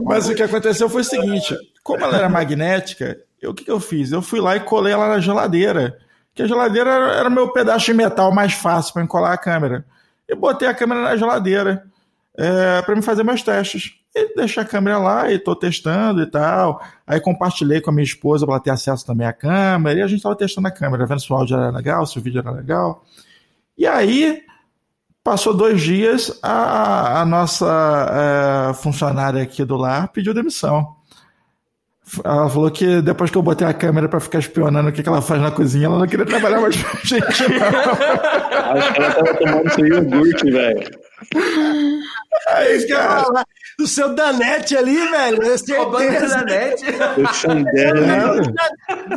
Mas 0.03 0.29
o 0.29 0.35
que 0.35 0.43
aconteceu 0.43 0.89
foi 0.89 1.01
o 1.01 1.05
seguinte: 1.05 1.55
como 1.83 2.03
ela 2.03 2.17
era 2.17 2.29
magnética, 2.29 3.17
eu, 3.41 3.51
o 3.51 3.53
que, 3.53 3.63
que 3.63 3.71
eu 3.71 3.79
fiz? 3.79 4.11
Eu 4.11 4.21
fui 4.21 4.39
lá 4.39 4.55
e 4.55 4.61
colei 4.61 4.93
ela 4.93 5.07
na 5.07 5.19
geladeira. 5.19 5.97
Que 6.35 6.43
a 6.43 6.47
geladeira 6.47 6.91
era 6.91 7.29
o 7.29 7.31
meu 7.31 7.51
pedaço 7.51 7.85
de 7.85 7.93
metal 7.93 8.31
mais 8.31 8.53
fácil 8.53 8.93
para 8.93 9.03
encolar 9.03 9.31
a 9.31 9.37
câmera. 9.37 9.85
E 10.27 10.35
botei 10.35 10.67
a 10.67 10.73
câmera 10.73 11.01
na 11.01 11.15
geladeira 11.15 11.85
é, 12.37 12.81
para 12.81 12.95
me 12.95 13.01
fazer 13.01 13.23
meus 13.23 13.41
testes. 13.41 13.93
E 14.13 14.35
deixei 14.35 14.61
a 14.61 14.65
câmera 14.65 14.97
lá 14.97 15.31
e 15.31 15.35
estou 15.35 15.55
testando 15.55 16.21
e 16.21 16.25
tal. 16.25 16.81
Aí 17.07 17.19
compartilhei 17.19 17.79
com 17.79 17.89
a 17.89 17.93
minha 17.93 18.03
esposa 18.03 18.45
para 18.45 18.55
ela 18.55 18.63
ter 18.63 18.71
acesso 18.71 19.05
também 19.05 19.25
à 19.25 19.33
câmera. 19.33 19.99
E 19.99 20.03
a 20.03 20.07
gente 20.07 20.17
estava 20.17 20.35
testando 20.35 20.67
a 20.67 20.71
câmera, 20.71 21.05
vendo 21.05 21.21
se 21.21 21.31
o 21.31 21.35
áudio 21.35 21.57
era 21.57 21.69
legal, 21.69 22.05
se 22.05 22.19
o 22.19 22.21
vídeo 22.21 22.39
era 22.39 22.51
legal. 22.51 23.03
E 23.77 23.87
aí, 23.87 24.43
passou 25.23 25.53
dois 25.53 25.81
dias, 25.81 26.37
a, 26.43 27.21
a 27.21 27.25
nossa 27.25 28.69
é, 28.69 28.73
funcionária 28.75 29.41
aqui 29.41 29.65
do 29.65 29.75
lar 29.75 30.09
pediu 30.09 30.33
demissão. 30.33 30.95
Ela 32.23 32.49
falou 32.49 32.69
que 32.69 33.01
depois 33.01 33.31
que 33.31 33.37
eu 33.37 33.41
botei 33.41 33.65
a 33.65 33.73
câmera 33.73 34.07
para 34.07 34.19
ficar 34.19 34.39
espionando 34.39 34.89
o 34.89 34.91
que, 34.91 35.01
que 35.01 35.09
ela 35.09 35.21
faz 35.21 35.41
na 35.41 35.49
cozinha, 35.49 35.87
ela 35.87 35.97
não 35.97 36.07
queria 36.07 36.25
trabalhar 36.25 36.61
mais 36.61 36.75
com 36.81 36.97
a 36.97 36.99
gente. 37.01 37.43
Não. 37.49 38.77
Acho 38.77 38.93
que 38.93 39.01
ela 39.01 39.13
tava 39.13 39.33
tomando 39.35 39.73
seu 39.73 39.87
iogurte, 39.87 40.51
velho. 40.51 40.83
Aí, 42.47 42.87
cara. 42.87 43.45
Do 43.77 43.87
seu 43.87 44.13
Danete 44.15 44.77
ali, 44.77 44.95
velho. 45.09 45.41
Roubando 45.77 46.29
da 46.29 46.43
net. 46.43 46.83
O 47.17 47.33
Xandela. 47.33 48.41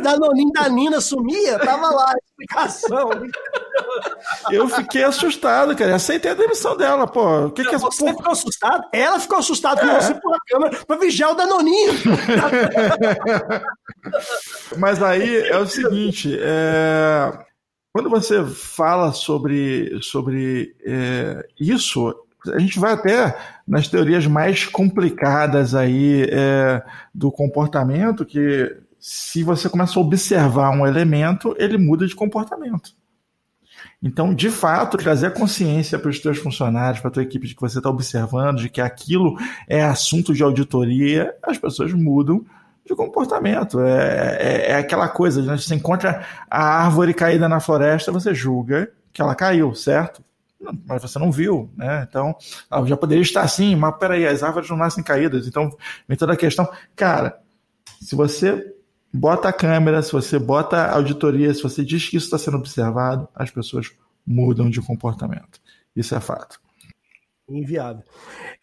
Danoninho 0.01 0.51
da 0.51 0.67
Nina 0.67 0.99
sumia, 0.99 1.57
tava 1.59 1.89
lá 1.91 2.11
a 2.11 2.15
explicação. 2.17 3.09
Eu 4.51 4.67
fiquei 4.67 5.03
assustado, 5.03 5.75
cara. 5.75 5.95
Aceitei 5.95 6.31
a 6.31 6.35
demissão 6.35 6.75
dela, 6.75 7.07
pô. 7.07 7.45
O 7.45 7.51
que 7.51 7.63
que 7.63 7.75
é 7.75 7.77
Você 7.77 8.03
por- 8.05 8.17
ficou 8.17 8.31
assustado? 8.31 8.83
Ela 8.93 9.19
ficou 9.19 9.37
assustada 9.39 9.81
com 9.81 9.87
É. 9.87 10.01
você 10.01 10.13
por 10.15 10.33
a 10.33 10.37
câmera 10.47 10.77
pra 10.85 10.97
vigiar 10.97 11.31
o 11.31 11.35
Danoninho. 11.35 11.93
Mas 14.77 15.01
aí 15.01 15.47
é 15.47 15.57
o 15.57 15.65
seguinte, 15.67 16.37
é, 16.41 17.31
quando 17.93 18.09
você 18.09 18.43
fala 18.45 19.11
sobre, 19.13 19.99
sobre 20.01 20.75
é, 20.85 21.45
isso, 21.59 22.13
a 22.47 22.59
gente 22.59 22.79
vai 22.79 22.93
até 22.93 23.37
nas 23.67 23.87
teorias 23.87 24.25
mais 24.25 24.65
complicadas 24.65 25.75
aí 25.75 26.27
é, 26.31 26.81
do 27.13 27.31
comportamento, 27.31 28.25
que 28.25 28.75
se 28.99 29.43
você 29.43 29.69
começa 29.69 29.99
a 29.99 30.01
observar 30.01 30.71
um 30.71 30.85
elemento, 30.85 31.55
ele 31.57 31.77
muda 31.77 32.07
de 32.07 32.15
comportamento. 32.15 32.97
Então, 34.01 34.33
de 34.33 34.49
fato, 34.49 34.97
trazer 34.97 35.33
consciência 35.33 35.99
para 35.99 36.09
os 36.09 36.19
teus 36.19 36.37
funcionários, 36.37 37.01
para 37.01 37.09
a 37.09 37.13
tua 37.13 37.23
equipe 37.23 37.47
de 37.47 37.55
que 37.55 37.61
você 37.61 37.79
está 37.79 37.89
observando, 37.89 38.59
de 38.59 38.69
que 38.69 38.79
aquilo 38.79 39.37
é 39.67 39.83
assunto 39.83 40.33
de 40.33 40.41
auditoria, 40.41 41.33
as 41.43 41.57
pessoas 41.57 41.93
mudam 41.93 42.45
de 42.85 42.95
comportamento. 42.95 43.79
É, 43.81 44.37
é, 44.39 44.71
é 44.71 44.75
aquela 44.75 45.07
coisa, 45.07 45.41
né? 45.41 45.57
você 45.57 45.75
encontra 45.75 46.25
a 46.49 46.83
árvore 46.83 47.13
caída 47.13 47.49
na 47.49 47.59
floresta, 47.59 48.11
você 48.11 48.33
julga 48.33 48.89
que 49.11 49.21
ela 49.21 49.35
caiu, 49.35 49.73
certo? 49.75 50.23
Mas 50.85 51.01
você 51.01 51.17
não 51.17 51.31
viu, 51.31 51.71
né? 51.75 52.05
Então, 52.07 52.35
ah, 52.69 52.83
já 52.85 52.97
poderia 52.97 53.21
estar 53.21 53.41
assim, 53.41 53.75
mas 53.75 53.97
peraí, 53.97 54.27
as 54.27 54.43
árvores 54.43 54.69
não 54.69 54.77
nascem 54.77 55.03
caídas. 55.03 55.47
Então, 55.47 55.69
vem 56.07 56.17
toda 56.17 56.33
a 56.33 56.37
questão. 56.37 56.69
Cara, 56.95 57.39
se 58.01 58.15
você 58.15 58.75
bota 59.13 59.49
a 59.49 59.53
câmera, 59.53 60.01
se 60.01 60.11
você 60.11 60.37
bota 60.37 60.77
a 60.77 60.95
auditoria, 60.95 61.53
se 61.53 61.63
você 61.63 61.83
diz 61.83 62.09
que 62.09 62.17
isso 62.17 62.25
está 62.25 62.37
sendo 62.37 62.57
observado, 62.57 63.27
as 63.33 63.49
pessoas 63.49 63.91
mudam 64.25 64.69
de 64.69 64.81
comportamento. 64.81 65.59
Isso 65.95 66.13
é 66.13 66.19
fato. 66.19 66.59
Inviável. 67.49 68.03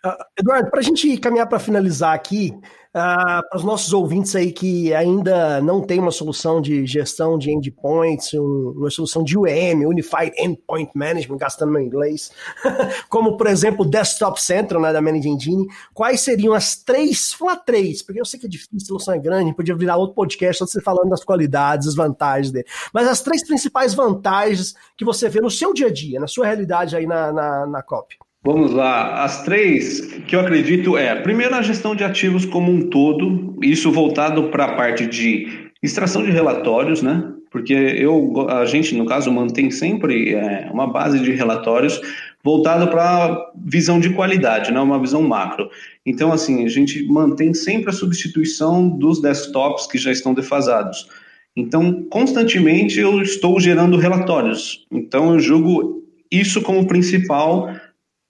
Ah, 0.05 0.27
Eduardo, 0.39 0.71
para 0.71 0.81
a 0.81 0.83
gente 0.83 1.17
caminhar 1.19 1.49
para 1.49 1.59
finalizar 1.59 2.15
aqui, 2.15 2.55
ah, 2.95 3.43
para 3.51 3.59
os 3.59 3.65
nossos 3.65 3.93
ouvintes 3.93 4.35
aí 4.37 4.53
que 4.53 4.95
ainda 4.95 5.61
não 5.61 5.83
tem 5.83 5.99
uma 5.99 6.11
solução 6.13 6.61
de 6.63 6.87
gestão 6.87 7.37
de 7.39 7.51
endpoints, 7.51 8.33
um- 8.35 8.73
uma 8.77 8.91
solução 8.91 9.23
de 9.25 9.37
UEM, 9.37 9.85
Unified 9.87 10.33
Endpoint 10.39 10.91
Management, 10.95 11.37
gastando 11.39 11.73
meu 11.73 11.83
inglês, 11.83 12.31
como 13.11 13.37
por 13.37 13.49
exemplo 13.49 13.85
o 13.85 13.89
Desktop 13.89 14.41
Central 14.41 14.81
né, 14.81 14.93
da 14.93 15.03
Manage 15.03 15.29
Engine, 15.29 15.67
quais 15.93 16.21
seriam 16.23 16.55
as 16.55 16.77
três, 16.77 17.33
falar 17.33 17.57
três, 17.57 18.03
porque 18.03 18.21
eu 18.21 18.25
sei 18.25 18.39
que 18.41 18.47
é 18.47 18.49
difícil, 18.49 18.77
a 18.81 18.87
solução 18.87 19.15
é 19.15 19.19
grande, 19.19 19.55
podia 19.55 19.75
virar 19.77 19.97
outro 19.97 20.15
podcast 20.15 20.59
só 20.59 20.67
você 20.67 20.81
falando 20.81 21.11
das 21.11 21.25
qualidades, 21.25 21.89
as 21.89 21.95
vantagens 21.95 22.51
dele, 22.53 22.67
mas 22.95 23.07
as 23.09 23.21
três 23.21 23.47
principais 23.47 23.93
vantagens 23.95 24.75
que 24.97 25.05
você 25.05 25.29
vê 25.29 25.41
no 25.41 25.51
seu 25.51 25.75
dia 25.75 25.89
a 25.89 25.93
dia, 25.93 26.21
na 26.21 26.27
sua 26.29 26.47
realidade 26.47 26.97
aí 26.97 27.07
na, 27.07 27.33
na, 27.33 27.67
na 27.67 27.83
COP. 27.83 28.17
Vamos 28.47 28.71
lá. 28.71 29.25
As 29.25 29.43
três 29.43 30.03
que 30.29 30.37
eu 30.37 30.39
acredito 30.39 30.97
é, 30.97 31.17
primeiro, 31.17 31.53
a 31.57 31.63
gestão 31.63 31.97
de 31.97 32.05
ativos 32.05 32.45
como 32.45 32.71
um 32.71 32.89
todo, 32.89 33.59
isso 33.61 33.91
voltado 33.91 34.51
para 34.51 34.67
a 34.67 34.75
parte 34.77 35.05
de 35.05 35.49
extração 35.83 36.23
de 36.23 36.31
relatórios, 36.31 37.03
né? 37.03 37.33
Porque 37.51 37.73
eu, 37.73 38.49
a 38.49 38.65
gente, 38.65 38.95
no 38.95 39.05
caso, 39.05 39.33
mantém 39.33 39.69
sempre 39.73 40.33
é, 40.33 40.71
uma 40.73 40.87
base 40.87 41.19
de 41.19 41.33
relatórios 41.33 42.01
voltada 42.45 42.87
para 42.87 43.51
visão 43.65 43.99
de 43.99 44.11
qualidade, 44.11 44.71
né? 44.71 44.79
uma 44.79 45.01
visão 45.01 45.23
macro. 45.23 45.69
Então, 46.05 46.33
assim, 46.33 46.65
a 46.65 46.69
gente 46.69 47.05
mantém 47.09 47.53
sempre 47.53 47.91
a 47.91 47.93
substituição 47.93 48.89
dos 48.89 49.21
desktops 49.21 49.89
que 49.89 49.99
já 49.99 50.13
estão 50.13 50.33
defasados. 50.33 51.09
Então, 51.57 52.05
constantemente 52.09 53.01
eu 53.01 53.21
estou 53.21 53.59
gerando 53.59 53.97
relatórios. 53.97 54.87
Então, 54.93 55.33
eu 55.33 55.41
julgo 55.41 56.05
isso 56.31 56.63
como 56.63 56.87
principal 56.87 57.71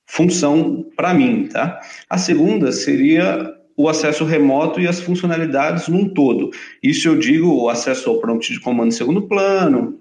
função 0.07 0.87
para 0.97 1.13
mim, 1.13 1.49
tá? 1.49 1.81
A 2.09 2.17
segunda 2.17 2.71
seria 2.73 3.53
o 3.77 3.89
acesso 3.89 4.25
remoto 4.25 4.81
e 4.81 4.89
as 4.89 5.01
funcionalidades 5.01 5.89
num 5.89 6.09
todo. 6.09 6.51
Isso 6.83 7.09
eu 7.09 7.19
digo 7.19 7.53
o 7.53 7.69
acesso 7.69 8.09
ao 8.09 8.19
prompt 8.19 8.51
de 8.53 8.61
comando 8.61 8.89
em 8.89 8.93
segundo 8.93 9.23
plano, 9.23 10.01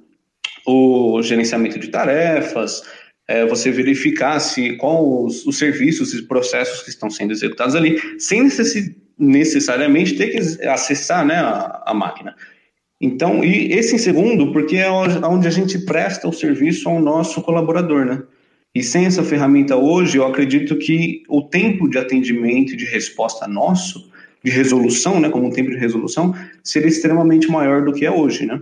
o 0.66 1.22
gerenciamento 1.22 1.78
de 1.78 1.90
tarefas, 1.90 2.84
é, 3.28 3.46
você 3.46 3.72
verificar 3.72 4.40
se 4.40 4.78
quais 4.78 5.00
os, 5.02 5.46
os 5.46 5.58
serviços 5.58 6.14
e 6.14 6.22
processos 6.24 6.84
que 6.84 6.90
estão 6.90 7.10
sendo 7.10 7.32
executados 7.32 7.76
ali, 7.76 8.00
sem 8.20 8.44
necessi 8.44 8.96
necessariamente 9.18 10.16
ter 10.16 10.28
que 10.28 10.68
acessar 10.68 11.26
né, 11.26 11.36
a, 11.36 11.84
a 11.86 11.94
máquina. 11.94 12.36
Então, 13.00 13.44
e 13.44 13.72
esse 13.74 13.96
em 13.96 13.98
segundo, 13.98 14.52
porque 14.52 14.78
é 14.78 14.90
onde 14.90 15.48
a 15.48 15.52
gente 15.52 15.80
presta 15.80 16.28
o 16.28 16.34
serviço 16.34 16.88
ao 16.88 17.00
nosso 17.00 17.42
colaborador, 17.42 18.06
né? 18.06 18.24
E 18.76 18.84
sem 18.84 19.06
essa 19.06 19.24
ferramenta 19.24 19.78
hoje, 19.78 20.18
eu 20.18 20.28
acredito 20.28 20.76
que 20.76 21.24
o 21.30 21.42
tempo 21.42 21.90
de 21.90 21.98
atendimento 21.98 22.74
e 22.74 22.76
de 22.76 22.84
resposta 22.84 23.48
nosso, 23.48 24.12
de 24.44 24.52
resolução, 24.52 25.18
né, 25.20 25.30
como 25.30 25.48
um 25.48 25.50
tempo 25.50 25.72
de 25.72 25.78
resolução, 25.78 26.36
seria 26.62 26.90
extremamente 26.90 27.50
maior 27.50 27.86
do 27.86 27.94
que 27.94 28.06
é 28.06 28.12
hoje, 28.12 28.46
né? 28.46 28.62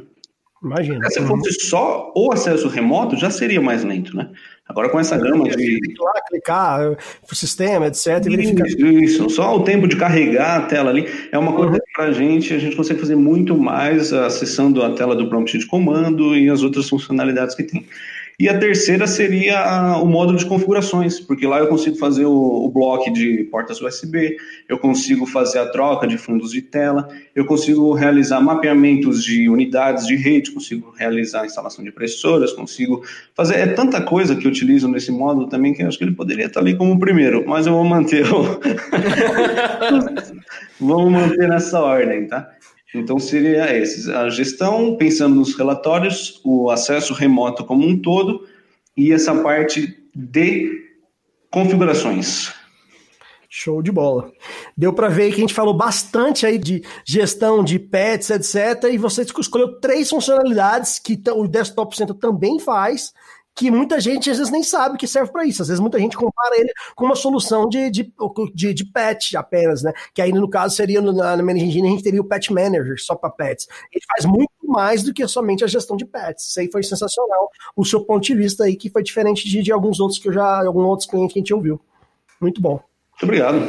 Imagina. 0.64 1.10
Se 1.10 1.20
fosse 1.22 1.52
só 1.66 2.14
o 2.16 2.32
acesso 2.32 2.70
remoto, 2.70 3.18
já 3.18 3.30
seria 3.30 3.60
mais 3.60 3.84
lento, 3.84 4.16
né? 4.16 4.30
Agora 4.66 4.88
com 4.88 4.98
essa 4.98 5.18
gama 5.18 5.50
de... 5.50 5.80
Lá, 6.00 6.22
clicar, 6.30 6.96
o 7.30 7.36
sistema, 7.36 7.88
etc. 7.88 8.26
Isso, 8.28 8.88
isso, 8.88 9.30
só 9.30 9.58
o 9.58 9.64
tempo 9.66 9.90
de 9.90 9.98
carregar 9.98 10.58
a 10.58 10.62
tela 10.62 10.90
ali 10.90 11.06
é 11.34 11.38
uma 11.38 11.52
coisa 11.52 11.74
que 11.74 11.94
pra 11.94 12.14
gente, 12.14 12.54
a 12.54 12.60
gente 12.60 12.78
consegue 12.78 13.00
fazer 13.02 13.18
muito 13.18 13.58
mais 13.58 14.14
acessando 14.14 14.82
a 14.82 14.94
tela 14.94 15.18
do 15.18 15.28
prompt 15.28 15.58
de 15.58 15.66
comando 15.66 16.34
e 16.38 16.50
as 16.50 16.64
outras 16.64 16.88
funcionalidades 16.88 17.56
que 17.56 17.64
tem. 17.64 17.86
E 18.40 18.50
a 18.50 18.58
terceira 18.58 19.06
seria 19.06 19.60
a, 19.60 20.02
o 20.02 20.08
módulo 20.08 20.38
de 20.38 20.46
configurações, 20.46 21.20
porque 21.20 21.46
lá 21.46 21.60
eu 21.60 21.68
consigo 21.68 21.96
fazer 21.98 22.26
o, 22.26 22.66
o 22.66 22.70
bloco 22.70 23.12
de 23.12 23.44
portas 23.52 23.80
USB, 23.80 24.36
eu 24.68 24.80
consigo 24.80 25.26
fazer 25.26 25.60
a 25.60 25.68
troca 25.68 26.08
de 26.08 26.18
fundos 26.18 26.52
de 26.52 26.62
tela, 26.62 27.08
eu 27.36 27.46
consigo 27.46 27.94
realizar 27.94 28.42
mapeamentos 28.42 29.24
de 29.24 29.48
unidades 29.48 30.08
de 30.08 30.16
rede, 30.16 30.52
consigo 30.52 30.94
realizar 30.98 31.42
a 31.42 31.46
instalação 31.46 31.84
de 31.84 31.92
impressoras, 31.92 32.52
consigo 32.54 33.04
fazer. 33.36 33.56
É 33.56 33.68
tanta 33.68 34.02
coisa 34.02 34.36
que 34.36 34.48
eu 34.48 34.52
utilizo 34.52 34.88
nesse 34.88 35.12
módulo 35.12 35.48
também 35.48 35.74
que 35.74 35.84
eu 35.84 35.88
acho 35.88 35.98
que 35.98 36.04
ele 36.04 36.16
poderia 36.16 36.48
estar 36.48 36.60
ali 36.60 36.76
como 36.76 37.00
primeiro, 37.00 37.44
mas 37.48 37.68
eu 37.68 37.74
vou 37.74 37.84
manter 37.84 38.26
o. 38.34 38.60
Vamos 40.80 41.12
manter 41.12 41.48
nessa 41.48 41.80
ordem, 41.80 42.28
tá? 42.28 42.50
Então 42.94 43.18
seria 43.20 43.76
esses: 43.76 44.08
a 44.08 44.30
gestão, 44.30 44.96
pensando 44.96 45.36
nos 45.36 45.56
relatórios, 45.56 46.40
o 46.44 46.70
acesso 46.70 47.14
remoto 47.14 47.66
como 47.66 47.88
um 47.88 48.00
todo 48.00 48.48
e 48.96 49.12
essa 49.12 49.36
parte 49.42 49.98
de 50.16 50.70
configurações. 51.50 52.54
Show 53.50 53.84
de 53.84 53.92
bola. 53.92 54.32
Deu 54.76 54.92
para 54.92 55.10
ver 55.10 55.30
que 55.30 55.36
a 55.36 55.42
gente 55.42 55.54
falou 55.54 55.76
bastante 55.76 56.44
aí 56.44 56.58
de 56.58 56.84
gestão 57.06 57.64
de 57.64 57.78
pets, 57.78 58.32
etc. 58.32 58.92
E 58.92 58.98
você 58.98 59.22
escolheu 59.22 59.80
três 59.80 60.10
funcionalidades 60.10 60.98
que 60.98 61.22
o 61.36 61.48
Desktop 61.48 61.96
Center 61.96 62.16
também 62.16 62.60
faz 62.60 63.14
que 63.56 63.70
muita 63.70 64.00
gente 64.00 64.30
às 64.30 64.38
vezes 64.38 64.52
nem 64.52 64.64
sabe 64.64 64.98
que 64.98 65.08
serve 65.08 65.32
para 65.32 65.46
isso. 65.46 65.62
Às 65.62 65.68
vezes 65.68 65.80
muita 65.80 66.00
gente 66.00 66.18
compara 66.18 66.58
ele 66.58 66.72
com 66.96 67.06
uma 67.06 67.16
solução 67.16 67.68
de, 67.70 67.90
de, 67.90 68.12
de, 68.54 68.74
de 68.74 68.86
patch 68.86 69.36
apenas, 69.36 69.84
né? 69.84 69.94
Que 70.14 70.22
aí 70.22 70.32
no 70.32 70.50
caso 70.50 70.76
seria 70.76 71.02
no, 71.02 71.14
na, 71.14 71.38
na 71.38 71.44
Manage 71.44 71.66
Engine 71.66 71.88
a 71.88 71.92
gente 71.92 72.04
teria 72.04 72.22
o 72.22 72.28
Patch 72.28 72.50
Manager 72.50 72.96
só 73.00 73.16
para 73.16 73.30
pets. 73.30 73.68
Ele 73.92 74.04
faz 74.08 74.26
muito 74.26 74.52
mais 74.64 75.04
do 75.04 75.14
que 75.14 75.28
somente 75.28 75.64
a 75.64 75.68
gestão 75.68 75.96
de 75.96 76.06
pets. 76.06 76.50
Isso 76.50 76.60
aí 76.60 76.70
foi 76.72 76.84
sensacional. 76.84 77.50
O 77.76 77.86
seu 77.86 78.04
ponto 78.04 78.24
de 78.24 78.36
vista 78.36 78.64
aí 78.64 78.76
que 78.76 78.90
foi 78.90 79.04
diferente 79.04 79.48
de, 79.48 79.62
de 79.62 79.72
alguns 79.72 80.00
outros 80.00 80.20
que 80.20 80.30
eu 80.30 80.34
já, 80.34 80.66
alguns 80.66 80.86
outros 80.86 81.08
clientes 81.08 81.34
que 81.34 81.40
a 81.40 81.42
gente 81.42 81.54
ouviu. 81.54 81.80
Muito 82.42 82.60
bom. 82.60 82.80
Muito 83.14 83.24
obrigado. 83.24 83.60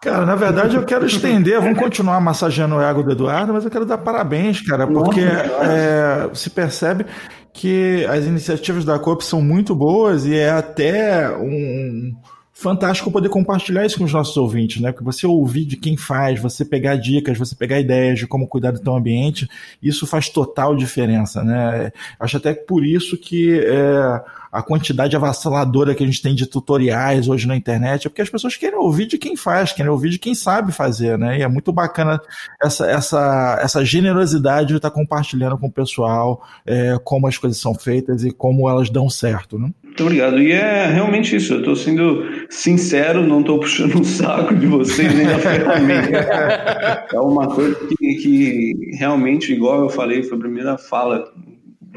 Cara, 0.00 0.26
na 0.26 0.34
verdade 0.34 0.76
eu 0.76 0.84
quero 0.84 1.06
estender, 1.06 1.60
vamos 1.60 1.78
continuar 1.78 2.20
massageando 2.20 2.76
o 2.76 2.82
ego 2.82 3.02
do 3.02 3.12
Eduardo, 3.12 3.52
mas 3.52 3.64
eu 3.64 3.70
quero 3.70 3.86
dar 3.86 3.98
parabéns, 3.98 4.60
cara, 4.60 4.86
porque 4.86 5.20
é, 5.20 6.34
se 6.34 6.50
percebe 6.50 7.06
que 7.52 8.04
as 8.06 8.24
iniciativas 8.24 8.84
da 8.84 8.98
COP 8.98 9.24
são 9.24 9.42
muito 9.42 9.74
boas 9.74 10.26
e 10.26 10.34
é 10.34 10.50
até 10.50 11.30
um 11.36 12.14
fantástico 12.58 13.10
poder 13.12 13.28
compartilhar 13.28 13.86
isso 13.86 13.98
com 13.98 14.04
os 14.04 14.12
nossos 14.12 14.36
ouvintes, 14.36 14.80
né? 14.80 14.90
Porque 14.90 15.04
você 15.04 15.24
ouvir 15.24 15.64
de 15.64 15.76
quem 15.76 15.96
faz, 15.96 16.40
você 16.40 16.64
pegar 16.64 16.96
dicas, 16.96 17.38
você 17.38 17.54
pegar 17.54 17.78
ideias 17.78 18.18
de 18.18 18.26
como 18.26 18.48
cuidar 18.48 18.72
do 18.72 18.80
teu 18.80 18.96
ambiente, 18.96 19.48
isso 19.80 20.08
faz 20.08 20.28
total 20.28 20.74
diferença, 20.74 21.44
né? 21.44 21.92
Acho 22.18 22.36
até 22.36 22.52
por 22.52 22.84
isso 22.84 23.16
que 23.16 23.60
é, 23.60 24.20
a 24.50 24.62
quantidade 24.62 25.14
avassaladora 25.14 25.94
que 25.94 26.02
a 26.02 26.06
gente 26.06 26.22
tem 26.22 26.34
de 26.34 26.46
tutoriais 26.46 27.28
hoje 27.28 27.46
na 27.46 27.56
internet 27.56 28.06
é 28.06 28.10
porque 28.10 28.22
as 28.22 28.30
pessoas 28.30 28.56
querem 28.56 28.78
ouvir 28.78 29.06
de 29.06 29.18
quem 29.18 29.36
faz, 29.36 29.72
querem 29.72 29.90
ouvir 29.90 30.10
de 30.10 30.18
quem 30.18 30.34
sabe 30.34 30.72
fazer, 30.72 31.18
né? 31.18 31.38
E 31.38 31.42
é 31.42 31.48
muito 31.48 31.72
bacana 31.72 32.20
essa, 32.62 32.86
essa, 32.86 33.58
essa 33.62 33.84
generosidade 33.84 34.68
de 34.68 34.76
estar 34.76 34.90
compartilhando 34.90 35.58
com 35.58 35.66
o 35.66 35.72
pessoal 35.72 36.42
é, 36.66 36.98
como 37.04 37.26
as 37.26 37.36
coisas 37.36 37.60
são 37.60 37.74
feitas 37.74 38.24
e 38.24 38.30
como 38.30 38.68
elas 38.68 38.90
dão 38.90 39.08
certo, 39.08 39.58
né? 39.58 39.70
Muito 39.82 40.02
obrigado. 40.02 40.40
E 40.40 40.52
é 40.52 40.86
realmente 40.86 41.34
isso. 41.34 41.54
Eu 41.54 41.58
estou 41.58 41.76
sendo 41.76 42.24
sincero, 42.48 43.26
não 43.26 43.40
estou 43.40 43.58
puxando 43.58 43.96
o 43.96 44.00
um 44.00 44.04
saco 44.04 44.54
de 44.54 44.66
vocês 44.66 45.12
nem 45.14 45.26
da 45.26 45.38
ferramenta. 45.40 47.06
É 47.12 47.20
uma 47.20 47.48
coisa 47.48 47.74
que, 47.74 48.14
que 48.14 48.96
realmente, 48.96 49.52
igual 49.52 49.82
eu 49.82 49.88
falei, 49.88 50.22
foi 50.22 50.36
a 50.36 50.40
primeira 50.40 50.78
fala 50.78 51.24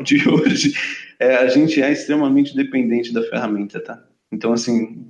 de 0.04 0.28
hoje 0.28 0.74
é, 1.22 1.36
a 1.36 1.48
gente 1.48 1.80
é 1.80 1.92
extremamente 1.92 2.56
dependente 2.56 3.14
da 3.14 3.22
ferramenta, 3.22 3.80
tá? 3.80 4.04
Então, 4.32 4.54
assim, 4.54 5.06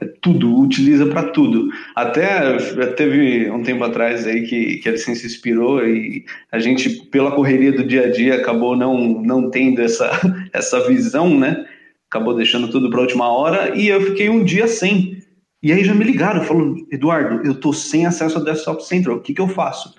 é 0.00 0.06
tudo, 0.20 0.58
utiliza 0.58 1.06
para 1.06 1.28
tudo. 1.28 1.68
Até 1.94 2.56
teve 2.96 3.48
um 3.50 3.62
tempo 3.62 3.84
atrás 3.84 4.26
aí 4.26 4.46
que, 4.48 4.78
que 4.78 4.88
a 4.88 4.92
licença 4.92 5.24
expirou 5.24 5.86
e 5.86 6.24
a 6.50 6.58
gente, 6.58 6.90
pela 7.06 7.30
correria 7.30 7.70
do 7.70 7.84
dia 7.84 8.06
a 8.06 8.10
dia, 8.10 8.34
acabou 8.34 8.76
não, 8.76 9.22
não 9.22 9.48
tendo 9.48 9.80
essa, 9.80 10.10
essa 10.52 10.88
visão, 10.88 11.38
né? 11.38 11.64
Acabou 12.10 12.34
deixando 12.34 12.68
tudo 12.68 12.90
para 12.90 13.00
última 13.00 13.28
hora 13.28 13.76
e 13.76 13.88
eu 13.88 14.00
fiquei 14.00 14.28
um 14.28 14.42
dia 14.42 14.66
sem. 14.66 15.22
E 15.62 15.72
aí 15.72 15.84
já 15.84 15.94
me 15.94 16.04
ligaram, 16.04 16.42
falando, 16.42 16.84
Eduardo, 16.90 17.46
eu 17.46 17.54
tô 17.54 17.72
sem 17.72 18.06
acesso 18.06 18.38
ao 18.38 18.44
Desktop 18.44 18.84
Central, 18.84 19.16
o 19.16 19.20
que, 19.20 19.32
que 19.32 19.40
eu 19.40 19.48
faço? 19.48 19.94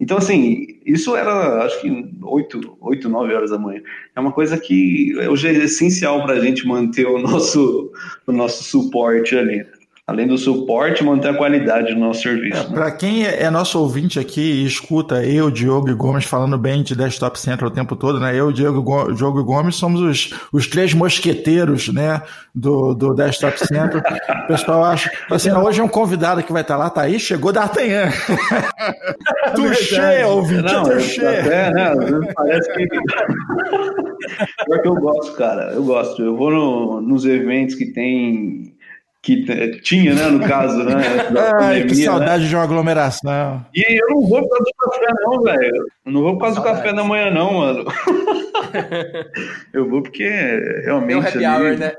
Então, 0.00 0.16
assim, 0.16 0.80
isso 0.84 1.14
era, 1.14 1.62
acho 1.64 1.80
que 1.82 2.10
8, 2.22 2.78
8, 2.80 3.08
9 3.08 3.34
horas 3.34 3.50
da 3.50 3.58
manhã. 3.58 3.82
É 4.16 4.20
uma 4.20 4.32
coisa 4.32 4.58
que 4.58 5.14
hoje 5.28 5.48
é 5.48 5.52
essencial 5.52 6.22
para 6.24 6.34
a 6.34 6.40
gente 6.40 6.66
manter 6.66 7.06
o 7.06 7.18
nosso, 7.18 7.92
o 8.26 8.32
nosso 8.32 8.64
suporte 8.64 9.36
ali 9.36 9.64
além 10.10 10.26
do 10.26 10.36
suporte, 10.36 11.04
manter 11.04 11.28
a 11.28 11.34
qualidade 11.34 11.94
do 11.94 12.00
nosso 12.00 12.22
serviço. 12.22 12.60
É, 12.60 12.64
Para 12.64 12.90
quem 12.90 13.24
é, 13.24 13.48
nosso 13.48 13.78
ouvinte 13.78 14.18
aqui 14.18 14.40
e 14.40 14.66
escuta 14.66 15.24
eu, 15.24 15.52
Diogo 15.52 15.88
e 15.88 15.94
Gomes 15.94 16.24
falando 16.24 16.58
bem 16.58 16.82
de 16.82 16.96
Desktop 16.96 17.38
Central 17.38 17.70
o 17.70 17.72
tempo 17.72 17.94
todo, 17.94 18.18
né? 18.18 18.34
Eu, 18.34 18.50
Diogo, 18.50 19.12
Diogo 19.12 19.40
e 19.40 19.44
Gomes 19.44 19.76
somos 19.76 20.00
os, 20.00 20.34
os 20.52 20.66
três 20.66 20.92
mosqueteiros, 20.92 21.92
né? 21.92 22.22
Do, 22.52 22.92
do 22.92 23.14
Desktop 23.14 23.56
Central. 23.64 24.02
o 24.44 24.46
pessoal 24.48 24.82
acha, 24.84 25.12
assim, 25.30 25.52
hoje 25.52 25.80
é 25.80 25.84
um 25.84 25.88
convidado 25.88 26.42
que 26.42 26.52
vai 26.52 26.62
estar 26.62 26.76
lá, 26.76 26.90
tá 26.90 27.02
aí, 27.02 27.20
chegou 27.20 27.52
D'Artagnan. 27.52 28.10
Tuxê, 29.54 30.24
ouvinte, 30.24 30.62
não, 30.62 30.82
tuxê. 30.82 31.24
É, 31.24 31.70
né? 31.72 31.94
Parece 32.34 32.72
que... 32.72 32.88
Pior 34.66 34.82
que 34.82 34.88
eu 34.88 34.94
gosto, 34.96 35.36
cara, 35.36 35.72
eu 35.72 35.84
gosto. 35.84 36.20
Eu 36.20 36.36
vou 36.36 36.50
no, 36.50 37.00
nos 37.00 37.24
eventos 37.24 37.76
que 37.76 37.86
tem 37.86 38.74
que 39.22 39.80
tinha, 39.82 40.14
né, 40.14 40.28
no 40.28 40.40
caso, 40.40 40.82
né? 40.82 40.94
Ai, 41.60 41.84
que 41.84 41.94
né? 41.94 42.04
saudade 42.04 42.44
né? 42.44 42.48
de 42.48 42.54
uma 42.54 42.64
aglomeração. 42.64 43.66
E 43.74 44.00
eu 44.00 44.08
não 44.08 44.22
vou 44.22 44.40
por 44.40 44.48
causa 44.48 44.64
do 44.64 44.90
café, 44.90 45.12
não, 45.20 45.42
velho. 45.42 45.86
Não 46.06 46.22
vou 46.22 46.32
por 46.34 46.40
causa 46.40 46.56
do 46.56 46.62
café 46.62 46.92
da 46.94 47.04
manhã, 47.04 47.30
não, 47.30 47.54
mano. 47.54 47.84
eu 49.74 49.88
vou 49.88 50.02
porque 50.02 50.26
realmente. 50.84 51.08
Tem 51.08 51.16
um 51.16 51.20
happy 51.20 51.44
ali... 51.44 51.66
hour, 51.66 51.78
né? 51.78 51.92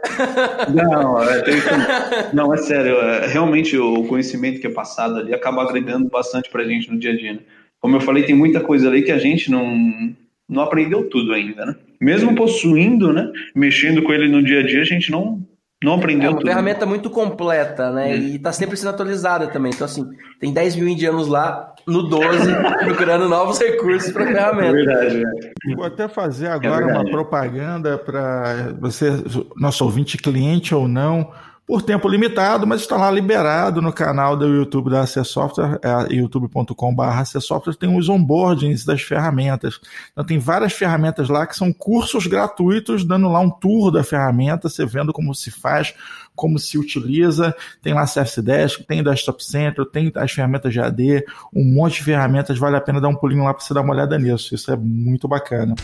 Não, 0.74 1.24
é, 1.24 1.42
tem... 1.42 1.54
não, 2.34 2.54
é 2.54 2.58
sério. 2.58 2.96
É, 2.96 3.28
realmente 3.28 3.78
o 3.78 4.04
conhecimento 4.06 4.60
que 4.60 4.68
é 4.68 4.72
passado 4.72 5.18
ali 5.18 5.34
acaba 5.34 5.62
agregando 5.62 6.10
bastante 6.10 6.50
pra 6.50 6.64
gente 6.64 6.92
no 6.92 6.98
dia 6.98 7.12
a 7.12 7.16
dia. 7.16 7.34
Né? 7.34 7.40
Como 7.80 7.96
eu 7.96 8.02
falei, 8.02 8.24
tem 8.24 8.36
muita 8.36 8.60
coisa 8.62 8.88
ali 8.88 9.04
que 9.04 9.12
a 9.12 9.20
gente 9.20 9.52
não, 9.52 10.16
não 10.50 10.64
aprendeu 10.64 11.08
tudo 11.08 11.34
ainda, 11.34 11.68
né? 11.68 11.76
Mesmo 12.00 12.34
possuindo, 12.34 13.14
né? 13.14 13.32
Mexendo 13.56 14.02
com 14.02 14.12
ele 14.12 14.28
no 14.28 14.44
dia 14.44 14.62
a 14.62 14.64
dia, 14.64 14.82
a 14.82 14.86
gente 14.86 15.12
não 15.12 15.40
não 15.84 15.94
aprendeu 15.96 16.28
É 16.28 16.30
uma 16.30 16.38
tudo. 16.38 16.48
ferramenta 16.48 16.86
muito 16.86 17.10
completa, 17.10 17.92
né? 17.92 18.12
É. 18.12 18.16
E 18.18 18.40
tá 18.40 18.52
sempre 18.52 18.78
sendo 18.78 18.90
atualizada 18.90 19.48
também. 19.48 19.72
Então, 19.74 19.86
assim, 19.86 20.08
tem 20.40 20.54
10 20.54 20.76
mil 20.76 20.88
indianos 20.88 21.28
lá 21.28 21.74
no 21.88 22.04
12 22.04 22.22
procurando 22.86 23.28
novos 23.28 23.58
recursos 23.60 24.12
para 24.12 24.24
a 24.24 24.28
ferramenta. 24.28 24.68
É 24.68 24.72
verdade, 24.86 25.24
é. 25.24 25.76
Vou 25.76 25.86
até 25.86 26.08
fazer 26.08 26.48
agora 26.48 26.86
é 26.90 26.94
uma 26.94 27.06
propaganda 27.10 27.98
para 27.98 28.74
você, 28.80 29.12
nosso 29.56 29.84
ouvinte, 29.84 30.18
cliente 30.18 30.74
ou 30.76 30.88
não 30.88 31.32
por 31.66 31.82
tempo 31.82 32.08
limitado, 32.08 32.68
mas 32.68 32.82
está 32.82 32.98
lá 32.98 33.10
liberado 33.10 33.82
no 33.82 33.94
canal 33.94 34.36
do 34.36 34.46
YouTube 34.46 34.90
da 34.90 35.02
AC 35.02 35.24
Software, 35.24 35.80
é, 35.82 36.14
youtube.com.br 36.14 37.40
Software, 37.40 37.76
tem 37.76 37.98
os 37.98 38.10
onboardings 38.10 38.84
das 38.84 39.02
ferramentas. 39.02 39.80
Então 40.12 40.26
tem 40.26 40.38
várias 40.38 40.74
ferramentas 40.74 41.30
lá 41.30 41.48
que 41.48 41.56
são 41.56 41.72
cursos 41.72 42.28
gratuitos, 42.28 43.06
dando 43.06 43.30
lá 43.30 43.40
um 43.40 43.50
tour 43.50 43.92
da 43.92 44.04
ferramenta, 44.04 44.68
você 44.68 44.86
vendo 44.86 45.14
como 45.14 45.34
se 45.34 45.50
faz, 45.50 45.94
como 46.36 46.60
se 46.60 46.78
utiliza, 46.78 47.56
tem 47.82 47.94
lá 47.94 48.06
Service 48.06 48.42
Desk, 48.42 48.84
tem 48.84 49.04
Desktop 49.04 49.44
Center, 49.44 49.86
tem 49.86 50.12
as 50.16 50.32
ferramentas 50.32 50.74
de 50.74 50.80
AD, 50.80 51.26
um 51.54 51.64
monte 51.64 51.96
de 51.96 52.04
ferramentas, 52.04 52.58
vale 52.58 52.76
a 52.76 52.82
pena 52.82 53.00
dar 53.00 53.08
um 53.08 53.16
pulinho 53.16 53.44
lá 53.44 53.54
para 53.54 53.64
você 53.64 53.74
dar 53.74 53.82
uma 53.82 53.94
olhada 53.94 54.18
nisso, 54.18 54.54
isso 54.56 54.72
é 54.72 54.76
muito 54.76 55.28
bacana. 55.28 55.76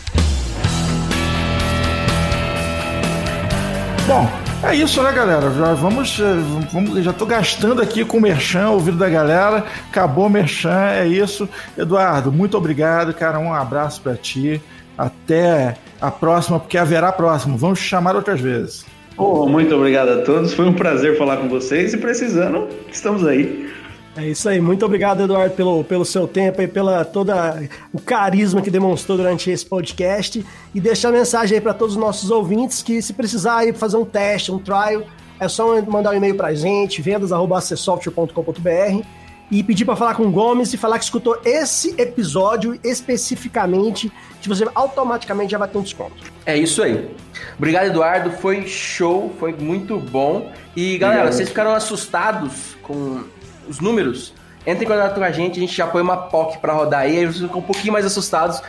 Bom, 4.08 4.47
é 4.64 4.76
isso, 4.76 5.02
né, 5.04 5.12
galera? 5.12 5.52
Já 5.52 5.74
vamos, 5.74 6.20
eh, 6.20 6.36
vamos 6.72 7.04
já 7.04 7.14
tô 7.14 7.26
gastando 7.26 7.82
aqui 7.82 8.04
com 8.04 8.18
o 8.18 8.22
Merchan, 8.22 8.70
ouvido 8.70 8.98
da 8.98 9.10
galera. 9.10 9.66
Acabou 9.90 10.26
o 10.26 10.30
Merchan, 10.30 10.90
é 10.92 11.08
isso. 11.08 11.48
Eduardo, 11.78 12.32
muito 12.32 12.58
obrigado, 12.58 13.14
cara. 13.14 13.40
Um 13.40 13.54
abraço 13.54 14.02
para 14.02 14.16
ti. 14.16 14.62
Até 14.98 15.78
a 16.02 16.10
próxima, 16.10 16.60
porque 16.60 16.78
haverá 16.78 17.12
próximo. 17.12 17.58
Vamos 17.58 17.80
chamar 17.80 18.16
outras 18.16 18.42
vezes. 18.42 18.86
Oh, 19.16 19.48
muito 19.48 19.76
obrigado 19.76 20.10
a 20.10 20.22
todos. 20.22 20.54
Foi 20.54 20.66
um 20.66 20.74
prazer 20.74 21.18
falar 21.18 21.38
com 21.38 21.48
vocês 21.48 21.94
e 21.94 21.98
precisando, 21.98 22.68
estamos 22.92 23.26
aí. 23.26 23.72
É 24.18 24.28
isso 24.28 24.50
aí. 24.50 24.60
Muito 24.60 24.84
obrigado, 24.84 25.24
Eduardo, 25.24 25.56
pelo, 25.56 25.84
pelo 25.84 26.04
seu 26.04 26.28
tempo 26.28 26.60
e 26.62 26.68
pela 26.68 27.06
toda 27.06 27.62
o 27.94 28.02
carisma 28.02 28.62
que 28.62 28.72
demonstrou 28.72 29.18
durante 29.18 29.52
esse 29.52 29.66
podcast. 29.66 30.44
E 30.74 30.82
deixar 30.82 31.10
a 31.10 31.12
mensagem 31.12 31.56
aí 31.56 31.62
para 31.62 31.74
todos 31.74 31.96
os 31.96 32.02
nossos 32.02 32.32
ouvintes 32.32 32.82
que 32.82 33.00
se 33.02 33.14
precisar 33.14 33.58
aí 33.58 33.74
fazer 33.74 33.98
um 33.98 34.06
teste, 34.06 34.52
um 34.52 34.58
trial, 34.58 35.04
é 35.40 35.48
só 35.48 35.80
mandar 35.84 36.12
um 36.12 36.16
e-mail 36.16 36.36
para 36.36 36.48
a 36.48 36.56
gente, 36.56 37.02
vendas.acessoftware.com.br 37.02 39.06
e 39.50 39.64
pedir 39.64 39.86
para 39.86 39.96
falar 39.96 40.16
com 40.16 40.24
o 40.24 40.32
Gomes 40.32 40.74
e 40.74 40.78
falar 40.78 40.98
que 40.98 41.06
escutou 41.06 41.40
esse 41.46 41.96
episódio 41.98 42.78
especificamente, 42.84 44.12
que 44.42 44.50
você 44.50 44.68
automaticamente 44.76 45.52
já 45.52 45.58
vai 45.58 45.68
ter 45.68 45.78
um 45.78 45.84
desconto. 45.84 46.16
É 46.46 46.58
isso 46.58 46.84
aí. 46.84 47.10
Obrigado, 47.58 47.86
Eduardo. 47.86 48.32
Foi 48.32 48.68
show, 48.68 49.34
foi 49.40 49.54
muito 49.54 50.00
bom. 50.00 50.52
E 50.76 50.98
galera, 50.98 51.22
Obrigado. 51.22 51.38
vocês 51.38 51.50
ficaram 51.50 51.74
assustados 51.74 52.76
com 52.82 53.24
os 53.68 53.80
números? 53.80 54.34
Entre 54.66 54.84
em 54.84 54.88
contato 54.88 55.16
com 55.16 55.24
a 55.24 55.32
gente, 55.32 55.58
a 55.58 55.62
gente 55.62 55.74
já 55.74 55.88
põe 55.88 56.02
uma 56.02 56.18
POC 56.18 56.58
para 56.58 56.74
rodar 56.74 57.02
aí, 57.02 57.20
aí 57.20 57.26
vocês 57.26 57.42
ficam 57.42 57.60
um 57.60 57.64
pouquinho 57.64 57.94
mais 57.94 58.06
assustados, 58.06 58.62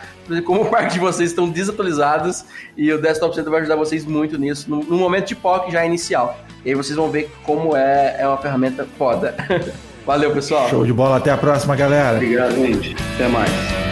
como 0.45 0.63
parte 0.71 0.93
de 0.93 0.99
vocês 0.99 1.31
estão 1.31 1.49
desatualizados 1.49 2.45
e 2.77 2.91
o 2.93 3.01
Desktop 3.01 3.35
Center 3.35 3.51
vai 3.51 3.59
ajudar 3.59 3.75
vocês 3.75 4.05
muito 4.05 4.37
nisso, 4.37 4.69
no, 4.69 4.81
no 4.81 4.97
momento 4.97 5.27
de 5.27 5.35
POC 5.35 5.71
já 5.71 5.85
inicial. 5.85 6.39
E 6.63 6.69
aí 6.69 6.75
vocês 6.75 6.95
vão 6.95 7.09
ver 7.09 7.29
como 7.43 7.75
é, 7.75 8.15
é 8.17 8.27
uma 8.27 8.37
ferramenta 8.37 8.87
foda. 8.97 9.35
Valeu, 10.05 10.31
pessoal. 10.31 10.69
Show 10.69 10.85
de 10.85 10.93
bola, 10.93 11.17
até 11.17 11.31
a 11.31 11.37
próxima, 11.37 11.75
galera. 11.75 12.15
Obrigado, 12.15 12.55
gente. 12.55 12.95
Até 13.15 13.27
mais. 13.27 13.88